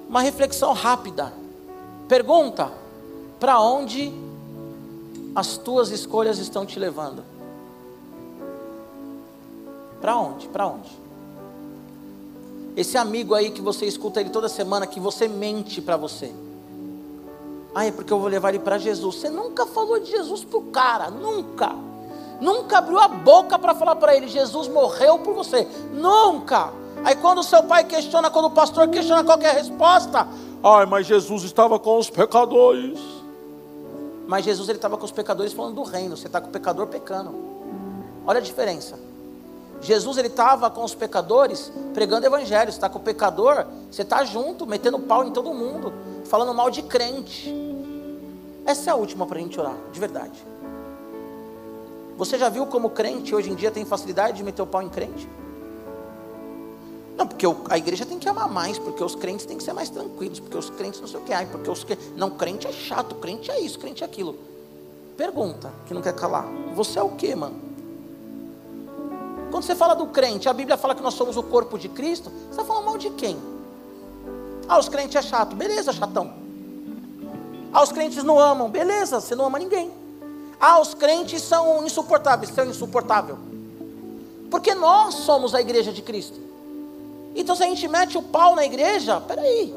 Uma 0.08 0.22
reflexão 0.22 0.72
rápida. 0.72 1.30
Pergunta: 2.08 2.72
para 3.38 3.60
onde 3.60 4.14
as 5.34 5.58
tuas 5.58 5.90
escolhas 5.90 6.38
estão 6.38 6.64
te 6.64 6.78
levando? 6.78 7.35
Para 10.06 10.18
onde? 10.18 10.46
Para 10.46 10.68
onde? 10.68 10.88
Esse 12.76 12.96
amigo 12.96 13.34
aí 13.34 13.50
que 13.50 13.60
você 13.60 13.86
escuta 13.86 14.20
ele 14.20 14.30
toda 14.30 14.48
semana, 14.48 14.86
que 14.86 15.00
você 15.00 15.26
mente 15.26 15.82
para 15.82 15.96
você. 15.96 16.32
Ah, 17.74 17.86
é 17.86 17.90
porque 17.90 18.12
eu 18.12 18.20
vou 18.20 18.28
levar 18.28 18.50
ele 18.50 18.60
para 18.60 18.78
Jesus. 18.78 19.16
Você 19.16 19.28
nunca 19.28 19.66
falou 19.66 19.98
de 19.98 20.08
Jesus 20.08 20.44
para 20.44 20.58
o 20.58 20.62
cara, 20.66 21.10
nunca. 21.10 21.74
Nunca 22.40 22.78
abriu 22.78 23.00
a 23.00 23.08
boca 23.08 23.58
para 23.58 23.74
falar 23.74 23.96
para 23.96 24.16
ele: 24.16 24.28
Jesus 24.28 24.68
morreu 24.68 25.18
por 25.18 25.34
você. 25.34 25.66
Nunca. 25.92 26.72
Aí 27.04 27.16
quando 27.16 27.42
seu 27.42 27.64
pai 27.64 27.82
questiona, 27.82 28.30
quando 28.30 28.44
o 28.44 28.50
pastor 28.52 28.86
questiona 28.86 29.24
qual 29.24 29.40
é 29.40 29.50
resposta, 29.50 30.28
ai, 30.62 30.86
mas 30.86 31.04
Jesus 31.04 31.42
estava 31.42 31.80
com 31.80 31.98
os 31.98 32.08
pecadores. 32.08 33.00
Mas 34.28 34.44
Jesus 34.44 34.68
ele 34.68 34.78
estava 34.78 34.96
com 34.96 35.04
os 35.04 35.10
pecadores 35.10 35.52
falando 35.52 35.74
do 35.74 35.82
reino. 35.82 36.16
Você 36.16 36.28
está 36.28 36.40
com 36.40 36.46
o 36.46 36.52
pecador 36.52 36.86
pecando. 36.86 37.34
Olha 38.24 38.38
a 38.38 38.40
diferença. 38.42 39.05
Jesus 39.86 40.18
ele 40.18 40.26
estava 40.26 40.68
com 40.68 40.82
os 40.82 40.96
pecadores 40.96 41.72
pregando 41.94 42.26
evangelho. 42.26 42.68
Está 42.68 42.88
com 42.88 42.98
o 42.98 43.02
pecador, 43.02 43.66
você 43.90 44.02
está 44.02 44.24
junto, 44.24 44.66
metendo 44.66 44.98
pau 44.98 45.24
em 45.24 45.30
todo 45.30 45.54
mundo, 45.54 45.92
falando 46.24 46.52
mal 46.52 46.70
de 46.70 46.82
crente. 46.82 47.54
Essa 48.64 48.90
é 48.90 48.92
a 48.92 48.96
última 48.96 49.26
para 49.26 49.38
a 49.38 49.40
gente 49.40 49.58
orar, 49.60 49.76
de 49.92 50.00
verdade. 50.00 50.44
Você 52.16 52.36
já 52.36 52.48
viu 52.48 52.66
como 52.66 52.90
crente 52.90 53.32
hoje 53.32 53.50
em 53.50 53.54
dia 53.54 53.70
tem 53.70 53.84
facilidade 53.84 54.38
de 54.38 54.42
meter 54.42 54.60
o 54.60 54.66
pau 54.66 54.82
em 54.82 54.88
crente? 54.88 55.28
Não, 57.16 57.26
porque 57.26 57.46
a 57.70 57.78
igreja 57.78 58.04
tem 58.04 58.18
que 58.18 58.28
amar 58.28 58.48
mais, 58.48 58.78
porque 58.78 59.04
os 59.04 59.14
crentes 59.14 59.46
têm 59.46 59.56
que 59.56 59.62
ser 59.62 59.72
mais 59.72 59.88
tranquilos, 59.88 60.40
porque 60.40 60.56
os 60.56 60.68
crentes 60.68 61.00
não 61.00 61.06
sei 61.06 61.20
o 61.20 61.22
que, 61.22 61.32
ai, 61.32 61.46
porque 61.46 61.70
os 61.70 61.86
não 62.16 62.30
crente 62.30 62.66
é 62.66 62.72
chato, 62.72 63.14
crente 63.14 63.50
é 63.50 63.60
isso, 63.60 63.78
crente 63.78 64.02
é 64.02 64.06
aquilo. 64.06 64.36
Pergunta, 65.16 65.72
que 65.86 65.94
não 65.94 66.02
quer 66.02 66.14
calar. 66.14 66.46
Você 66.74 66.98
é 66.98 67.02
o 67.02 67.10
que, 67.10 67.34
mano? 67.34 67.65
Quando 69.50 69.62
você 69.62 69.74
fala 69.74 69.94
do 69.94 70.06
crente, 70.06 70.48
a 70.48 70.52
Bíblia 70.52 70.76
fala 70.76 70.94
que 70.94 71.02
nós 71.02 71.14
somos 71.14 71.36
o 71.36 71.42
corpo 71.42 71.78
de 71.78 71.88
Cristo, 71.88 72.30
você 72.30 72.50
está 72.50 72.64
falando 72.64 72.84
mal 72.84 72.98
de 72.98 73.10
quem? 73.10 73.36
Ah, 74.68 74.78
os 74.78 74.88
crentes 74.88 75.14
é 75.16 75.22
chato. 75.22 75.54
Beleza, 75.54 75.92
chatão. 75.92 76.32
Ah, 77.72 77.82
os 77.82 77.92
crentes 77.92 78.24
não 78.24 78.38
amam. 78.38 78.68
Beleza, 78.68 79.20
você 79.20 79.34
não 79.34 79.46
ama 79.46 79.58
ninguém. 79.58 79.90
Ah, 80.60 80.80
os 80.80 80.94
crentes 80.94 81.42
são 81.42 81.84
insuportáveis. 81.86 82.52
São 82.52 82.66
insuportável. 82.66 83.38
Porque 84.50 84.74
nós 84.74 85.14
somos 85.14 85.54
a 85.54 85.60
igreja 85.60 85.92
de 85.92 86.02
Cristo. 86.02 86.40
Então 87.34 87.54
se 87.54 87.62
a 87.62 87.66
gente 87.66 87.86
mete 87.86 88.16
o 88.16 88.22
pau 88.22 88.56
na 88.56 88.64
igreja, 88.64 89.20
peraí. 89.20 89.74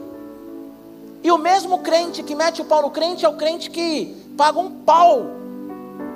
E 1.22 1.32
o 1.32 1.38
mesmo 1.38 1.80
crente 1.80 2.24
que 2.24 2.34
mete 2.34 2.62
o 2.62 2.66
pau 2.66 2.82
no 2.82 2.90
crente 2.90 3.26
é 3.26 3.30
o 3.30 3.36
crente 3.36 3.70
que 3.70 4.16
paga 4.38 4.58
um 4.60 4.72
pau 4.72 5.39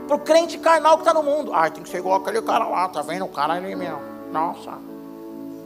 pro 0.07 0.19
crente 0.19 0.57
carnal 0.57 0.97
que 0.97 1.01
está 1.01 1.13
no 1.13 1.23
mundo. 1.23 1.51
Ah, 1.53 1.69
tem 1.69 1.83
que 1.83 1.89
ser 1.89 1.97
igual 1.97 2.21
aquele 2.21 2.41
cara 2.41 2.67
lá, 2.67 2.87
tá 2.89 3.01
vendo? 3.01 3.25
O 3.25 3.29
cara 3.29 3.53
ali 3.53 3.75
mesmo. 3.75 3.99
Nossa. 4.31 4.71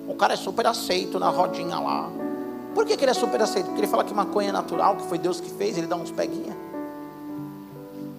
O 0.08 0.16
cara 0.16 0.34
é 0.34 0.38
super 0.38 0.66
aceito 0.68 1.20
na 1.20 1.30
rodinha 1.30 1.80
lá. 1.80 2.10
Por 2.74 2.86
que, 2.86 2.96
que 2.96 3.04
ele 3.04 3.12
é 3.12 3.14
super 3.14 3.42
aceito? 3.42 3.66
Porque 3.66 3.82
ele 3.82 3.88
fala 3.88 4.04
que 4.04 4.14
maconha 4.14 4.50
é 4.50 4.52
natural, 4.52 4.96
que 4.96 5.04
foi 5.04 5.18
Deus 5.18 5.40
que 5.40 5.50
fez, 5.50 5.78
ele 5.78 5.88
dá 5.88 5.96
uns 5.96 6.12
peguinha. 6.12 6.56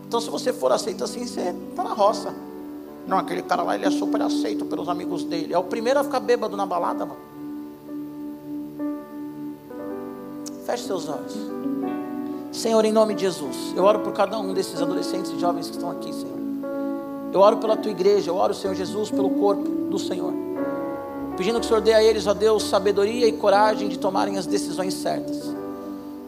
Então 0.07 0.21
se 0.21 0.31
você 0.31 0.53
for 0.53 0.73
aceito 0.73 1.05
assim, 1.05 1.27
você 1.27 1.55
está 1.71 1.85
na 1.85 1.93
roça. 1.93 2.35
Não, 3.07 3.19
aquele 3.19 3.43
cara 3.43 3.63
lá 3.63 3.75
ele 3.75 3.87
é 3.87 3.91
super 3.91 4.21
aceito 4.21 4.65
pelos 4.67 4.89
amigos 4.89 5.25
dele. 5.25 5.55
É 5.55 5.59
o 5.59 5.65
primeiro 5.65 6.01
a 6.01 6.05
ficar 6.05 6.21
bêbado 6.21 6.57
na 6.57 6.67
balada, 6.67 7.07
mano. 7.07 7.21
Feche 10.67 10.85
seus 10.85 11.09
olhos. 11.09 11.58
Senhor, 12.53 12.83
em 12.85 12.93
nome 12.93 13.15
de 13.15 13.23
Jesus, 13.23 13.75
eu 13.77 13.85
oro 13.85 14.01
por 14.01 14.13
cada 14.13 14.39
um 14.39 14.55
desses 14.55 14.81
adolescentes 14.81 15.31
e 15.31 15.39
jovens 15.39 15.69
que 15.69 15.77
estão 15.77 15.91
aqui, 15.91 16.13
Senhor. 16.13 16.39
Eu 17.33 17.41
oro 17.41 17.59
pela 17.59 17.77
tua 17.77 17.91
igreja, 17.91 18.31
eu 18.31 18.37
oro, 18.37 18.55
Senhor 18.55 18.75
Jesus, 18.75 19.11
pelo 19.11 19.29
corpo 19.31 19.69
do 19.69 19.99
Senhor. 19.99 20.33
Pedindo 21.37 21.61
que 21.61 21.67
o 21.67 21.69
Senhor 21.69 21.83
dê 21.83 21.93
a 21.93 22.03
eles, 22.03 22.27
ó 22.27 22.33
Deus, 22.33 22.65
sabedoria 22.65 23.29
e 23.29 23.33
coragem 23.33 23.89
de 23.89 23.99
tomarem 23.99 24.39
as 24.39 24.47
decisões 24.47 24.95
certas. 24.95 25.55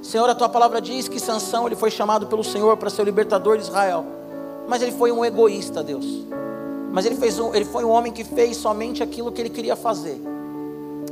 Senhor, 0.03 0.29
a 0.29 0.35
tua 0.35 0.49
palavra 0.49 0.81
diz 0.81 1.09
que 1.09 1.19
Sansão 1.19 1.67
ele 1.67 1.75
foi 1.75 1.91
chamado 1.91 2.27
pelo 2.27 2.45
Senhor 2.45 2.77
para 2.77 2.91
ser 2.91 3.03
o 3.03 3.05
libertador 3.05 3.57
de 3.57 3.65
Israel. 3.65 4.05
Mas 4.69 4.83
ele 4.83 4.93
foi 4.93 5.11
um 5.11 5.25
egoísta, 5.25 5.83
Deus. 5.83 6.07
Mas 6.93 7.07
ele, 7.07 7.17
fez 7.17 7.39
um, 7.39 7.55
ele 7.55 7.65
foi 7.65 7.85
um 7.85 7.91
homem 7.91 8.13
que 8.13 8.25
fez 8.25 8.59
somente 8.59 9.03
aquilo 9.03 9.33
que 9.33 9.41
ele 9.41 9.51
queria 9.51 9.75
fazer. 9.75 10.21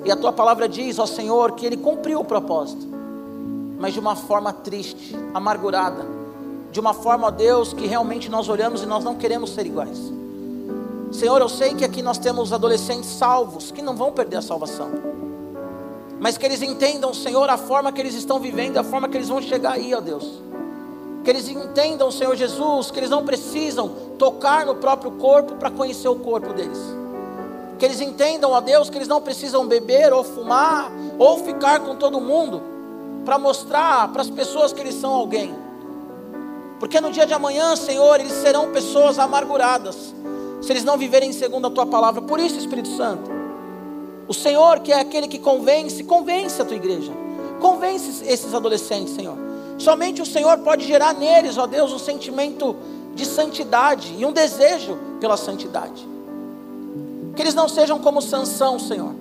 E 0.05 0.13
a 0.13 0.17
tua 0.17 0.33
palavra 0.33 0.69
diz, 0.69 0.99
ó 0.99 1.07
Senhor, 1.07 1.53
que 1.53 1.65
ele 1.67 1.77
cumpriu 1.77 2.21
o 2.21 2.25
propósito 2.25 2.88
mas 3.79 3.95
de 3.95 4.01
uma 4.01 4.17
forma 4.17 4.53
triste, 4.53 5.17
amargurada, 5.33 6.05
de 6.71 6.81
uma 6.81 6.93
forma, 6.93 7.29
ó 7.29 7.31
Deus, 7.31 7.73
que 7.73 7.87
realmente 7.87 8.29
nós 8.29 8.49
olhamos 8.49 8.83
e 8.83 8.87
nós 8.87 9.05
não 9.05 9.15
queremos 9.15 9.51
ser 9.51 9.67
iguais. 9.67 9.99
Senhor, 11.13 11.41
eu 11.41 11.49
sei 11.49 11.75
que 11.75 11.85
aqui 11.85 12.03
nós 12.03 12.19
temos 12.19 12.53
adolescentes 12.53 13.09
salvos 13.09 13.71
que 13.71 13.81
não 13.81 13.97
vão 13.97 14.13
perder 14.13 14.37
a 14.37 14.43
salvação, 14.43 14.91
mas 16.21 16.37
que 16.37 16.45
eles 16.45 16.61
entendam, 16.61 17.15
Senhor, 17.15 17.49
a 17.49 17.57
forma 17.57 17.93
que 17.93 18.01
eles 18.01 18.15
estão 18.15 18.39
vivendo, 18.39 18.77
a 18.77 18.85
forma 18.85 19.09
que 19.09 19.17
eles 19.17 19.29
vão 19.29 19.41
chegar 19.41 19.73
aí, 19.73 19.95
ó 19.95 20.01
Deus. 20.01 20.43
Que 21.25 21.31
eles 21.31 21.49
entendam, 21.49 22.11
Senhor 22.11 22.35
Jesus, 22.37 22.91
que 22.91 22.99
eles 22.99 23.11
não 23.11 23.25
precisam 23.25 23.89
tocar 24.19 24.67
no 24.67 24.75
próprio 24.75 25.13
corpo 25.13 25.55
para 25.55 25.71
conhecer 25.71 26.09
o 26.09 26.17
corpo 26.17 26.53
deles. 26.53 26.79
Que 27.79 27.85
eles 27.85 28.01
entendam, 28.01 28.51
ó 28.51 28.61
Deus, 28.61 28.91
que 28.91 28.99
eles 28.99 29.09
não 29.09 29.21
precisam 29.21 29.67
beber 29.67 30.13
ou 30.13 30.25
fumar 30.25 30.91
ou 31.19 31.39
ficar 31.45 31.81
com 31.81 31.95
todo 31.95 32.21
mundo 32.21 32.78
para 33.29 33.37
mostrar 33.37 34.09
para 34.09 34.23
as 34.23 34.31
pessoas 34.31 34.73
que 34.73 34.81
eles 34.81 34.95
são 34.95 35.13
alguém. 35.13 35.55
Porque 36.81 36.99
no 36.99 37.11
dia 37.11 37.27
de 37.27 37.35
amanhã, 37.35 37.77
Senhor, 37.77 38.19
eles 38.19 38.33
serão 38.33 38.73
pessoas 38.73 39.19
amarguradas, 39.19 40.15
se 40.63 40.73
eles 40.73 40.83
não 40.83 40.97
viverem 40.97 41.31
segundo 41.31 41.67
a 41.67 41.71
tua 41.71 41.85
palavra. 41.85 42.23
Por 42.23 42.41
isso, 42.41 42.59
Espírito 42.59 42.89
Santo, 42.97 43.31
o 44.27 44.33
Senhor, 44.33 44.81
que 44.81 44.91
é 44.91 45.01
aquele 45.01 45.29
que 45.29 45.39
convence, 45.39 46.03
convence 46.05 46.63
a 46.63 46.65
tua 46.65 46.77
igreja, 46.79 47.13
convence 47.61 48.25
esses 48.25 48.55
adolescentes, 48.55 49.13
Senhor. 49.13 49.37
Somente 49.77 50.23
o 50.23 50.27
Senhor 50.27 50.57
pode 50.61 50.87
gerar 50.87 51.13
neles, 51.13 51.59
ó 51.59 51.67
Deus, 51.67 51.93
um 51.93 51.99
sentimento 51.99 52.75
de 53.15 53.27
santidade 53.27 54.15
e 54.19 54.25
um 54.25 54.33
desejo 54.33 54.99
pela 55.21 55.37
santidade. 55.37 56.09
Que 57.37 57.43
eles 57.43 57.55
não 57.55 57.69
sejam 57.69 57.99
como 57.99 58.23
Sansão, 58.23 58.79
Senhor 58.79 59.18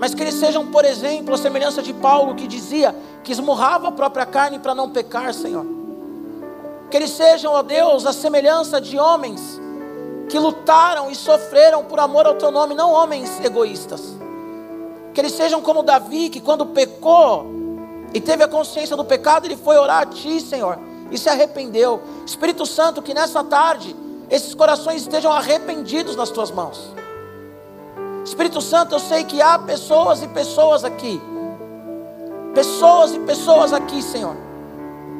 mas 0.00 0.14
que 0.14 0.22
eles 0.22 0.36
sejam, 0.36 0.66
por 0.68 0.82
exemplo, 0.86 1.34
a 1.34 1.36
semelhança 1.36 1.82
de 1.82 1.92
Paulo 1.92 2.34
que 2.34 2.46
dizia 2.46 2.96
que 3.22 3.32
esmurrava 3.32 3.88
a 3.88 3.92
própria 3.92 4.24
carne 4.24 4.58
para 4.58 4.74
não 4.74 4.88
pecar, 4.88 5.34
Senhor. 5.34 5.66
Que 6.90 6.96
eles 6.96 7.10
sejam, 7.10 7.52
ó 7.52 7.62
Deus, 7.62 8.06
a 8.06 8.12
semelhança 8.14 8.80
de 8.80 8.98
homens 8.98 9.60
que 10.30 10.38
lutaram 10.38 11.10
e 11.10 11.14
sofreram 11.14 11.84
por 11.84 12.00
amor 12.00 12.24
ao 12.24 12.36
teu 12.36 12.50
nome, 12.50 12.74
não 12.74 12.90
homens 12.90 13.44
egoístas. 13.44 14.16
Que 15.12 15.20
eles 15.20 15.32
sejam 15.32 15.60
como 15.60 15.82
Davi, 15.82 16.30
que 16.30 16.40
quando 16.40 16.64
pecou 16.64 17.44
e 18.14 18.22
teve 18.22 18.42
a 18.42 18.48
consciência 18.48 18.96
do 18.96 19.04
pecado, 19.04 19.46
ele 19.46 19.56
foi 19.56 19.76
orar 19.76 20.04
a 20.04 20.06
ti, 20.06 20.40
Senhor, 20.40 20.78
e 21.10 21.18
se 21.18 21.28
arrependeu. 21.28 22.00
Espírito 22.24 22.64
Santo, 22.64 23.02
que 23.02 23.12
nessa 23.12 23.44
tarde 23.44 23.94
esses 24.30 24.54
corações 24.54 25.02
estejam 25.02 25.30
arrependidos 25.30 26.16
nas 26.16 26.30
tuas 26.30 26.50
mãos. 26.50 26.99
Espírito 28.24 28.60
Santo, 28.60 28.94
eu 28.94 29.00
sei 29.00 29.24
que 29.24 29.40
há 29.40 29.58
pessoas 29.58 30.22
e 30.22 30.28
pessoas 30.28 30.84
aqui. 30.84 31.20
Pessoas 32.54 33.14
e 33.14 33.18
pessoas 33.20 33.72
aqui, 33.72 34.02
Senhor. 34.02 34.36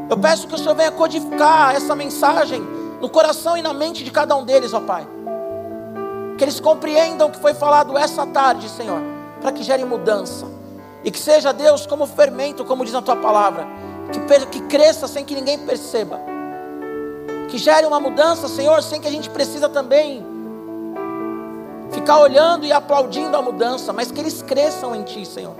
Eu 0.09 0.19
peço 0.19 0.47
que 0.47 0.55
o 0.55 0.59
Senhor 0.59 0.75
venha 0.75 0.91
codificar 0.91 1.75
essa 1.75 1.95
mensagem 1.95 2.61
no 3.01 3.09
coração 3.09 3.57
e 3.57 3.63
na 3.63 3.73
mente 3.73 4.05
de 4.05 4.11
cada 4.11 4.37
um 4.37 4.45
deles, 4.45 4.75
ó 4.75 4.81
Pai. 4.81 5.07
Que 6.37 6.45
eles 6.45 6.61
compreendam 6.61 7.29
o 7.29 7.31
que 7.31 7.39
foi 7.39 7.55
falado 7.55 7.97
essa 7.97 8.27
tarde, 8.27 8.69
Senhor, 8.69 9.01
para 9.41 9.53
que 9.53 9.63
gere 9.63 9.85
mudança. 9.85 10.47
E 11.03 11.11
que 11.11 11.19
seja 11.19 11.53
Deus 11.53 11.87
como 11.87 12.07
fermento, 12.07 12.65
como 12.65 12.85
diz 12.85 12.95
a 12.95 13.01
tua 13.01 13.17
palavra, 13.17 13.67
que, 14.13 14.47
que 14.47 14.61
cresça 14.63 15.09
sem 15.09 15.25
que 15.25 15.35
ninguém 15.35 15.59
perceba. 15.61 16.21
Que 17.49 17.57
gere 17.57 17.87
uma 17.87 17.99
mudança, 17.99 18.49
Senhor, 18.49 18.83
sem 18.83 19.01
que 19.01 19.09
a 19.09 19.11
gente 19.11 19.31
precisa 19.31 19.69
também 19.69 20.30
ficar 21.91 22.19
olhando 22.19 22.65
e 22.65 22.73
aplaudindo 22.73 23.37
a 23.37 23.43
mudança, 23.43 23.93
mas 23.93 24.11
que 24.11 24.21
eles 24.21 24.43
cresçam 24.43 24.95
em 24.95 25.03
Ti, 25.03 25.27
Senhor. 25.27 25.55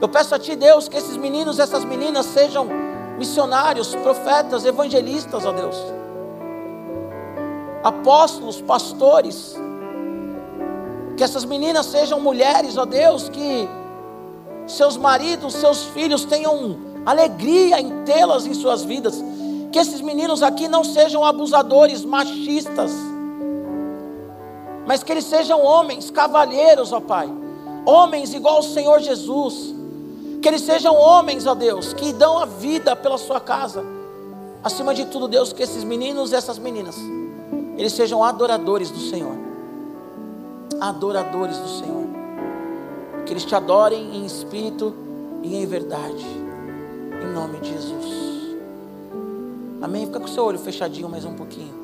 Eu 0.00 0.08
peço 0.08 0.34
a 0.34 0.38
Ti, 0.38 0.54
Deus, 0.56 0.88
que 0.88 0.96
esses 0.96 1.16
meninos, 1.16 1.58
essas 1.58 1.84
meninas 1.84 2.26
sejam 2.26 2.68
missionários, 3.18 3.94
profetas, 3.96 4.64
evangelistas, 4.64 5.44
ó 5.46 5.52
Deus, 5.52 5.76
apóstolos, 7.82 8.60
pastores, 8.60 9.56
que 11.16 11.22
essas 11.22 11.44
meninas 11.44 11.86
sejam 11.86 12.20
mulheres, 12.20 12.76
ó 12.76 12.84
Deus, 12.84 13.28
que 13.28 13.68
seus 14.66 14.96
maridos, 14.96 15.54
seus 15.54 15.84
filhos 15.84 16.24
tenham 16.24 16.76
alegria 17.06 17.80
em 17.80 18.04
tê-las 18.04 18.46
em 18.46 18.54
suas 18.54 18.82
vidas, 18.82 19.22
que 19.70 19.78
esses 19.78 20.00
meninos 20.00 20.42
aqui 20.42 20.68
não 20.68 20.82
sejam 20.82 21.24
abusadores, 21.24 22.04
machistas, 22.04 22.90
mas 24.86 25.02
que 25.02 25.12
eles 25.12 25.24
sejam 25.24 25.62
homens, 25.62 26.10
cavalheiros, 26.10 26.92
ó 26.92 27.00
Pai, 27.00 27.30
homens 27.86 28.34
igual 28.34 28.56
ao 28.56 28.62
Senhor 28.62 29.00
Jesus, 29.00 29.74
que 30.40 30.48
eles 30.48 30.62
sejam 30.62 30.94
homens, 30.94 31.46
ó 31.46 31.54
Deus, 31.54 31.92
que 31.92 32.12
dão 32.12 32.38
a 32.38 32.44
vida 32.44 32.94
pela 32.94 33.16
sua 33.16 33.40
casa, 33.40 33.84
acima 34.62 34.94
de 34.94 35.06
tudo, 35.06 35.28
Deus, 35.28 35.52
que 35.52 35.62
esses 35.62 35.84
meninos 35.84 36.32
e 36.32 36.34
essas 36.34 36.58
meninas, 36.58 36.96
eles 37.76 37.92
sejam 37.92 38.22
adoradores 38.22 38.90
do 38.90 39.00
Senhor, 39.00 39.36
adoradores 40.80 41.56
do 41.58 41.68
Senhor, 41.68 42.04
que 43.24 43.32
eles 43.32 43.44
te 43.44 43.54
adorem 43.54 44.16
em 44.16 44.26
espírito 44.26 44.94
e 45.42 45.56
em 45.56 45.66
verdade, 45.66 46.24
em 47.22 47.32
nome 47.32 47.58
de 47.60 47.70
Jesus. 47.70 48.14
Amém? 49.80 50.06
Fica 50.06 50.18
com 50.18 50.26
o 50.26 50.28
seu 50.28 50.44
olho 50.44 50.58
fechadinho 50.58 51.08
mais 51.08 51.24
um 51.24 51.34
pouquinho. 51.34 51.83